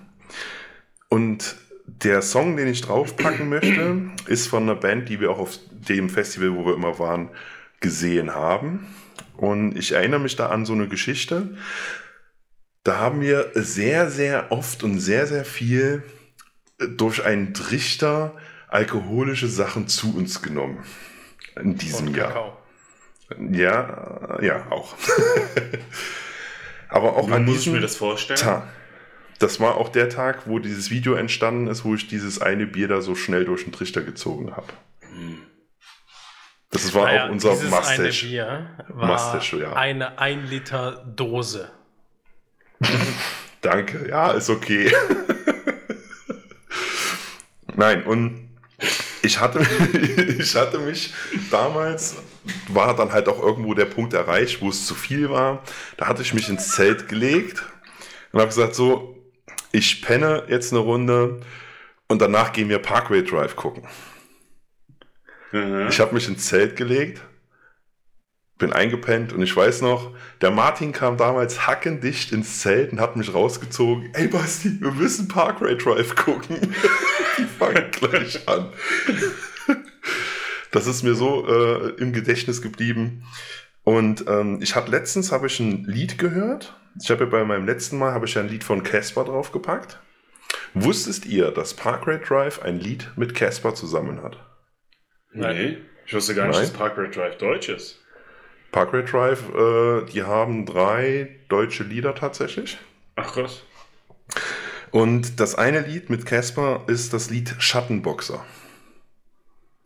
Und 1.10 1.56
der 1.86 2.22
Song, 2.22 2.58
den 2.58 2.68
ich 2.68 2.82
draufpacken 2.82 3.50
möchte, 3.50 4.12
ist 4.28 4.48
von 4.48 4.64
einer 4.64 4.76
Band, 4.76 5.10
die 5.10 5.20
wir 5.20 5.32
auch 5.32 5.40
auf 5.40 5.60
dem 5.70 6.10
Festival, 6.10 6.56
wo 6.56 6.66
wir 6.66 6.74
immer 6.74 6.98
waren, 7.00 7.30
gesehen 7.80 8.34
haben. 8.34 8.88
Und 9.42 9.76
ich 9.76 9.94
erinnere 9.94 10.20
mich 10.20 10.36
da 10.36 10.50
an 10.50 10.68
so 10.68 10.74
eine 10.74 10.88
Geschichte. 10.88 11.58
Da 12.84 12.98
haben 12.98 13.22
wir 13.22 13.50
sehr, 13.56 14.12
sehr 14.12 14.52
oft 14.52 14.84
und 14.84 15.00
sehr, 15.00 15.26
sehr 15.26 15.46
viel 15.46 16.04
durch 16.78 17.26
einen 17.26 17.56
Trichter 17.56 18.38
alkoholische 18.68 19.48
Sachen 19.48 19.88
zu 19.88 20.16
uns 20.16 20.44
genommen. 20.44 20.84
In 21.60 21.76
diesem 21.76 22.10
und 22.10 22.18
Jahr. 22.18 22.60
Ja, 23.52 24.40
ja, 24.44 24.68
auch. 24.70 24.96
Aber 26.90 27.18
auch 27.18 27.28
Wie 27.28 27.34
an 27.34 27.46
muss 27.46 27.62
ich 27.62 27.72
mir 27.72 27.80
das 27.80 27.96
vorstellen? 27.96 28.40
Tag. 28.40 28.68
Das 29.40 29.60
war 29.60 29.78
auch 29.78 29.90
der 29.90 30.10
Tag, 30.10 30.46
wo 30.46 30.60
dieses 30.60 30.92
Video 30.92 31.16
entstanden 31.16 31.66
ist, 31.66 31.84
wo 31.84 31.96
ich 31.96 32.08
dieses 32.08 32.40
eine 32.40 32.68
Bier 32.68 32.88
da 32.88 33.02
so 33.02 33.16
schnell 33.16 33.46
durch 33.46 33.64
den 33.64 33.74
Trichter 33.74 34.04
gezogen 34.04 34.56
habe. 34.56 34.68
Hm. 35.00 35.40
Das 36.72 36.94
war 36.94 37.06
naja, 37.06 37.26
auch 37.26 37.30
unser 37.30 37.54
Mustache. 37.54 38.26
Bier 38.26 38.70
war 38.88 39.08
Mustache, 39.08 39.58
ja. 39.58 39.74
Eine 39.74 40.18
1 40.18 40.50
Liter 40.50 41.04
Dose. 41.06 41.70
Danke, 43.62 44.10
ja, 44.10 44.32
ist 44.32 44.50
okay. 44.50 44.92
Nein, 47.76 48.04
und 48.04 48.50
ich 49.22 49.40
hatte, 49.40 49.60
ich 50.40 50.56
hatte 50.56 50.80
mich 50.80 51.14
damals, 51.52 52.16
war 52.70 52.96
dann 52.96 53.12
halt 53.12 53.28
auch 53.28 53.42
irgendwo 53.42 53.74
der 53.74 53.86
Punkt 53.86 54.14
erreicht, 54.14 54.62
wo 54.62 54.70
es 54.70 54.86
zu 54.86 54.96
viel 54.96 55.30
war. 55.30 55.64
Da 55.98 56.08
hatte 56.08 56.22
ich 56.22 56.34
mich 56.34 56.50
ins 56.50 56.72
Zelt 56.72 57.08
gelegt 57.08 57.64
und 58.32 58.40
habe 58.40 58.50
gesagt, 58.50 58.76
so, 58.76 59.18
ich 59.72 60.02
penne 60.02 60.44
jetzt 60.48 60.72
eine 60.72 60.82
Runde 60.82 61.42
und 62.08 62.22
danach 62.22 62.52
gehen 62.52 62.70
wir 62.70 62.80
Parkway 62.80 63.24
Drive 63.24 63.56
gucken. 63.56 63.88
Mhm. 65.52 65.88
Ich 65.90 66.00
habe 66.00 66.14
mich 66.14 66.28
ins 66.28 66.46
Zelt 66.46 66.76
gelegt, 66.76 67.22
bin 68.58 68.74
eingepennt 68.74 69.34
und 69.34 69.42
ich 69.42 69.56
weiß 69.56 69.82
noch, 69.82 70.14
der 70.40 70.52
Martin 70.52 70.92
kam 70.92 71.18
damals 71.18 71.68
hackendicht 71.68 72.32
ins 72.32 72.60
Zelt 72.60 72.92
und 72.92 73.02
hat 73.02 73.16
mich 73.16 73.34
rausgezogen. 73.34 74.14
Ey 74.14 74.28
Basti, 74.28 74.80
wir 74.80 74.92
müssen 74.92 75.28
Parkway 75.28 75.76
Drive 75.76 76.16
gucken. 76.16 76.58
Die 77.38 77.46
fangen 77.46 77.90
gleich 77.92 78.48
an. 78.48 78.72
Das 80.72 80.88
ist 80.88 81.04
mir 81.04 81.16
so 81.16 81.48
äh, 81.48 81.90
im 81.98 82.14
Gedächtnis 82.14 82.62
geblieben. 82.62 83.24
Und 83.84 84.26
ähm, 84.28 84.60
ich 84.62 84.76
habe 84.76 84.92
letztens 84.92 85.32
habe 85.32 85.48
ich 85.48 85.60
ein 85.60 85.84
Lied 85.86 86.18
gehört. 86.18 86.76
Ich 87.02 87.10
habe 87.10 87.24
ja 87.24 87.30
bei 87.30 87.44
meinem 87.44 87.66
letzten 87.66 87.98
Mal 87.98 88.22
ich 88.24 88.38
ein 88.38 88.48
Lied 88.48 88.64
von 88.64 88.84
Casper 88.84 89.26
draufgepackt. 89.26 90.00
Wusstet 90.74 91.26
ihr, 91.26 91.52
dass 91.52 91.74
Parkway 91.74 92.20
Drive 92.20 92.62
ein 92.62 92.80
Lied 92.80 93.10
mit 93.16 93.34
Casper 93.34 93.74
zusammen 93.74 94.22
hat? 94.22 94.38
Nee, 95.34 95.78
ich 96.06 96.14
wusste 96.14 96.36
gar 96.36 96.48
nicht, 96.48 96.56
Nein. 96.56 96.64
dass 96.64 96.74
Parkway 96.74 97.10
Drive 97.10 97.38
deutsch 97.38 97.70
ist. 97.70 98.02
Parkway 98.72 99.04
Drive, 99.04 99.44
äh, 99.54 100.06
die 100.12 100.24
haben 100.24 100.66
drei 100.66 101.40
deutsche 101.50 101.84
Lieder 101.84 102.16
tatsächlich. 102.16 102.78
Ach 103.16 103.34
krass. 103.34 103.64
Und 104.92 105.40
das 105.40 105.56
eine 105.56 105.82
Lied 105.82 106.10
mit 106.10 106.26
Casper 106.26 106.84
ist 106.88 107.14
das 107.14 107.30
Lied 107.30 107.56
Schattenboxer. 107.60 108.44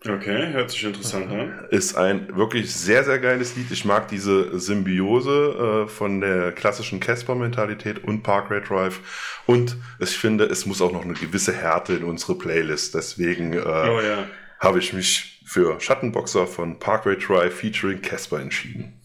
Okay, 0.07 0.53
hört 0.53 0.69
sich 0.69 0.83
interessant 0.83 1.31
an. 1.31 1.65
Ist 1.71 1.97
ein 1.97 2.35
wirklich 2.35 2.73
sehr, 2.73 3.03
sehr 3.03 3.17
geiles 3.17 3.55
Lied. 3.55 3.71
Ich 3.71 3.85
mag 3.85 4.07
diese 4.07 4.59
Symbiose 4.59 5.85
äh, 5.85 5.89
von 5.89 6.21
der 6.21 6.51
klassischen 6.51 6.99
Casper-Mentalität 6.99 8.03
und 8.03 8.21
Parkway 8.21 8.61
Drive. 8.61 8.99
Und 9.47 9.77
ich 9.99 10.15
finde, 10.15 10.45
es 10.45 10.67
muss 10.67 10.81
auch 10.81 10.91
noch 10.91 11.03
eine 11.03 11.15
gewisse 11.15 11.53
Härte 11.53 11.93
in 11.93 12.03
unsere 12.03 12.37
Playlist. 12.37 12.93
Deswegen 12.93 13.53
äh, 13.53 13.57
oh, 13.57 13.99
ja. 13.99 14.27
habe 14.59 14.77
ich 14.77 14.93
mich 14.93 15.34
für 15.45 15.79
Schattenboxer 15.79 16.47
von 16.47 16.79
Parkway 16.79 17.15
Drive 17.15 17.53
featuring 17.53 18.01
Casper 18.01 18.39
entschieden. 18.39 18.99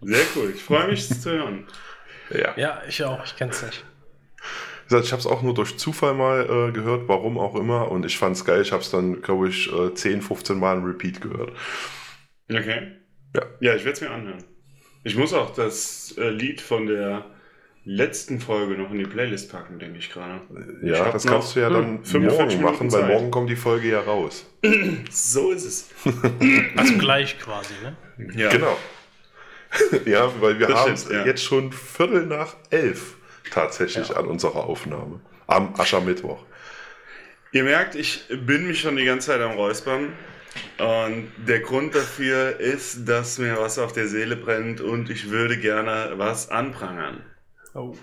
Sehr 0.00 0.24
cool, 0.34 0.52
ich 0.54 0.62
freue 0.62 0.88
mich 0.88 1.10
es 1.10 1.20
zu 1.20 1.30
hören. 1.30 1.66
Ja. 2.30 2.54
ja, 2.56 2.82
ich 2.88 3.04
auch, 3.04 3.24
ich 3.24 3.36
kenne 3.36 3.50
es 3.50 3.62
nicht. 3.62 3.84
Ich 4.86 5.12
habe 5.12 5.20
es 5.20 5.26
auch 5.26 5.42
nur 5.42 5.54
durch 5.54 5.78
Zufall 5.78 6.12
mal 6.14 6.42
äh, 6.42 6.72
gehört, 6.72 7.08
warum 7.08 7.38
auch 7.38 7.54
immer, 7.54 7.90
und 7.90 8.04
ich 8.04 8.18
fand 8.18 8.36
es 8.36 8.44
geil. 8.44 8.60
Ich 8.60 8.72
habe 8.72 8.82
es 8.82 8.90
dann, 8.90 9.22
glaube 9.22 9.48
ich, 9.48 9.72
äh, 9.72 9.94
10, 9.94 10.20
15 10.20 10.58
Mal 10.58 10.76
im 10.76 10.84
Repeat 10.84 11.20
gehört. 11.20 11.52
Okay. 12.50 12.92
Ja, 13.34 13.42
ja 13.60 13.74
ich 13.74 13.84
werde 13.84 13.92
es 13.92 14.00
mir 14.00 14.10
anhören. 14.10 14.44
Ich 15.04 15.16
muss 15.16 15.32
auch 15.32 15.54
das 15.54 16.14
äh, 16.18 16.28
Lied 16.28 16.60
von 16.60 16.86
der 16.86 17.24
letzten 17.84 18.40
Folge 18.40 18.74
noch 18.74 18.90
in 18.90 18.98
die 18.98 19.06
Playlist 19.06 19.50
packen, 19.50 19.78
denke 19.78 19.98
ich 19.98 20.10
gerade. 20.10 20.40
Ja, 20.82 21.06
ich 21.06 21.12
das 21.12 21.26
kannst 21.26 21.56
du 21.56 21.60
ja 21.60 21.70
dann 21.70 22.02
morgen 22.02 22.62
machen, 22.62 22.92
weil 22.92 23.06
morgen 23.06 23.30
kommt 23.30 23.50
die 23.50 23.56
Folge 23.56 23.90
ja 23.90 24.00
raus. 24.00 24.46
so 25.10 25.50
ist 25.50 25.64
es. 25.64 25.90
also 26.76 26.98
gleich 26.98 27.38
quasi, 27.38 27.74
ne? 27.82 27.96
Ja. 28.34 28.50
Genau. 28.50 28.76
ja, 30.04 30.30
weil 30.40 30.58
wir 30.58 30.68
haben 30.68 30.94
ja. 31.10 31.24
jetzt 31.24 31.42
schon 31.42 31.72
Viertel 31.72 32.26
nach 32.26 32.56
elf 32.70 33.16
tatsächlich 33.50 34.10
ja. 34.10 34.16
an 34.16 34.26
unserer 34.26 34.64
Aufnahme. 34.64 35.20
Am 35.46 35.74
Aschermittwoch. 35.78 36.44
Ihr 37.52 37.64
merkt, 37.64 37.94
ich 37.94 38.24
bin 38.28 38.66
mich 38.66 38.80
schon 38.80 38.96
die 38.96 39.04
ganze 39.04 39.28
Zeit 39.28 39.40
am 39.40 39.52
Räuspern. 39.52 40.12
Und 40.78 41.32
der 41.36 41.60
Grund 41.60 41.94
dafür 41.94 42.60
ist, 42.60 43.08
dass 43.08 43.38
mir 43.38 43.56
was 43.58 43.78
auf 43.78 43.92
der 43.92 44.06
Seele 44.06 44.36
brennt 44.36 44.80
und 44.80 45.10
ich 45.10 45.30
würde 45.30 45.58
gerne 45.58 46.12
was 46.16 46.50
anprangern. 46.50 47.22
Oh. 47.74 47.94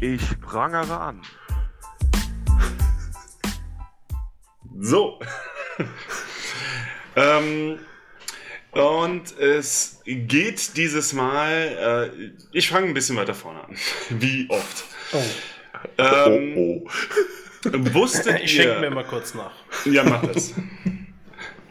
Ich 0.00 0.40
prangere 0.40 0.98
an. 0.98 1.22
So. 4.80 5.20
ähm, 7.16 7.78
und 8.72 9.38
es 9.38 10.00
geht 10.04 10.76
dieses 10.76 11.12
Mal, 11.12 12.10
äh, 12.12 12.32
ich 12.50 12.68
fange 12.68 12.88
ein 12.88 12.94
bisschen 12.94 13.16
weiter 13.16 13.34
vorne 13.34 13.62
an. 13.62 13.76
Wie 14.10 14.50
oft. 14.50 14.84
Oh. 15.12 15.22
Ähm, 15.98 16.54
oh, 16.56 16.84
oh. 16.84 17.94
Wusstet 17.94 18.26
ich 18.26 18.40
ihr... 18.40 18.44
Ich 18.44 18.52
schenke 18.54 18.80
mir 18.80 18.90
mal 18.90 19.04
kurz 19.04 19.34
nach. 19.34 19.52
Ja, 19.84 20.02
mach 20.02 20.22
das. 20.22 20.52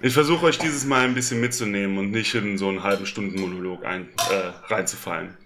Ich 0.03 0.13
versuche 0.13 0.47
euch 0.47 0.57
dieses 0.57 0.85
Mal 0.85 1.03
ein 1.03 1.13
bisschen 1.13 1.39
mitzunehmen 1.39 1.97
und 1.99 2.11
nicht 2.11 2.33
in 2.33 2.57
so 2.57 2.69
einen 2.69 2.81
halben 2.81 3.05
Stunden 3.05 3.39
Monolog 3.39 3.85
ein, 3.85 4.09
äh, 4.31 4.73
reinzufallen. 4.73 5.37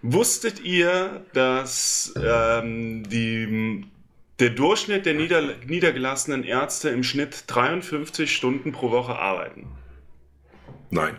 Wusstet 0.00 0.60
ihr, 0.60 1.26
dass 1.34 2.14
ähm, 2.16 3.06
die, 3.08 3.84
der 4.38 4.50
Durchschnitt 4.50 5.04
der 5.04 5.14
nieder, 5.14 5.42
niedergelassenen 5.66 6.42
Ärzte 6.44 6.88
im 6.88 7.02
Schnitt 7.02 7.44
53 7.48 8.34
Stunden 8.34 8.72
pro 8.72 8.90
Woche 8.90 9.16
arbeiten? 9.16 9.66
Nein. 10.90 11.16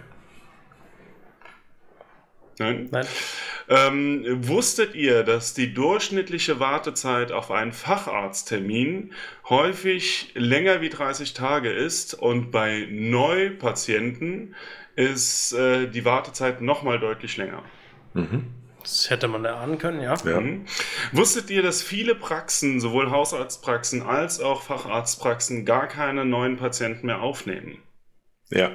Nein? 2.60 2.88
Nein. 2.92 3.06
Ähm, 3.70 4.24
wusstet 4.48 4.96
ihr, 4.96 5.24
dass 5.24 5.54
die 5.54 5.74
durchschnittliche 5.74 6.60
Wartezeit 6.60 7.32
auf 7.32 7.52
einen 7.52 7.74
Facharzttermin 7.74 9.14
häufig 9.50 10.32
länger 10.36 10.82
wie 10.82 10.90
30 10.90 11.34
Tage 11.34 11.70
ist 11.70 12.14
und 12.14 12.52
bei 12.52 12.88
Neupatienten 12.90 14.56
ist 14.96 15.54
äh, 15.54 15.88
die 15.88 16.06
Wartezeit 16.06 16.62
nochmal 16.62 17.00
deutlich 17.00 17.38
länger? 17.38 17.64
Mhm. 18.14 18.46
Das 18.82 19.10
hätte 19.10 19.28
man 19.28 19.44
erahnen 19.44 19.78
können, 19.78 20.00
ja. 20.00 20.16
ja. 20.24 20.40
Mhm. 20.40 20.66
Wusstet 21.12 21.50
ihr, 21.50 21.62
dass 21.62 21.84
viele 21.84 22.16
Praxen, 22.16 22.80
sowohl 22.80 23.12
Hausarztpraxen 23.12 24.02
als 24.02 24.40
auch 24.40 24.62
Facharztpraxen, 24.62 25.66
gar 25.66 25.88
keine 25.88 26.24
neuen 26.24 26.56
Patienten 26.56 27.08
mehr 27.08 27.22
aufnehmen? 27.22 27.80
Ja. 28.50 28.72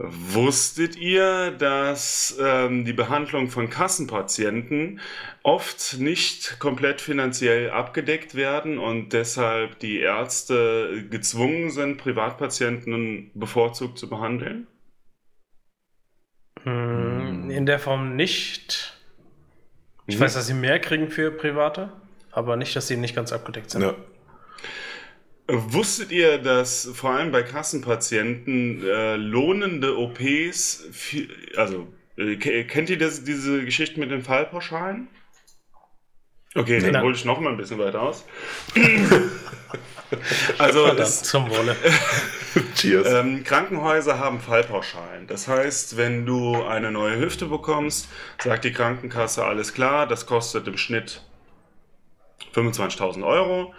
Wusstet 0.00 0.96
ihr, 0.96 1.50
dass 1.50 2.38
ähm, 2.40 2.84
die 2.84 2.92
Behandlung 2.92 3.48
von 3.48 3.68
Kassenpatienten 3.68 5.00
oft 5.42 5.98
nicht 5.98 6.60
komplett 6.60 7.00
finanziell 7.00 7.70
abgedeckt 7.70 8.36
werden 8.36 8.78
und 8.78 9.12
deshalb 9.12 9.80
die 9.80 9.98
Ärzte 9.98 11.04
gezwungen 11.10 11.70
sind, 11.70 11.98
Privatpatienten 11.98 13.32
bevorzugt 13.34 13.98
zu 13.98 14.08
behandeln? 14.08 14.68
Hm, 16.62 17.50
in 17.50 17.66
der 17.66 17.80
Form 17.80 18.14
nicht. 18.14 18.96
Ich 20.06 20.16
mhm. 20.16 20.20
weiß, 20.20 20.34
dass 20.34 20.46
sie 20.46 20.54
mehr 20.54 20.78
kriegen 20.78 21.10
für 21.10 21.32
Private, 21.32 21.92
aber 22.30 22.54
nicht, 22.54 22.76
dass 22.76 22.86
sie 22.86 22.96
nicht 22.96 23.16
ganz 23.16 23.32
abgedeckt 23.32 23.70
sind. 23.70 23.82
Ja. 23.82 23.96
Wusstet 25.50 26.12
ihr, 26.12 26.36
dass 26.36 26.90
vor 26.92 27.10
allem 27.10 27.32
bei 27.32 27.42
Kassenpatienten 27.42 28.86
äh, 28.86 29.16
lohnende 29.16 29.96
OPs, 29.96 30.88
viel, 30.92 31.30
also 31.56 31.88
äh, 32.18 32.36
kennt 32.36 32.90
ihr 32.90 32.98
das, 32.98 33.24
diese 33.24 33.64
Geschichte 33.64 33.98
mit 33.98 34.10
den 34.10 34.20
Fallpauschalen? 34.20 35.08
Okay, 36.54 36.80
dann 36.80 37.02
hole 37.02 37.14
ich 37.14 37.24
noch 37.24 37.40
mal 37.40 37.50
ein 37.50 37.56
bisschen 37.56 37.78
weiter 37.78 38.02
aus. 38.02 38.26
also 40.58 40.86
es, 40.88 41.22
zum 41.22 41.48
Wohle. 41.48 41.76
Cheers. 42.74 43.06
Ähm, 43.10 43.42
Krankenhäuser 43.42 44.18
haben 44.18 44.40
Fallpauschalen. 44.40 45.26
Das 45.28 45.48
heißt, 45.48 45.96
wenn 45.96 46.26
du 46.26 46.62
eine 46.62 46.90
neue 46.90 47.18
Hüfte 47.18 47.46
bekommst, 47.46 48.08
sagt 48.42 48.64
die 48.64 48.72
Krankenkasse 48.72 49.44
alles 49.44 49.72
klar, 49.72 50.06
das 50.06 50.26
kostet 50.26 50.68
im 50.68 50.76
Schnitt 50.76 51.22
25.000 52.54 53.24
Euro. 53.26 53.74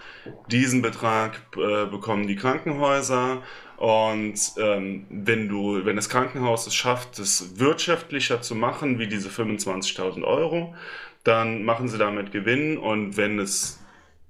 Diesen 0.52 0.82
Betrag 0.82 1.42
äh, 1.56 1.86
bekommen 1.86 2.28
die 2.28 2.36
Krankenhäuser. 2.36 3.42
Und 3.78 4.40
ähm, 4.58 5.06
wenn 5.10 5.48
du, 5.48 5.86
wenn 5.86 5.96
das 5.96 6.10
Krankenhaus 6.10 6.68
es 6.68 6.76
schafft, 6.76 7.18
es 7.20 7.60
wirtschaftlicher 7.60 8.42
zu 8.42 8.56
machen 8.56 9.00
wie 9.00 9.08
diese 9.08 9.30
25.000 9.30 10.24
Euro, 10.24 10.76
dann 11.24 11.64
machen 11.64 11.88
sie 11.88 11.98
damit 11.98 12.32
Gewinn. 12.32 12.78
Und 12.78 13.16
wenn 13.18 13.40
es 13.40 13.80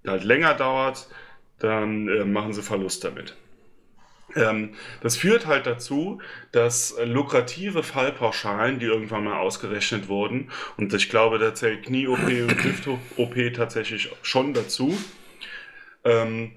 halt 0.06 0.24
länger 0.24 0.54
dauert, 0.54 1.08
dann 1.60 2.08
äh, 2.08 2.26
machen 2.26 2.54
sie 2.54 2.62
Verlust 2.62 3.04
damit. 3.04 3.36
Ähm, 4.36 4.76
das 5.02 5.18
führt 5.18 5.48
halt 5.48 5.66
dazu, 5.66 6.22
dass 6.52 6.96
lukrative 7.04 7.84
Fallpauschalen, 7.84 8.80
die 8.80 8.86
irgendwann 8.86 9.24
mal 9.24 9.40
ausgerechnet 9.40 10.08
wurden, 10.08 10.52
und 10.78 10.94
ich 10.94 11.10
glaube, 11.10 11.40
da 11.40 11.54
zählt 11.54 11.86
Knie-OP 11.86 12.20
und 12.20 12.64
Hüft-OP 12.64 13.54
tatsächlich 13.56 14.10
schon 14.22 14.54
dazu, 14.54 14.98
ähm, 16.04 16.52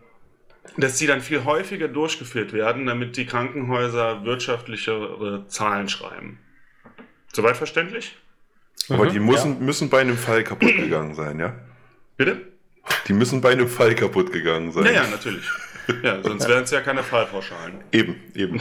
dass 0.77 0.99
sie 0.99 1.07
dann 1.07 1.21
viel 1.21 1.45
häufiger 1.45 1.89
durchgeführt 1.89 2.53
werden, 2.53 2.87
damit 2.87 3.17
die 3.17 3.27
Krankenhäuser 3.27 4.25
wirtschaftlichere 4.25 5.47
Zahlen 5.49 5.89
schreiben. 5.89 6.39
Soweit 7.33 7.57
verständlich? 7.57 8.17
Aber 8.89 9.07
mhm, 9.07 9.11
die 9.11 9.21
müssen, 9.21 9.55
ja. 9.55 9.61
müssen 9.61 9.91
bei 9.91 10.01
einem 10.01 10.17
Fall 10.17 10.45
kaputt 10.45 10.77
gegangen 10.77 11.15
sein, 11.15 11.39
ja? 11.39 11.55
Bitte? 12.17 12.41
Die 13.09 13.13
müssen 13.13 13.41
bei 13.41 13.53
einem 13.53 13.69
Fall 13.69 13.95
kaputt 13.95 14.33
gegangen 14.33 14.73
sein. 14.73 14.87
Ja, 14.87 14.93
ja, 14.93 15.07
natürlich. 15.09 15.49
Ja, 16.03 16.23
sonst 16.23 16.49
wären 16.49 16.65
es 16.65 16.71
ja 16.71 16.81
keine 16.81 17.03
Fallpauschalen. 17.03 17.83
Eben, 17.93 18.17
eben. 18.35 18.61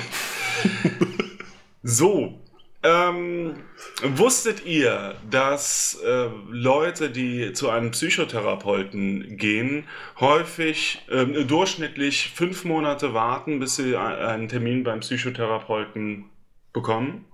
so. 1.84 2.38
Ähm, 2.84 3.57
wusstet 4.01 4.65
ihr, 4.65 5.13
dass 5.30 6.01
äh, 6.03 6.30
Leute, 6.49 7.11
die 7.11 7.53
zu 7.53 7.69
einem 7.69 7.91
Psychotherapeuten 7.91 9.38
gehen, 9.38 9.84
häufig 10.19 11.05
äh, 11.07 11.26
durchschnittlich 11.45 12.32
fünf 12.34 12.65
Monate 12.65 13.13
warten, 13.13 13.59
bis 13.59 13.76
sie 13.76 13.95
einen 13.95 14.47
Termin 14.47 14.84
beim 14.84 15.01
Psychotherapeuten 15.01 16.26
bekommen? 16.74 17.26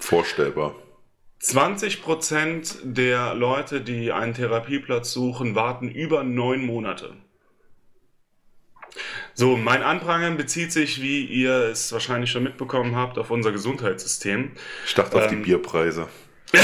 Vorstellbar. 0.00 0.74
20% 1.40 2.78
der 2.82 3.34
Leute, 3.34 3.82
die 3.82 4.10
einen 4.10 4.34
Therapieplatz 4.34 5.12
suchen, 5.12 5.54
warten 5.54 5.88
über 5.88 6.24
neun 6.24 6.64
Monate. 6.66 7.14
So, 9.38 9.54
mein 9.54 9.82
Anprangern 9.82 10.38
bezieht 10.38 10.72
sich, 10.72 11.02
wie 11.02 11.26
ihr 11.26 11.52
es 11.52 11.92
wahrscheinlich 11.92 12.30
schon 12.30 12.42
mitbekommen 12.42 12.96
habt, 12.96 13.18
auf 13.18 13.30
unser 13.30 13.52
Gesundheitssystem. 13.52 14.52
Ich 14.86 14.94
dachte 14.94 15.14
ähm, 15.14 15.22
auf 15.22 15.28
die 15.28 15.34
ähm, 15.34 15.42
Bierpreise. 15.42 16.08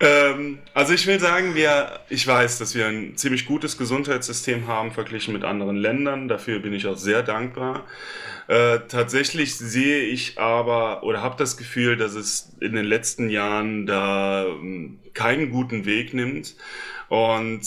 ähm, 0.00 0.58
also 0.74 0.92
ich 0.92 1.06
will 1.06 1.20
sagen, 1.20 1.54
wir, 1.54 2.00
ich 2.08 2.26
weiß, 2.26 2.58
dass 2.58 2.74
wir 2.74 2.88
ein 2.88 3.16
ziemlich 3.16 3.46
gutes 3.46 3.78
Gesundheitssystem 3.78 4.66
haben 4.66 4.90
verglichen 4.90 5.34
mit 5.34 5.44
anderen 5.44 5.76
Ländern. 5.76 6.26
Dafür 6.26 6.58
bin 6.58 6.72
ich 6.72 6.88
auch 6.88 6.96
sehr 6.96 7.22
dankbar. 7.22 7.86
Äh, 8.48 8.80
tatsächlich 8.88 9.56
sehe 9.56 10.00
ich 10.02 10.40
aber 10.40 11.04
oder 11.04 11.22
habe 11.22 11.36
das 11.38 11.56
Gefühl, 11.56 11.96
dass 11.96 12.16
es 12.16 12.56
in 12.60 12.72
den 12.72 12.86
letzten 12.86 13.30
Jahren 13.30 13.86
da 13.86 14.46
ähm, 14.46 14.98
keinen 15.14 15.52
guten 15.52 15.84
Weg 15.84 16.12
nimmt. 16.12 16.56
Und 17.08 17.62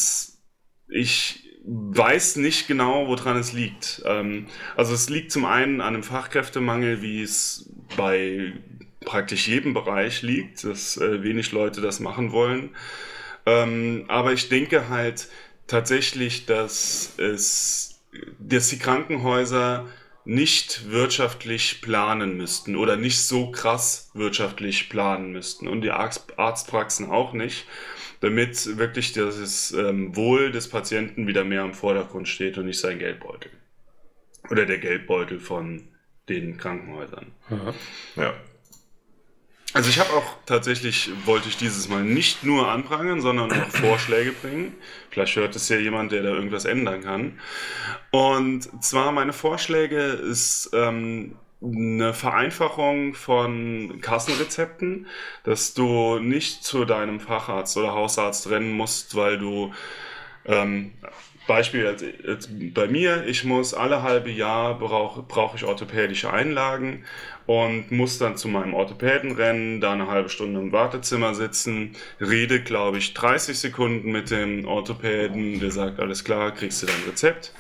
ich 0.90 1.48
weiß 1.64 2.38
nicht 2.38 2.68
genau, 2.68 3.08
woran 3.08 3.38
es 3.38 3.54
liegt. 3.54 4.02
Ähm, 4.06 4.48
also 4.76 4.94
es 4.94 5.10
liegt 5.10 5.32
zum 5.32 5.46
einen 5.46 5.82
an 5.82 5.94
einem 5.94 6.04
Fachkräftemangel, 6.04 7.02
wie 7.02 7.22
es 7.22 7.70
bei 7.96 8.54
praktisch 9.06 9.48
jedem 9.48 9.74
Bereich 9.74 10.22
liegt, 10.22 10.64
dass 10.64 10.98
äh, 10.98 11.24
wenig 11.24 11.52
Leute 11.52 11.82
das 11.82 12.00
machen 12.00 12.32
wollen. 12.32 12.76
Ähm, 13.46 14.06
aber 14.08 14.34
ich 14.34 14.50
denke 14.50 14.90
halt 14.90 15.28
tatsächlich, 15.68 16.46
dass 16.46 17.14
es, 17.18 18.02
dass 18.40 18.70
die 18.70 18.80
Krankenhäuser 18.80 19.88
nicht 20.24 20.92
wirtschaftlich 20.92 21.82
planen 21.82 22.38
müssten 22.38 22.76
oder 22.76 22.96
nicht 22.96 23.22
so 23.22 23.50
krass 23.50 24.12
wirtschaftlich 24.14 24.90
planen 24.90 25.32
müssten 25.32 25.68
und 25.68 25.82
die 25.82 25.90
Arztpraxen 25.92 27.10
auch 27.10 27.34
nicht 27.34 27.66
damit 28.22 28.78
wirklich 28.78 29.14
das 29.14 29.72
ähm, 29.72 30.16
Wohl 30.16 30.52
des 30.52 30.70
Patienten 30.70 31.28
wieder 31.28 31.44
mehr 31.44 31.64
im 31.64 31.74
Vordergrund 31.74 32.28
steht 32.28 32.58
und 32.58 32.66
nicht 32.66 32.80
sein 32.80 33.00
Geldbeutel. 33.00 33.52
Oder 34.50 34.66
der 34.66 34.78
Geldbeutel 34.78 35.40
von 35.40 35.90
den 36.30 36.58
Krankenhäusern. 36.58 37.32
Mhm. 37.50 37.74
Ja. 38.16 38.34
Also 39.74 39.90
ich 39.90 40.00
habe 40.00 40.12
auch 40.12 40.36
tatsächlich, 40.46 41.10
wollte 41.26 41.48
ich 41.48 41.58
dieses 41.58 41.88
Mal 41.88 42.04
nicht 42.04 42.44
nur 42.44 42.68
anprangern, 42.68 43.22
sondern 43.22 43.52
auch 43.52 43.68
Vorschläge 43.70 44.34
bringen. 44.34 44.76
Vielleicht 45.10 45.36
hört 45.36 45.56
es 45.56 45.70
ja 45.70 45.78
jemand, 45.78 46.12
der 46.12 46.24
da 46.24 46.30
irgendwas 46.30 46.66
ändern 46.66 47.04
kann. 47.04 47.40
Und 48.12 48.84
zwar 48.84 49.12
meine 49.12 49.34
Vorschläge 49.34 50.00
ist, 50.00 50.70
ähm, 50.74 51.36
eine 51.64 52.14
Vereinfachung 52.14 53.14
von 53.14 54.00
Kassenrezepten, 54.02 55.08
dass 55.44 55.74
du 55.74 56.20
nicht 56.20 56.64
zu 56.64 56.86
deinem 56.86 57.20
Facharzt 57.20 57.78
oder 57.78 57.94
Hausarzt 57.94 58.50
rennen 58.50 58.72
musst, 58.72 59.16
weil 59.16 59.38
du 59.38 59.72
ähm, 60.46 60.92
Beispiel 61.48 61.84
jetzt, 61.84 62.04
jetzt 62.26 62.74
bei 62.74 62.88
mir, 62.88 63.26
ich 63.26 63.44
muss 63.44 63.74
alle 63.74 64.04
halbe 64.04 64.32
Jahr 64.32 64.78
brauche 64.78 65.22
brauch 65.24 65.56
ich 65.56 65.66
orthopädische 65.66 66.32
Einlagen 66.32 67.04
und 67.46 67.92
muss 67.92 68.18
dann 68.20 68.38
zu 68.38 68.48
meinem 68.48 68.74
Orthopäden 68.74 69.34
rennen, 69.34 69.82
da 69.82 69.94
eine 69.94 70.08
halbe 70.08 70.30
Stunde 70.30 70.60
im 70.60 70.72
Wartezimmer 70.72 71.36
sitzen, 71.36 71.96
rede, 72.20 72.62
glaube 72.62 73.00
ich, 73.00 73.14
30 73.14 73.60
Sekunden 73.60 74.12
mit 74.12 74.32
dem 74.32 74.66
Orthopäden, 74.66 75.60
der 75.60 75.72
sagt, 75.72 76.00
alles 76.00 76.24
klar, 76.24 76.52
kriegst 76.52 76.84
du 76.84 76.86
dein 76.88 77.04
Rezept. 77.08 77.54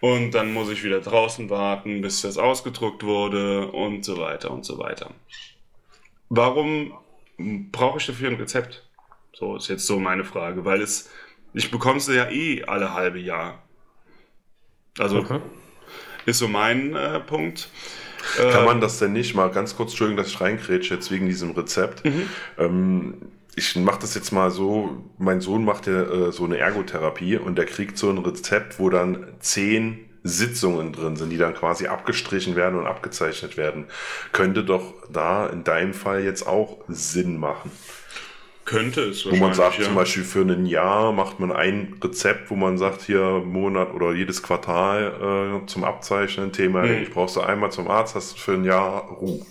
Und 0.00 0.32
dann 0.32 0.52
muss 0.52 0.70
ich 0.70 0.84
wieder 0.84 1.00
draußen 1.00 1.48
warten, 1.48 2.02
bis 2.02 2.22
das 2.22 2.38
ausgedruckt 2.38 3.02
wurde 3.02 3.68
und 3.68 4.04
so 4.04 4.18
weiter 4.18 4.50
und 4.50 4.64
so 4.64 4.78
weiter. 4.78 5.10
Warum 6.28 6.92
brauche 7.72 7.98
ich 7.98 8.06
dafür 8.06 8.30
ein 8.30 8.36
Rezept? 8.36 8.86
So 9.32 9.56
ist 9.56 9.68
jetzt 9.68 9.86
so 9.86 9.98
meine 9.98 10.24
Frage, 10.24 10.64
weil 10.64 10.80
es, 10.80 11.10
ich 11.52 11.70
bekomme 11.70 11.98
es 11.98 12.08
ja 12.08 12.30
eh 12.30 12.64
alle 12.64 12.94
halbe 12.94 13.18
Jahr. 13.18 13.62
Also 14.98 15.18
okay. 15.18 15.40
ist 16.24 16.38
so 16.38 16.48
mein 16.48 16.94
äh, 16.94 17.20
Punkt. 17.20 17.68
Kann 18.36 18.64
man 18.64 18.76
ähm, 18.76 18.80
das 18.80 18.98
denn 18.98 19.12
nicht 19.12 19.34
mal 19.34 19.50
ganz 19.50 19.76
kurz, 19.76 19.90
Entschuldigung, 19.90 20.16
dass 20.16 20.28
ich 20.28 20.40
reingrätsche 20.40 20.94
jetzt 20.94 21.10
wegen 21.10 21.26
diesem 21.26 21.52
Rezept. 21.52 22.04
Mhm. 22.04 22.28
Ähm, 22.58 23.14
ich 23.56 23.74
mache 23.74 24.00
das 24.00 24.14
jetzt 24.14 24.32
mal 24.32 24.50
so, 24.50 25.02
mein 25.18 25.40
Sohn 25.40 25.64
macht 25.64 25.86
ja 25.86 26.02
äh, 26.02 26.32
so 26.32 26.44
eine 26.44 26.58
Ergotherapie 26.58 27.38
und 27.38 27.56
der 27.56 27.64
kriegt 27.64 27.96
so 27.96 28.10
ein 28.10 28.18
Rezept, 28.18 28.78
wo 28.78 28.90
dann 28.90 29.26
zehn 29.40 30.06
Sitzungen 30.22 30.92
drin 30.92 31.16
sind, 31.16 31.30
die 31.30 31.38
dann 31.38 31.54
quasi 31.54 31.86
abgestrichen 31.86 32.54
werden 32.54 32.78
und 32.78 32.86
abgezeichnet 32.86 33.56
werden. 33.56 33.86
Könnte 34.32 34.62
doch 34.62 34.92
da 35.10 35.46
in 35.46 35.64
deinem 35.64 35.94
Fall 35.94 36.22
jetzt 36.22 36.46
auch 36.46 36.78
Sinn 36.88 37.38
machen. 37.38 37.70
Könnte 38.66 39.02
es 39.02 39.24
Wo 39.24 39.36
man 39.36 39.54
sagt, 39.54 39.78
ja. 39.78 39.84
zum 39.84 39.94
Beispiel 39.94 40.24
für 40.24 40.42
ein 40.42 40.66
Jahr 40.66 41.12
macht 41.12 41.40
man 41.40 41.52
ein 41.52 41.98
Rezept, 42.02 42.50
wo 42.50 42.56
man 42.56 42.76
sagt, 42.76 43.02
hier 43.02 43.40
Monat 43.44 43.94
oder 43.94 44.12
jedes 44.12 44.42
Quartal 44.42 45.62
äh, 45.62 45.66
zum 45.66 45.84
Abzeichnen, 45.84 46.52
Thema, 46.52 46.82
hm. 46.82 47.04
ich 47.04 47.10
brauchst 47.10 47.36
du 47.36 47.40
einmal 47.40 47.70
zum 47.70 47.88
Arzt, 47.88 48.16
hast 48.16 48.34
du 48.34 48.38
für 48.38 48.54
ein 48.54 48.64
Jahr 48.64 49.02
Ruhe. 49.02 49.46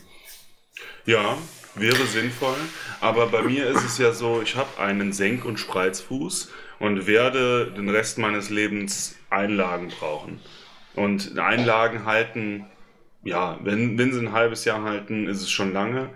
Ja, 1.06 1.38
wäre 1.76 2.06
sinnvoll. 2.06 2.58
Aber 3.02 3.28
bei 3.28 3.42
mir 3.42 3.68
ist 3.68 3.84
es 3.84 3.98
ja 3.98 4.12
so, 4.12 4.42
ich 4.42 4.56
habe 4.56 4.80
einen 4.80 5.12
Senk- 5.12 5.46
und 5.46 5.60
Spreizfuß 5.60 6.52
und 6.80 7.08
werde 7.08 7.72
den 7.72 7.90
Rest 7.90 8.18
meines 8.18 8.50
Lebens 8.50 9.16
Einlagen 9.30 9.90
brauchen. 9.90 10.40
Und 10.96 11.38
Einlagen 11.38 12.06
halten, 12.06 12.66
ja, 13.24 13.60
wenn, 13.64 13.98
wenn 13.98 14.14
sie 14.14 14.20
ein 14.20 14.32
halbes 14.32 14.66
Jahr 14.66 14.84
halten, 14.84 15.28
ist 15.28 15.42
es 15.42 15.52
schon 15.52 15.74
lange, 15.74 16.10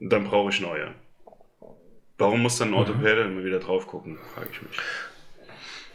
dann 0.00 0.24
brauche 0.24 0.50
ich 0.50 0.60
neue. 0.60 0.92
Warum 2.18 2.42
muss 2.42 2.58
dann 2.58 2.68
ein 2.68 2.70
mhm. 2.72 2.78
Orthopäde 2.78 3.22
immer 3.22 3.44
wieder 3.44 3.60
drauf 3.60 3.86
gucken, 3.86 4.18
frage 4.34 4.48
ich 4.52 4.62
mich. 4.62 4.78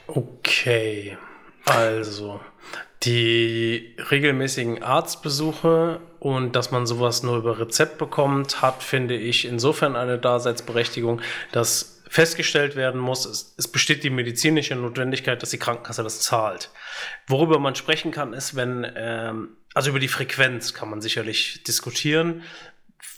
Okay, 0.07 1.17
also 1.65 2.41
die 3.03 3.95
regelmäßigen 4.11 4.83
Arztbesuche 4.83 6.01
und 6.19 6.55
dass 6.55 6.71
man 6.71 6.85
sowas 6.85 7.23
nur 7.23 7.37
über 7.37 7.59
Rezept 7.59 7.97
bekommt, 7.97 8.61
hat, 8.61 8.83
finde 8.83 9.15
ich, 9.15 9.45
insofern 9.45 9.95
eine 9.95 10.19
Daseinsberechtigung, 10.19 11.21
dass 11.51 12.01
festgestellt 12.07 12.75
werden 12.75 12.99
muss, 12.99 13.25
es, 13.25 13.55
es, 13.57 13.69
besteht 13.69 14.03
die 14.03 14.09
medizinische 14.09 14.75
Notwendigkeit, 14.75 15.41
dass 15.41 15.51
die 15.51 15.57
Krankenkasse 15.57 16.03
das 16.03 16.19
zahlt. 16.19 16.69
Worüber 17.25 17.57
man 17.57 17.73
sprechen 17.73 18.11
kann, 18.11 18.33
ist, 18.33 18.55
wenn, 18.55 18.85
ähm, 18.95 19.55
also 19.73 19.91
über 19.91 19.99
die 19.99 20.09
Frequenz 20.09 20.73
kann 20.73 20.89
man 20.89 20.99
sicherlich 20.99 21.63
diskutieren. 21.63 22.43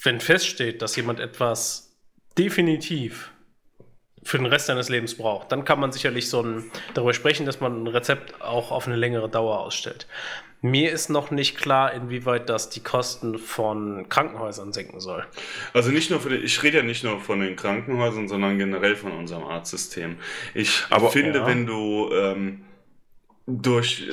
Wenn 0.03 0.21
feststeht, 0.21 0.83
dass 0.83 0.95
jemand 0.95 1.19
etwas 1.19 1.97
definitiv 2.37 3.31
für 4.23 4.37
den 4.37 4.45
Rest 4.45 4.67
seines 4.67 4.89
Lebens 4.89 5.15
braucht, 5.15 5.51
dann 5.51 5.65
kann 5.65 5.79
man 5.79 5.91
sicherlich 5.91 6.29
so 6.29 6.41
ein, 6.41 6.71
darüber 6.93 7.13
sprechen, 7.13 7.45
dass 7.45 7.59
man 7.59 7.83
ein 7.83 7.87
Rezept 7.87 8.41
auch 8.41 8.71
auf 8.71 8.87
eine 8.87 8.95
längere 8.95 9.29
Dauer 9.29 9.59
ausstellt. 9.59 10.07
Mir 10.61 10.93
ist 10.93 11.09
noch 11.09 11.29
nicht 11.29 11.57
klar, 11.57 11.93
inwieweit 11.93 12.47
das 12.47 12.69
die 12.69 12.79
Kosten 12.81 13.37
von 13.37 14.07
Krankenhäusern 14.07 14.71
senken 14.71 15.01
soll. 15.01 15.25
Also 15.73 15.91
nicht 15.91 16.09
nur 16.09 16.21
für 16.21 16.29
die, 16.29 16.37
ich 16.37 16.63
rede 16.63 16.77
ja 16.77 16.83
nicht 16.83 17.03
nur 17.03 17.19
von 17.19 17.41
den 17.41 17.57
Krankenhäusern, 17.57 18.29
sondern 18.29 18.57
generell 18.57 18.95
von 18.95 19.11
unserem 19.11 19.43
Arztsystem. 19.43 20.15
Ich 20.53 20.85
Aber, 20.89 21.09
finde, 21.09 21.39
ja. 21.39 21.47
wenn 21.47 21.65
du 21.65 22.09
ähm, 22.13 22.61
durch 23.45 24.07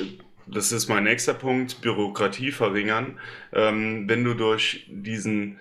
das 0.47 0.71
ist 0.73 0.89
mein 0.89 1.05
nächster 1.05 1.33
Punkt, 1.33 1.81
Bürokratie 1.81 2.51
verringern. 2.51 3.19
Ähm, 3.53 4.09
wenn 4.09 4.23
du 4.23 4.33
durch 4.33 4.85
diesen 4.89 5.59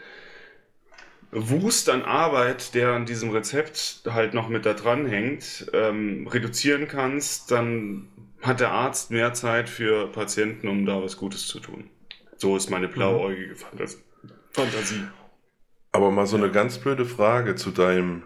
Wust 1.32 1.88
an 1.88 2.02
Arbeit, 2.02 2.74
der 2.74 2.90
an 2.90 3.06
diesem 3.06 3.30
Rezept 3.30 4.02
halt 4.08 4.34
noch 4.34 4.48
mit 4.48 4.66
da 4.66 4.74
dran 4.74 5.06
hängt, 5.06 5.70
ähm, 5.72 6.26
reduzieren 6.26 6.88
kannst, 6.88 7.50
dann 7.50 8.08
hat 8.42 8.60
der 8.60 8.72
Arzt 8.72 9.10
mehr 9.10 9.32
Zeit 9.32 9.68
für 9.68 10.08
Patienten, 10.08 10.66
um 10.68 10.86
da 10.86 11.02
was 11.02 11.16
Gutes 11.16 11.46
zu 11.46 11.60
tun. 11.60 11.88
So 12.36 12.56
ist 12.56 12.70
meine 12.70 12.88
blauäugige 12.88 13.54
Fantasie. 13.54 13.98
Aber 15.92 16.10
mal 16.10 16.26
so 16.26 16.36
eine 16.36 16.50
ganz 16.50 16.78
blöde 16.78 17.04
Frage 17.04 17.54
zu 17.54 17.70
deinem 17.70 18.22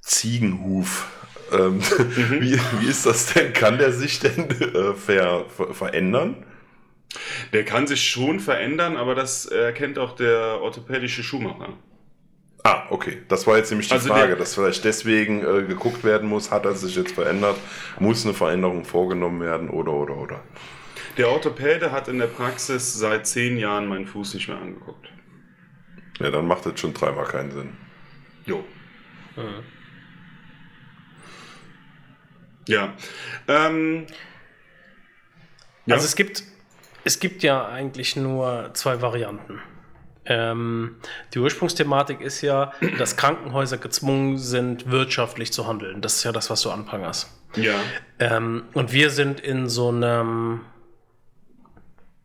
Ziegenhuf. 0.00 1.08
Ähm, 1.52 1.76
mhm. 1.76 1.82
wie, 2.40 2.58
wie 2.80 2.86
ist 2.86 3.06
das 3.06 3.34
denn? 3.34 3.52
Kann 3.52 3.78
der 3.78 3.92
sich 3.92 4.18
denn 4.18 4.50
äh, 4.50 4.94
ver, 4.94 5.44
ver, 5.48 5.74
verändern? 5.74 6.46
Der 7.52 7.64
kann 7.64 7.86
sich 7.86 8.08
schon 8.08 8.40
verändern, 8.40 8.96
aber 8.96 9.14
das 9.14 9.46
erkennt 9.46 9.98
auch 9.98 10.16
der 10.16 10.60
orthopädische 10.60 11.22
Schuhmacher. 11.22 11.74
Ah, 12.66 12.86
okay. 12.88 13.18
Das 13.28 13.46
war 13.46 13.58
jetzt 13.58 13.70
nämlich 13.70 13.88
die 13.88 13.94
also 13.94 14.08
Frage, 14.08 14.28
der, 14.28 14.36
dass 14.36 14.54
vielleicht 14.54 14.84
deswegen 14.84 15.44
äh, 15.44 15.64
geguckt 15.64 16.02
werden 16.02 16.28
muss, 16.28 16.50
hat 16.50 16.64
er 16.64 16.74
sich 16.74 16.96
jetzt 16.96 17.12
verändert, 17.12 17.58
muss 17.98 18.24
eine 18.24 18.32
Veränderung 18.32 18.86
vorgenommen 18.86 19.42
werden 19.42 19.68
oder 19.68 19.92
oder 19.92 20.16
oder. 20.16 20.42
Der 21.18 21.28
Orthopäde 21.28 21.92
hat 21.92 22.08
in 22.08 22.18
der 22.18 22.26
Praxis 22.26 22.94
seit 22.94 23.26
zehn 23.26 23.58
Jahren 23.58 23.86
meinen 23.86 24.06
Fuß 24.06 24.32
nicht 24.32 24.48
mehr 24.48 24.56
angeguckt. 24.56 25.08
Ja, 26.18 26.30
dann 26.30 26.46
macht 26.46 26.64
das 26.64 26.80
schon 26.80 26.94
dreimal 26.94 27.26
keinen 27.26 27.50
Sinn. 27.50 27.76
Jo. 28.46 28.64
Mhm. 29.36 29.62
Ja. 32.66 32.94
Ähm, 33.46 34.06
ja. 35.84 35.96
Also 35.96 36.06
es 36.06 36.16
gibt, 36.16 36.44
es 37.04 37.20
gibt 37.20 37.42
ja 37.42 37.68
eigentlich 37.68 38.16
nur 38.16 38.70
zwei 38.72 39.02
Varianten. 39.02 39.60
Ähm, 40.26 40.96
die 41.34 41.38
Ursprungsthematik 41.38 42.20
ist 42.20 42.40
ja, 42.40 42.72
dass 42.98 43.16
Krankenhäuser 43.16 43.78
gezwungen 43.78 44.38
sind, 44.38 44.90
wirtschaftlich 44.90 45.52
zu 45.52 45.66
handeln. 45.66 46.00
Das 46.00 46.16
ist 46.16 46.24
ja 46.24 46.32
das, 46.32 46.50
was 46.50 46.62
du 46.62 46.70
anprangerst. 46.70 47.30
Ja. 47.56 47.74
Ähm, 48.18 48.64
und 48.72 48.92
wir 48.92 49.10
sind 49.10 49.40
in 49.40 49.68
so 49.68 49.88
einem, 49.88 50.62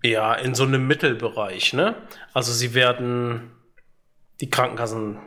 ja, 0.01 0.33
in 0.33 0.55
so 0.55 0.63
einem 0.63 0.87
Mittelbereich, 0.87 1.73
ne? 1.73 1.95
Also 2.33 2.53
sie 2.53 2.73
werden, 2.73 3.51
die 4.41 4.49
Krankenkassen 4.49 5.17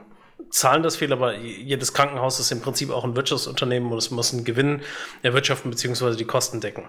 zahlen 0.50 0.82
das 0.82 0.96
viel, 0.96 1.12
aber 1.12 1.36
jedes 1.36 1.94
Krankenhaus 1.94 2.38
ist 2.38 2.52
im 2.52 2.60
Prinzip 2.60 2.90
auch 2.90 3.04
ein 3.04 3.16
Wirtschaftsunternehmen 3.16 3.90
und 3.90 3.98
es 3.98 4.10
muss 4.10 4.32
einen 4.32 4.44
Gewinn 4.44 4.82
erwirtschaften 5.22 5.70
bzw. 5.70 6.16
die 6.16 6.26
Kosten 6.26 6.60
decken. 6.60 6.84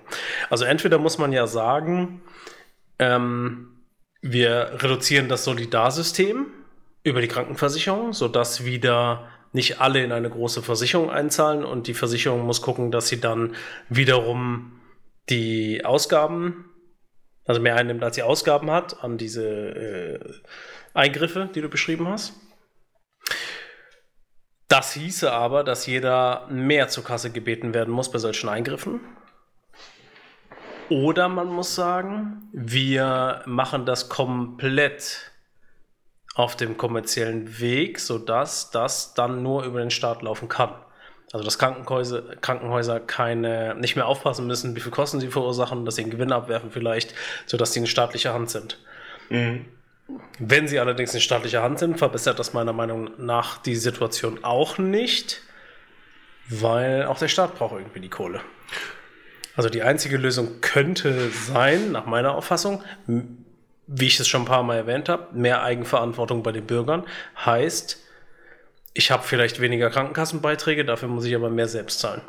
Also 0.50 0.66
entweder 0.66 0.98
muss 0.98 1.18
man 1.18 1.32
ja 1.32 1.48
sagen, 1.48 2.22
ähm, 3.00 3.72
wir 4.24 4.78
reduzieren 4.82 5.28
das 5.28 5.43
Solidarsystem 5.43 6.47
über 7.03 7.19
die 7.19 7.28
Krankenversicherung, 7.28 8.13
sodass 8.13 8.63
wieder 8.63 9.28
nicht 9.51 9.82
alle 9.82 10.01
in 10.01 10.13
eine 10.13 10.30
große 10.30 10.63
Versicherung 10.63 11.11
einzahlen 11.11 11.65
und 11.65 11.88
die 11.88 11.93
Versicherung 11.93 12.45
muss 12.45 12.61
gucken, 12.61 12.89
dass 12.89 13.09
sie 13.09 13.19
dann 13.19 13.53
wiederum 13.89 14.80
die 15.30 15.84
Ausgaben, 15.84 16.71
also 17.45 17.61
mehr 17.61 17.76
einnimmt, 17.76 18.01
als 18.01 18.15
sie 18.15 18.24
Ausgaben 18.24 18.71
hat 18.71 19.03
an 19.03 19.17
diese 19.17 19.45
äh, 19.45 20.19
Eingriffe, 20.93 21.49
die 21.53 21.61
du 21.61 21.67
beschrieben 21.67 22.07
hast. 22.07 22.34
Das 24.69 24.93
hieße 24.93 25.32
aber, 25.32 25.65
dass 25.65 25.86
jeder 25.86 26.47
mehr 26.49 26.88
zur 26.88 27.03
Kasse 27.03 27.30
gebeten 27.30 27.74
werden 27.74 27.93
muss 27.93 28.09
bei 28.09 28.19
solchen 28.19 28.47
Eingriffen. 28.47 29.01
Oder 30.90 31.30
man 31.30 31.48
muss 31.48 31.76
sagen, 31.76 32.50
wir 32.52 33.42
machen 33.46 33.86
das 33.86 34.10
komplett 34.10 35.32
auf 36.36 36.56
dem 36.56 36.78
kommerziellen 36.78 37.60
Weg, 37.60 38.00
sodass 38.00 38.72
das 38.72 39.14
dann 39.14 39.44
nur 39.44 39.64
über 39.64 39.80
den 39.80 39.92
Staat 39.92 40.22
laufen 40.22 40.50
kann. 40.50 40.74
Also 41.32 41.44
dass 41.46 41.58
Krankenhäuser, 41.58 42.36
Krankenhäuser 42.42 43.00
keine, 43.00 43.76
nicht 43.76 43.96
mehr 43.96 44.08
aufpassen 44.08 44.46
müssen, 44.46 44.76
wie 44.76 44.80
viel 44.80 44.92
Kosten 44.92 45.20
sie 45.20 45.30
verursachen, 45.30 45.86
dass 45.86 45.96
sie 45.96 46.04
einen 46.04 46.12
Gewinn 46.12 46.32
abwerfen 46.32 46.72
vielleicht, 46.72 47.14
sodass 47.46 47.74
sie 47.74 47.80
in 47.80 47.88
staatlicher 47.88 48.34
Hand 48.34 48.50
sind. 48.52 48.80
Mhm. 49.30 49.66
Wenn 50.38 50.68
sie 50.68 50.80
allerdings 50.80 51.14
in 51.14 51.22
staatlicher 51.22 51.64
Hand 51.64 51.80
sind, 51.80 51.98
verbessert 51.98 52.38
das 52.38 52.54
meiner 52.54 52.74
Meinung 52.74 53.12
nach 53.18 53.58
die 53.58 53.76
Situation 53.76 54.44
auch 54.44 54.78
nicht, 54.78 55.42
weil 56.50 57.06
auch 57.06 57.18
der 57.18 57.30
Staat 57.30 57.56
braucht 57.56 57.74
irgendwie 57.74 58.02
die 58.02 58.10
Kohle. 58.10 58.42
Also 59.56 59.70
die 59.70 59.84
einzige 59.84 60.18
Lösung 60.18 60.62
könnte 60.62 61.30
sein, 61.30 61.91
nach 61.91 62.06
meiner 62.06 62.36
Auffassung, 62.36 62.84
wie 63.88 64.08
ich 64.08 64.20
es 64.20 64.28
schon 64.28 64.43
ein 64.43 64.47
paar 64.47 64.64
Mal 64.64 64.78
erwähnt 64.78 65.10
habe, 65.10 65.28
mehr 65.38 65.64
Eigenverantwortung 65.64 66.43
bei 66.43 66.51
den 66.51 66.66
Bürgern 66.66 67.04
heißt, 67.45 67.99
ich 68.93 69.12
habe 69.12 69.24
vielleicht 69.24 69.60
weniger 69.60 69.89
Krankenkassenbeiträge, 69.89 70.86
dafür 70.86 71.10
muss 71.10 71.26
ich 71.26 71.36
aber 71.36 71.49
mehr 71.49 71.68
selbst 71.68 71.99
zahlen. 71.99 72.22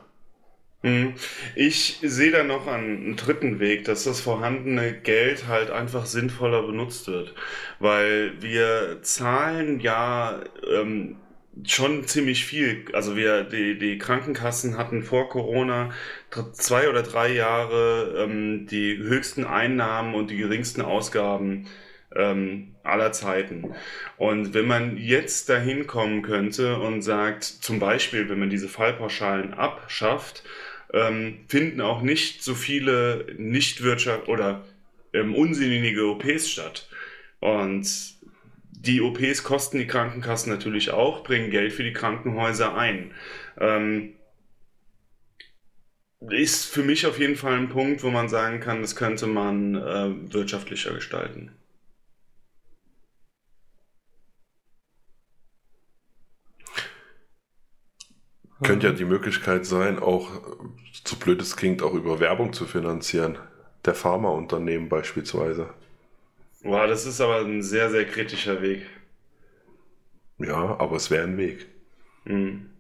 Mhm. 0.84 1.14
Ich 1.54 1.98
sehe 2.02 2.30
da 2.30 2.44
noch 2.44 2.66
einen 2.66 3.16
dritten 3.16 3.58
Weg, 3.58 3.84
dass 3.84 4.04
das 4.04 4.20
vorhandene 4.20 4.92
Geld 4.92 5.48
halt 5.48 5.70
einfach 5.70 6.04
sinnvoller 6.04 6.62
benutzt 6.62 7.06
wird. 7.06 7.34
Weil 7.78 8.42
wir 8.42 8.98
zahlen 9.00 9.80
ja 9.80 10.42
ähm, 10.70 11.16
schon 11.66 12.04
ziemlich 12.04 12.44
viel. 12.44 12.84
Also 12.92 13.16
wir, 13.16 13.44
die, 13.44 13.78
die 13.78 13.98
Krankenkassen 13.98 14.76
hatten 14.76 15.02
vor 15.02 15.28
Corona 15.28 15.90
zwei 16.52 16.88
oder 16.88 17.02
drei 17.02 17.32
Jahre 17.32 18.24
ähm, 18.24 18.66
die 18.66 18.96
höchsten 18.98 19.44
Einnahmen 19.44 20.14
und 20.14 20.30
die 20.30 20.36
geringsten 20.36 20.82
Ausgaben 20.82 21.66
ähm, 22.14 22.74
aller 22.82 23.12
Zeiten. 23.12 23.74
Und 24.16 24.54
wenn 24.54 24.66
man 24.66 24.96
jetzt 24.96 25.48
dahin 25.48 25.86
kommen 25.86 26.22
könnte 26.22 26.78
und 26.78 27.02
sagt, 27.02 27.44
zum 27.44 27.78
Beispiel, 27.78 28.28
wenn 28.28 28.38
man 28.38 28.50
diese 28.50 28.68
Fallpauschalen 28.68 29.54
abschafft, 29.54 30.44
ähm, 30.92 31.40
finden 31.48 31.80
auch 31.80 32.02
nicht 32.02 32.42
so 32.42 32.54
viele 32.54 33.26
Nichtwirtschaft 33.36 34.28
oder 34.28 34.64
ähm, 35.12 35.34
unsinnige 35.34 36.06
OPs 36.06 36.50
statt. 36.50 36.88
Und 37.40 38.13
die 38.86 39.00
OPs 39.00 39.42
kosten 39.44 39.78
die 39.78 39.86
Krankenkassen 39.86 40.52
natürlich 40.52 40.90
auch, 40.90 41.24
bringen 41.24 41.50
Geld 41.50 41.72
für 41.72 41.84
die 41.84 41.92
Krankenhäuser 41.92 42.74
ein. 42.76 43.12
Ähm, 43.58 44.14
ist 46.20 46.66
für 46.66 46.82
mich 46.82 47.06
auf 47.06 47.18
jeden 47.18 47.36
Fall 47.36 47.54
ein 47.54 47.68
Punkt, 47.68 48.02
wo 48.02 48.10
man 48.10 48.28
sagen 48.28 48.60
kann, 48.60 48.80
das 48.80 48.96
könnte 48.96 49.26
man 49.26 49.74
äh, 49.74 50.32
wirtschaftlicher 50.32 50.94
gestalten. 50.94 51.52
Könnte 58.62 58.86
ja 58.86 58.92
die 58.94 59.04
Möglichkeit 59.04 59.66
sein, 59.66 59.98
auch, 59.98 60.30
zu 61.04 61.18
blöd 61.18 61.42
es 61.42 61.56
klingt, 61.56 61.82
auch 61.82 61.92
über 61.92 62.20
Werbung 62.20 62.54
zu 62.54 62.64
finanzieren. 62.64 63.38
Der 63.84 63.94
Pharmaunternehmen 63.94 64.88
beispielsweise. 64.88 65.68
Boah, 66.64 66.86
das 66.86 67.04
ist 67.04 67.20
aber 67.20 67.40
ein 67.40 67.62
sehr, 67.62 67.90
sehr 67.90 68.06
kritischer 68.06 68.62
Weg. 68.62 68.86
Ja, 70.38 70.76
aber 70.78 70.96
es 70.96 71.10
wäre 71.10 71.24
ein 71.24 71.36
Weg. 71.36 71.66
Mhm. 72.24 72.70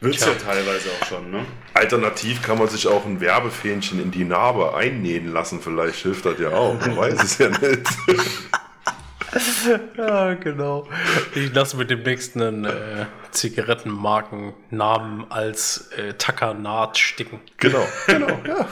Wird 0.00 0.16
es 0.16 0.24
ja 0.24 0.34
teilweise 0.34 0.88
auch 0.90 1.06
schon, 1.06 1.30
ne? 1.30 1.46
Alternativ 1.74 2.42
kann 2.42 2.58
man 2.58 2.68
sich 2.68 2.88
auch 2.88 3.06
ein 3.06 3.20
Werbefähnchen 3.20 4.02
in 4.02 4.10
die 4.10 4.24
Narbe 4.24 4.74
einnähen 4.74 5.32
lassen. 5.32 5.60
Vielleicht 5.60 6.00
hilft 6.00 6.26
das 6.26 6.38
ja 6.38 6.50
auch. 6.50 6.78
Man 6.80 6.96
weiß 6.96 7.22
es 7.22 7.38
ja 7.38 7.48
nicht. 7.48 7.88
ja, 9.96 10.34
genau. 10.34 10.88
Ich 11.34 11.54
lasse 11.54 11.76
mit 11.76 11.90
dem 11.90 12.02
nächsten 12.02 12.42
einen 12.42 12.64
äh, 12.64 13.06
Zigarettenmarkennamen 13.30 15.30
als 15.30 15.90
äh, 15.96 16.14
Takanat 16.14 16.98
sticken. 16.98 17.40
Genau, 17.58 17.86
genau, 18.06 18.40
ja. 18.46 18.68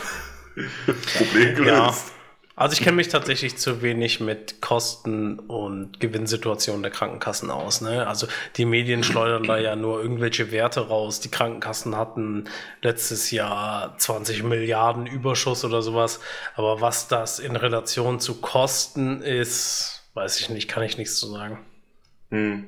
Problem 1.17 1.55
gelöst. 1.55 1.69
Ja. 1.69 1.95
Also 2.61 2.75
ich 2.75 2.81
kenne 2.81 2.97
mich 2.97 3.09
tatsächlich 3.09 3.57
zu 3.57 3.81
wenig 3.81 4.21
mit 4.21 4.61
Kosten 4.61 5.39
und 5.39 5.99
Gewinnsituationen 5.99 6.83
der 6.83 6.93
Krankenkassen 6.93 7.51
aus. 7.51 7.81
Ne? 7.81 8.07
Also 8.07 8.27
die 8.59 8.67
Medien 8.67 9.03
schleudern 9.03 9.45
da 9.45 9.57
ja 9.57 9.77
nur 9.77 10.03
irgendwelche 10.03 10.53
Werte 10.53 10.81
raus. 10.89 11.21
Die 11.21 11.31
Krankenkassen 11.31 11.97
hatten 11.97 12.51
letztes 12.83 13.31
Jahr 13.31 13.97
20 13.97 14.43
Milliarden 14.43 15.07
Überschuss 15.07 15.65
oder 15.65 15.81
sowas. 15.81 16.21
Aber 16.55 16.83
was 16.83 17.09
das 17.09 17.39
in 17.39 17.57
Relation 17.57 18.21
zu 18.21 18.43
Kosten 18.43 19.23
ist, 19.23 20.11
weiß 20.13 20.39
ich 20.41 20.51
nicht, 20.51 20.69
kann 20.69 20.83
ich 20.83 20.99
nichts 20.99 21.17
zu 21.17 21.29
sagen. 21.29 21.61
Hm. 22.29 22.67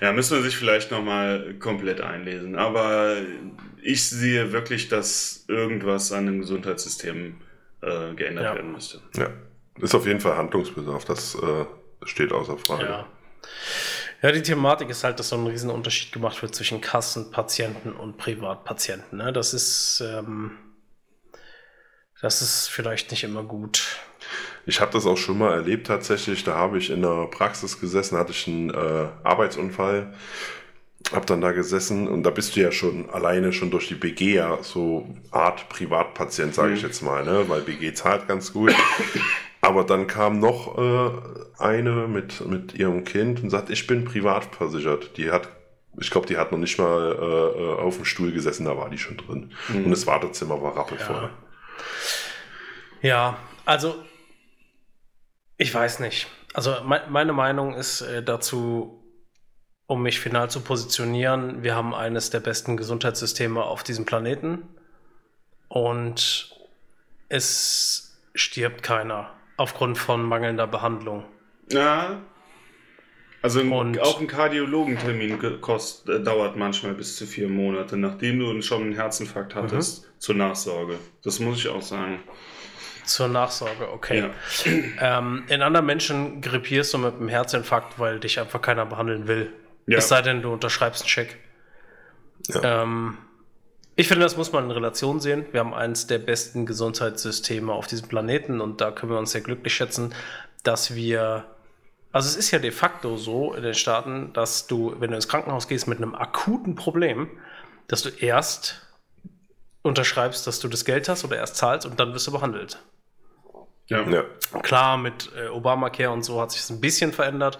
Ja, 0.00 0.12
müssen 0.12 0.36
wir 0.36 0.44
sich 0.44 0.56
vielleicht 0.56 0.92
nochmal 0.92 1.54
komplett 1.58 2.00
einlesen. 2.00 2.54
Aber 2.54 3.16
ich 3.82 4.08
sehe 4.08 4.52
wirklich, 4.52 4.86
dass 4.86 5.44
irgendwas 5.48 6.12
an 6.12 6.26
dem 6.26 6.38
Gesundheitssystem 6.38 7.40
äh, 7.84 8.14
geändert 8.14 8.44
ja. 8.44 8.54
werden 8.54 8.72
müsste. 8.72 9.00
Ja, 9.16 9.30
ist 9.80 9.94
auf 9.94 10.06
jeden 10.06 10.20
Fall 10.20 10.36
Handlungsbedarf, 10.36 11.04
das 11.04 11.34
äh, 11.34 11.64
steht 12.04 12.32
außer 12.32 12.58
Frage. 12.58 12.84
Ja. 12.84 13.06
ja, 14.22 14.32
die 14.32 14.42
Thematik 14.42 14.90
ist 14.90 15.04
halt, 15.04 15.18
dass 15.18 15.30
so 15.30 15.36
ein 15.36 15.46
Riesenunterschied 15.46 16.12
gemacht 16.12 16.40
wird 16.42 16.54
zwischen 16.54 16.80
Kassenpatienten 16.80 17.92
und 17.92 18.16
Privatpatienten. 18.16 19.18
Ne? 19.18 19.32
Das 19.32 19.54
ist, 19.54 20.02
ähm, 20.04 20.52
das 22.20 22.42
ist 22.42 22.68
vielleicht 22.68 23.10
nicht 23.10 23.24
immer 23.24 23.42
gut. 23.42 23.98
Ich 24.66 24.80
habe 24.80 24.92
das 24.92 25.06
auch 25.06 25.18
schon 25.18 25.38
mal 25.38 25.52
erlebt 25.52 25.86
tatsächlich. 25.86 26.44
Da 26.44 26.54
habe 26.54 26.78
ich 26.78 26.90
in 26.90 27.02
der 27.02 27.26
Praxis 27.26 27.80
gesessen, 27.80 28.16
hatte 28.16 28.32
ich 28.32 28.46
einen 28.46 28.70
äh, 28.70 29.08
Arbeitsunfall 29.22 30.14
hab 31.14 31.26
dann 31.26 31.40
da 31.40 31.52
gesessen 31.52 32.08
und 32.08 32.24
da 32.24 32.30
bist 32.30 32.56
du 32.56 32.60
ja 32.60 32.72
schon 32.72 33.08
alleine 33.10 33.52
schon 33.52 33.70
durch 33.70 33.88
die 33.88 33.94
BG 33.94 34.34
ja 34.34 34.58
so 34.62 35.08
Art 35.30 35.68
Privatpatient, 35.68 36.54
sage 36.54 36.74
ich 36.74 36.82
mhm. 36.82 36.88
jetzt 36.88 37.02
mal, 37.02 37.24
ne? 37.24 37.48
weil 37.48 37.60
BG 37.62 37.94
zahlt 37.94 38.26
ganz 38.28 38.52
gut. 38.52 38.74
Aber 39.60 39.84
dann 39.84 40.06
kam 40.06 40.40
noch 40.40 40.76
äh, 40.76 41.62
eine 41.62 42.06
mit, 42.06 42.46
mit 42.46 42.74
ihrem 42.74 43.04
Kind 43.04 43.42
und 43.42 43.48
sagt, 43.48 43.70
ich 43.70 43.86
bin 43.86 44.04
privat 44.04 44.54
versichert. 44.54 45.16
Die 45.16 45.30
hat, 45.30 45.48
ich 45.98 46.10
glaube, 46.10 46.26
die 46.26 46.36
hat 46.36 46.52
noch 46.52 46.58
nicht 46.58 46.78
mal 46.78 47.16
äh, 47.18 47.62
äh, 47.62 47.74
auf 47.80 47.96
dem 47.96 48.04
Stuhl 48.04 48.32
gesessen, 48.32 48.66
da 48.66 48.76
war 48.76 48.90
die 48.90 48.98
schon 48.98 49.16
drin. 49.16 49.52
Mhm. 49.68 49.84
Und 49.84 49.90
das 49.90 50.06
Wartezimmer 50.06 50.60
war 50.60 50.76
rappelvoll. 50.76 51.30
Ja. 53.00 53.08
ja, 53.08 53.38
also 53.64 53.94
ich 55.56 55.72
weiß 55.72 56.00
nicht. 56.00 56.26
Also 56.52 56.76
me 56.86 57.02
meine 57.08 57.32
Meinung 57.32 57.74
ist 57.74 58.02
äh, 58.02 58.22
dazu 58.22 59.03
um 59.86 60.02
mich 60.02 60.20
final 60.20 60.50
zu 60.50 60.60
positionieren, 60.60 61.62
wir 61.62 61.74
haben 61.74 61.94
eines 61.94 62.30
der 62.30 62.40
besten 62.40 62.76
Gesundheitssysteme 62.76 63.62
auf 63.62 63.82
diesem 63.82 64.06
Planeten 64.06 64.62
und 65.68 66.56
es 67.28 68.16
stirbt 68.34 68.82
keiner 68.82 69.30
aufgrund 69.56 69.98
von 69.98 70.22
mangelnder 70.22 70.66
Behandlung. 70.66 71.24
Ja. 71.70 72.22
Also 73.42 73.60
ein, 73.60 73.98
auch 74.00 74.20
ein 74.20 74.26
Kardiologentermin 74.26 75.60
kost, 75.60 76.08
äh, 76.08 76.22
dauert 76.22 76.56
manchmal 76.56 76.94
bis 76.94 77.16
zu 77.16 77.26
vier 77.26 77.48
Monate, 77.50 77.98
nachdem 77.98 78.38
du 78.38 78.62
schon 78.62 78.82
einen 78.82 78.92
Herzinfarkt 78.94 79.54
hattest, 79.54 80.04
mhm. 80.04 80.08
zur 80.18 80.34
Nachsorge. 80.36 80.98
Das 81.22 81.40
muss 81.40 81.58
ich 81.58 81.68
auch 81.68 81.82
sagen. 81.82 82.20
Zur 83.04 83.28
Nachsorge, 83.28 83.92
okay. 83.92 84.30
Ja. 84.64 85.18
Ähm, 85.18 85.44
in 85.48 85.60
anderen 85.60 85.84
Menschen 85.84 86.40
grippierst 86.40 86.94
du 86.94 86.98
mit 86.98 87.16
einem 87.16 87.28
Herzinfarkt, 87.28 87.98
weil 87.98 88.18
dich 88.18 88.40
einfach 88.40 88.62
keiner 88.62 88.86
behandeln 88.86 89.28
will. 89.28 89.52
Ja. 89.86 89.98
Es 89.98 90.08
sei 90.08 90.22
denn, 90.22 90.42
du 90.42 90.52
unterschreibst 90.52 91.02
einen 91.02 91.08
Scheck. 91.08 91.38
Ja. 92.48 92.82
Ähm, 92.82 93.18
ich 93.96 94.08
finde, 94.08 94.24
das 94.24 94.36
muss 94.36 94.52
man 94.52 94.64
in 94.64 94.70
Relation 94.70 95.20
sehen. 95.20 95.46
Wir 95.52 95.60
haben 95.60 95.74
eines 95.74 96.06
der 96.06 96.18
besten 96.18 96.66
Gesundheitssysteme 96.66 97.72
auf 97.72 97.86
diesem 97.86 98.08
Planeten 98.08 98.60
und 98.60 98.80
da 98.80 98.90
können 98.90 99.12
wir 99.12 99.18
uns 99.18 99.32
sehr 99.32 99.40
glücklich 99.40 99.74
schätzen, 99.74 100.14
dass 100.62 100.94
wir. 100.94 101.44
Also 102.10 102.28
es 102.28 102.36
ist 102.36 102.52
ja 102.52 102.60
de 102.60 102.70
facto 102.70 103.16
so 103.16 103.54
in 103.54 103.64
den 103.64 103.74
Staaten, 103.74 104.32
dass 104.34 104.68
du, 104.68 104.94
wenn 105.00 105.10
du 105.10 105.16
ins 105.16 105.26
Krankenhaus 105.26 105.66
gehst 105.66 105.88
mit 105.88 105.98
einem 105.98 106.14
akuten 106.14 106.76
Problem, 106.76 107.28
dass 107.88 108.02
du 108.02 108.08
erst 108.08 108.82
unterschreibst, 109.82 110.46
dass 110.46 110.60
du 110.60 110.68
das 110.68 110.84
Geld 110.84 111.08
hast 111.08 111.24
oder 111.24 111.36
erst 111.36 111.56
zahlst 111.56 111.86
und 111.86 111.98
dann 111.98 112.14
wirst 112.14 112.26
du 112.28 112.32
behandelt. 112.32 112.78
Ja. 113.88 114.08
ja. 114.08 114.24
Klar, 114.62 114.96
mit 114.96 115.30
äh, 115.36 115.48
Obamacare 115.48 116.10
und 116.10 116.24
so 116.24 116.40
hat 116.40 116.52
sich 116.52 116.60
das 116.60 116.70
ein 116.70 116.80
bisschen 116.80 117.12
verändert. 117.12 117.58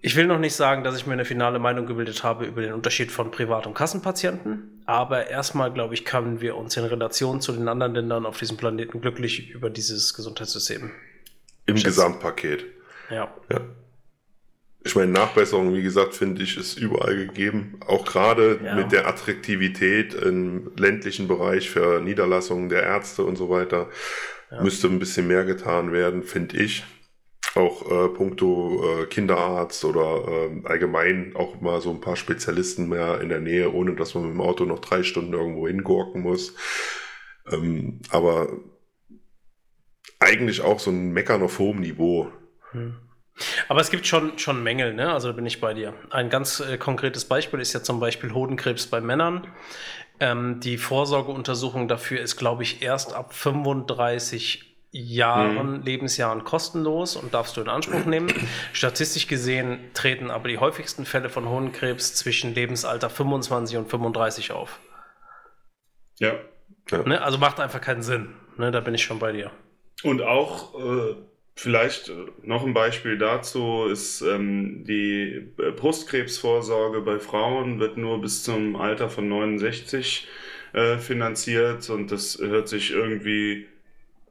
Ich 0.00 0.14
will 0.14 0.26
noch 0.26 0.38
nicht 0.38 0.54
sagen, 0.54 0.84
dass 0.84 0.96
ich 0.96 1.06
mir 1.06 1.14
eine 1.14 1.24
finale 1.24 1.58
Meinung 1.58 1.86
gebildet 1.86 2.22
habe 2.22 2.44
über 2.46 2.62
den 2.62 2.72
Unterschied 2.72 3.10
von 3.10 3.30
Privat- 3.30 3.66
und 3.66 3.74
Kassenpatienten, 3.74 4.82
aber 4.86 5.26
erstmal, 5.26 5.72
glaube 5.72 5.94
ich, 5.94 6.04
können 6.04 6.40
wir 6.40 6.56
uns 6.56 6.76
in 6.76 6.84
Relation 6.84 7.40
zu 7.40 7.52
den 7.52 7.66
anderen 7.66 7.94
Ländern 7.94 8.24
auf 8.24 8.38
diesem 8.38 8.56
Planeten 8.56 9.00
glücklich 9.00 9.50
über 9.50 9.70
dieses 9.70 10.14
Gesundheitssystem. 10.14 10.92
Im 11.66 11.76
schätzen. 11.76 11.88
Gesamtpaket. 11.88 12.64
Ja. 13.10 13.34
ja. 13.50 13.60
Ich 14.84 14.94
meine, 14.94 15.10
Nachbesserungen, 15.10 15.74
wie 15.74 15.82
gesagt, 15.82 16.14
finde 16.14 16.42
ich, 16.42 16.56
ist 16.56 16.78
überall 16.78 17.16
gegeben. 17.16 17.80
Auch 17.86 18.04
gerade 18.04 18.60
ja. 18.64 18.76
mit 18.76 18.92
der 18.92 19.08
Attraktivität 19.08 20.14
im 20.14 20.70
ländlichen 20.76 21.26
Bereich 21.26 21.68
für 21.68 22.00
Niederlassungen 22.00 22.68
der 22.68 22.84
Ärzte 22.84 23.24
und 23.24 23.36
so 23.36 23.50
weiter 23.50 23.88
ja. 24.52 24.62
müsste 24.62 24.86
ein 24.86 25.00
bisschen 25.00 25.26
mehr 25.26 25.44
getan 25.44 25.92
werden, 25.92 26.22
finde 26.22 26.56
ich 26.58 26.84
auch 27.58 27.90
äh, 27.90 28.08
puncto 28.08 29.02
äh, 29.02 29.06
Kinderarzt 29.06 29.84
oder 29.84 30.26
äh, 30.28 30.66
allgemein 30.68 31.34
auch 31.34 31.60
mal 31.60 31.80
so 31.80 31.90
ein 31.90 32.00
paar 32.00 32.16
Spezialisten 32.16 32.88
mehr 32.88 33.20
in 33.20 33.28
der 33.28 33.40
Nähe, 33.40 33.72
ohne 33.72 33.94
dass 33.94 34.14
man 34.14 34.24
mit 34.24 34.32
dem 34.32 34.40
Auto 34.40 34.64
noch 34.64 34.78
drei 34.78 35.02
Stunden 35.02 35.32
irgendwo 35.32 35.66
hingurken 35.68 36.22
muss. 36.22 36.54
Ähm, 37.50 38.00
aber 38.10 38.48
eigentlich 40.20 40.62
auch 40.62 40.80
so 40.80 40.90
ein 40.90 41.12
Meckern 41.12 41.42
auf 41.42 41.58
hohem 41.58 41.80
Niveau. 41.80 42.30
Hm. 42.72 42.96
Aber 43.68 43.80
es 43.80 43.90
gibt 43.90 44.06
schon, 44.06 44.38
schon 44.38 44.62
Mängel, 44.62 44.94
ne? 44.94 45.12
Also 45.12 45.28
da 45.28 45.34
bin 45.34 45.46
ich 45.46 45.60
bei 45.60 45.74
dir. 45.74 45.94
Ein 46.10 46.28
ganz 46.28 46.60
äh, 46.60 46.76
konkretes 46.76 47.24
Beispiel 47.24 47.60
ist 47.60 47.72
ja 47.72 47.82
zum 47.82 48.00
Beispiel 48.00 48.32
Hodenkrebs 48.34 48.86
bei 48.86 49.00
Männern 49.00 49.46
Ähm, 50.20 50.58
die 50.58 50.78
Vorsorgeuntersuchung 50.78 51.86
dafür 51.86 52.20
ist, 52.20 52.36
glaube 52.36 52.64
ich, 52.64 52.82
erst 52.82 53.14
ab 53.14 53.32
35 53.34 54.67
Jahren, 54.90 55.78
mhm. 55.78 55.82
Lebensjahren 55.82 56.44
kostenlos 56.44 57.16
und 57.16 57.34
darfst 57.34 57.56
du 57.56 57.60
in 57.60 57.68
Anspruch 57.68 58.06
nehmen. 58.06 58.32
Statistisch 58.72 59.26
gesehen 59.26 59.90
treten 59.92 60.30
aber 60.30 60.48
die 60.48 60.58
häufigsten 60.58 61.04
Fälle 61.04 61.28
von 61.28 61.48
Hohenkrebs 61.48 62.14
zwischen 62.14 62.54
Lebensalter 62.54 63.10
25 63.10 63.76
und 63.76 63.90
35 63.90 64.52
auf. 64.52 64.80
Ja. 66.18 66.34
ja. 66.90 67.02
Ne? 67.06 67.20
Also 67.20 67.38
macht 67.38 67.60
einfach 67.60 67.80
keinen 67.80 68.02
Sinn. 68.02 68.34
Ne? 68.56 68.70
Da 68.70 68.80
bin 68.80 68.94
ich 68.94 69.02
schon 69.02 69.18
bei 69.18 69.32
dir. 69.32 69.50
Und 70.04 70.22
auch 70.22 70.74
äh, 70.78 71.16
vielleicht 71.54 72.10
noch 72.42 72.64
ein 72.64 72.72
Beispiel 72.72 73.18
dazu 73.18 73.86
ist 73.90 74.22
ähm, 74.22 74.84
die 74.86 75.52
äh, 75.58 75.70
Brustkrebsvorsorge 75.72 77.00
bei 77.02 77.18
Frauen 77.18 77.78
wird 77.80 77.96
nur 77.98 78.20
bis 78.20 78.42
zum 78.42 78.76
Alter 78.76 79.10
von 79.10 79.28
69 79.28 80.28
äh, 80.72 80.98
finanziert 80.98 81.90
und 81.90 82.12
das 82.12 82.38
hört 82.38 82.68
sich 82.68 82.92
irgendwie 82.92 83.66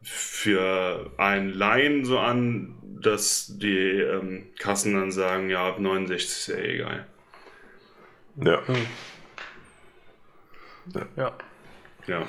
für 0.07 1.11
einen 1.17 1.49
Laien 1.49 2.05
so 2.05 2.17
an, 2.17 2.75
dass 3.01 3.57
die 3.57 3.99
ähm, 3.99 4.47
Kassen 4.57 4.93
dann 4.93 5.11
sagen, 5.11 5.49
ja, 5.49 5.67
ab 5.67 5.79
69 5.79 6.27
ist 6.27 6.47
ja 6.47 6.55
eh 6.55 6.75
egal. 6.75 7.07
Ja. 8.37 8.67
Hm. 8.67 8.87
Ja. 10.95 11.07
Ja. 11.17 11.37
ja. 12.07 12.27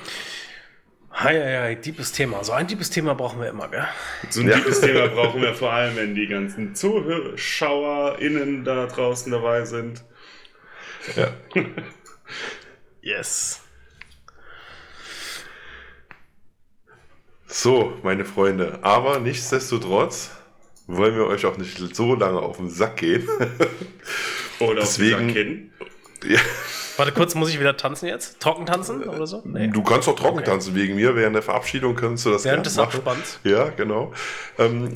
Hi, 1.11 1.35
hi, 1.35 1.57
hi, 1.57 1.75
deepes 1.75 2.11
Thema. 2.11 2.43
So 2.43 2.51
ein 2.51 2.67
deepes 2.67 2.89
Thema 2.89 3.15
brauchen 3.15 3.39
wir 3.39 3.49
immer, 3.49 3.69
gell? 3.69 3.87
So 4.29 4.41
ein 4.41 4.49
ja. 4.49 4.57
deepes 4.57 4.81
Thema 4.81 5.07
brauchen 5.13 5.41
wir 5.41 5.53
vor 5.55 5.71
allem, 5.71 5.95
wenn 5.95 6.15
die 6.15 6.27
ganzen 6.27 6.75
ZuschauerInnen 6.75 8.65
da 8.65 8.87
draußen 8.87 9.31
dabei 9.31 9.63
sind. 9.65 10.03
Ja. 11.15 11.33
yes. 13.01 13.61
So, 17.51 17.93
meine 18.03 18.25
Freunde, 18.25 18.77
aber 18.83 19.19
nichtsdestotrotz 19.19 20.29
wollen 20.85 21.15
wir 21.15 21.25
euch 21.25 21.47
auch 21.47 21.57
nicht 21.57 21.79
so 21.95 22.13
lange 22.13 22.39
auf 22.39 22.57
den 22.57 22.69
Sack 22.69 22.97
gehen. 22.97 23.27
Oder 24.59 24.81
Deswegen, 24.81 25.13
auf 25.13 25.19
den 25.19 25.27
Sack 25.27 25.33
gehen. 25.33 25.73
Ja. 26.27 26.39
Warte 26.97 27.11
kurz, 27.11 27.33
muss 27.33 27.49
ich 27.49 27.59
wieder 27.59 27.75
tanzen 27.75 28.05
jetzt? 28.05 28.39
Trocken 28.39 28.65
tanzen 28.65 29.03
oder 29.03 29.25
so? 29.25 29.41
Nee. 29.45 29.67
Du 29.67 29.81
kannst 29.81 30.09
auch 30.09 30.15
trocken 30.17 30.39
okay. 30.39 30.49
tanzen, 30.49 30.75
wegen 30.75 30.95
mir. 30.95 31.15
Während 31.15 31.33
der 31.33 31.41
Verabschiedung 31.41 31.95
kannst 31.95 32.25
du 32.25 32.31
das 32.31 32.43
Während 32.43 32.65
des 32.65 32.77
Abspanns? 32.77 33.39
Ja, 33.45 33.69
genau. 33.69 34.11
Ähm, 34.57 34.93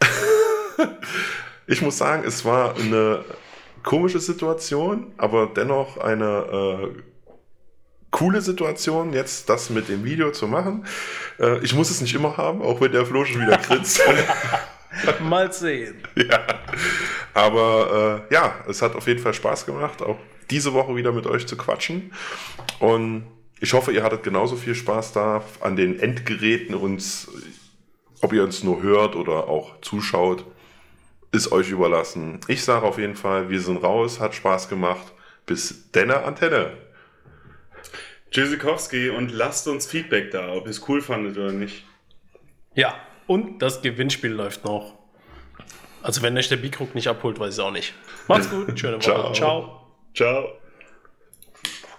ich 1.66 1.82
muss 1.82 1.98
sagen, 1.98 2.22
es 2.24 2.44
war 2.44 2.76
eine 2.76 3.24
komische 3.82 4.20
Situation, 4.20 5.12
aber 5.18 5.48
dennoch 5.48 5.96
eine 5.96 6.92
äh, 6.94 7.02
coole 8.10 8.40
Situation, 8.40 9.12
jetzt 9.12 9.48
das 9.48 9.70
mit 9.70 9.88
dem 9.88 10.04
Video 10.04 10.32
zu 10.32 10.48
machen. 10.48 10.84
Äh, 11.38 11.58
ich 11.64 11.74
muss 11.74 11.90
es 11.90 12.00
nicht 12.00 12.14
immer 12.14 12.36
haben, 12.36 12.62
auch 12.62 12.80
wenn 12.80 12.92
der 12.92 13.06
Flo 13.06 13.24
schon 13.24 13.42
wieder 13.42 13.58
grinst. 13.58 14.00
Mal 15.20 15.52
sehen. 15.52 15.96
Ja. 16.16 16.40
Aber 17.32 18.26
äh, 18.28 18.34
ja, 18.34 18.54
es 18.68 18.82
hat 18.82 18.96
auf 18.96 19.06
jeden 19.06 19.20
Fall 19.20 19.32
Spaß 19.32 19.64
gemacht, 19.64 20.02
auch 20.02 20.18
diese 20.50 20.74
Woche 20.74 20.96
wieder 20.96 21.12
mit 21.12 21.26
euch 21.26 21.46
zu 21.46 21.56
quatschen. 21.56 22.12
Und 22.80 23.24
ich 23.60 23.72
hoffe, 23.72 23.92
ihr 23.92 24.02
hattet 24.02 24.24
genauso 24.24 24.56
viel 24.56 24.74
Spaß 24.74 25.12
da 25.12 25.44
an 25.60 25.76
den 25.76 26.00
Endgeräten 26.00 26.74
uns, 26.74 27.28
ob 28.20 28.32
ihr 28.32 28.42
uns 28.42 28.64
nur 28.64 28.82
hört 28.82 29.14
oder 29.14 29.48
auch 29.48 29.80
zuschaut, 29.80 30.44
ist 31.30 31.52
euch 31.52 31.70
überlassen. 31.70 32.40
Ich 32.48 32.64
sage 32.64 32.84
auf 32.84 32.98
jeden 32.98 33.14
Fall, 33.14 33.48
wir 33.48 33.60
sind 33.60 33.76
raus, 33.76 34.18
hat 34.18 34.34
Spaß 34.34 34.68
gemacht. 34.68 35.12
Bis 35.46 35.90
denne 35.92 36.24
Antenne. 36.24 36.72
Tschüssikowski 38.30 39.10
und 39.10 39.32
lasst 39.32 39.66
uns 39.68 39.86
Feedback 39.86 40.30
da, 40.30 40.52
ob 40.52 40.66
ihr 40.66 40.70
es 40.70 40.88
cool 40.88 41.00
fandet 41.02 41.36
oder 41.36 41.52
nicht. 41.52 41.84
Ja, 42.74 42.94
und 43.26 43.60
das 43.60 43.82
Gewinnspiel 43.82 44.30
läuft 44.30 44.64
noch. 44.64 44.94
Also 46.02 46.22
wenn 46.22 46.36
euch 46.36 46.48
der 46.48 46.56
Bikrug 46.56 46.94
nicht 46.94 47.08
abholt, 47.08 47.38
weiß 47.38 47.54
ich 47.58 47.60
auch 47.60 47.70
nicht. 47.70 47.94
Macht's 48.28 48.48
gut, 48.50 48.78
schöne 48.78 48.96
Woche. 48.96 49.02
Ciao. 49.02 49.32
Ciao. 49.32 49.86
Ciao. 50.14 50.59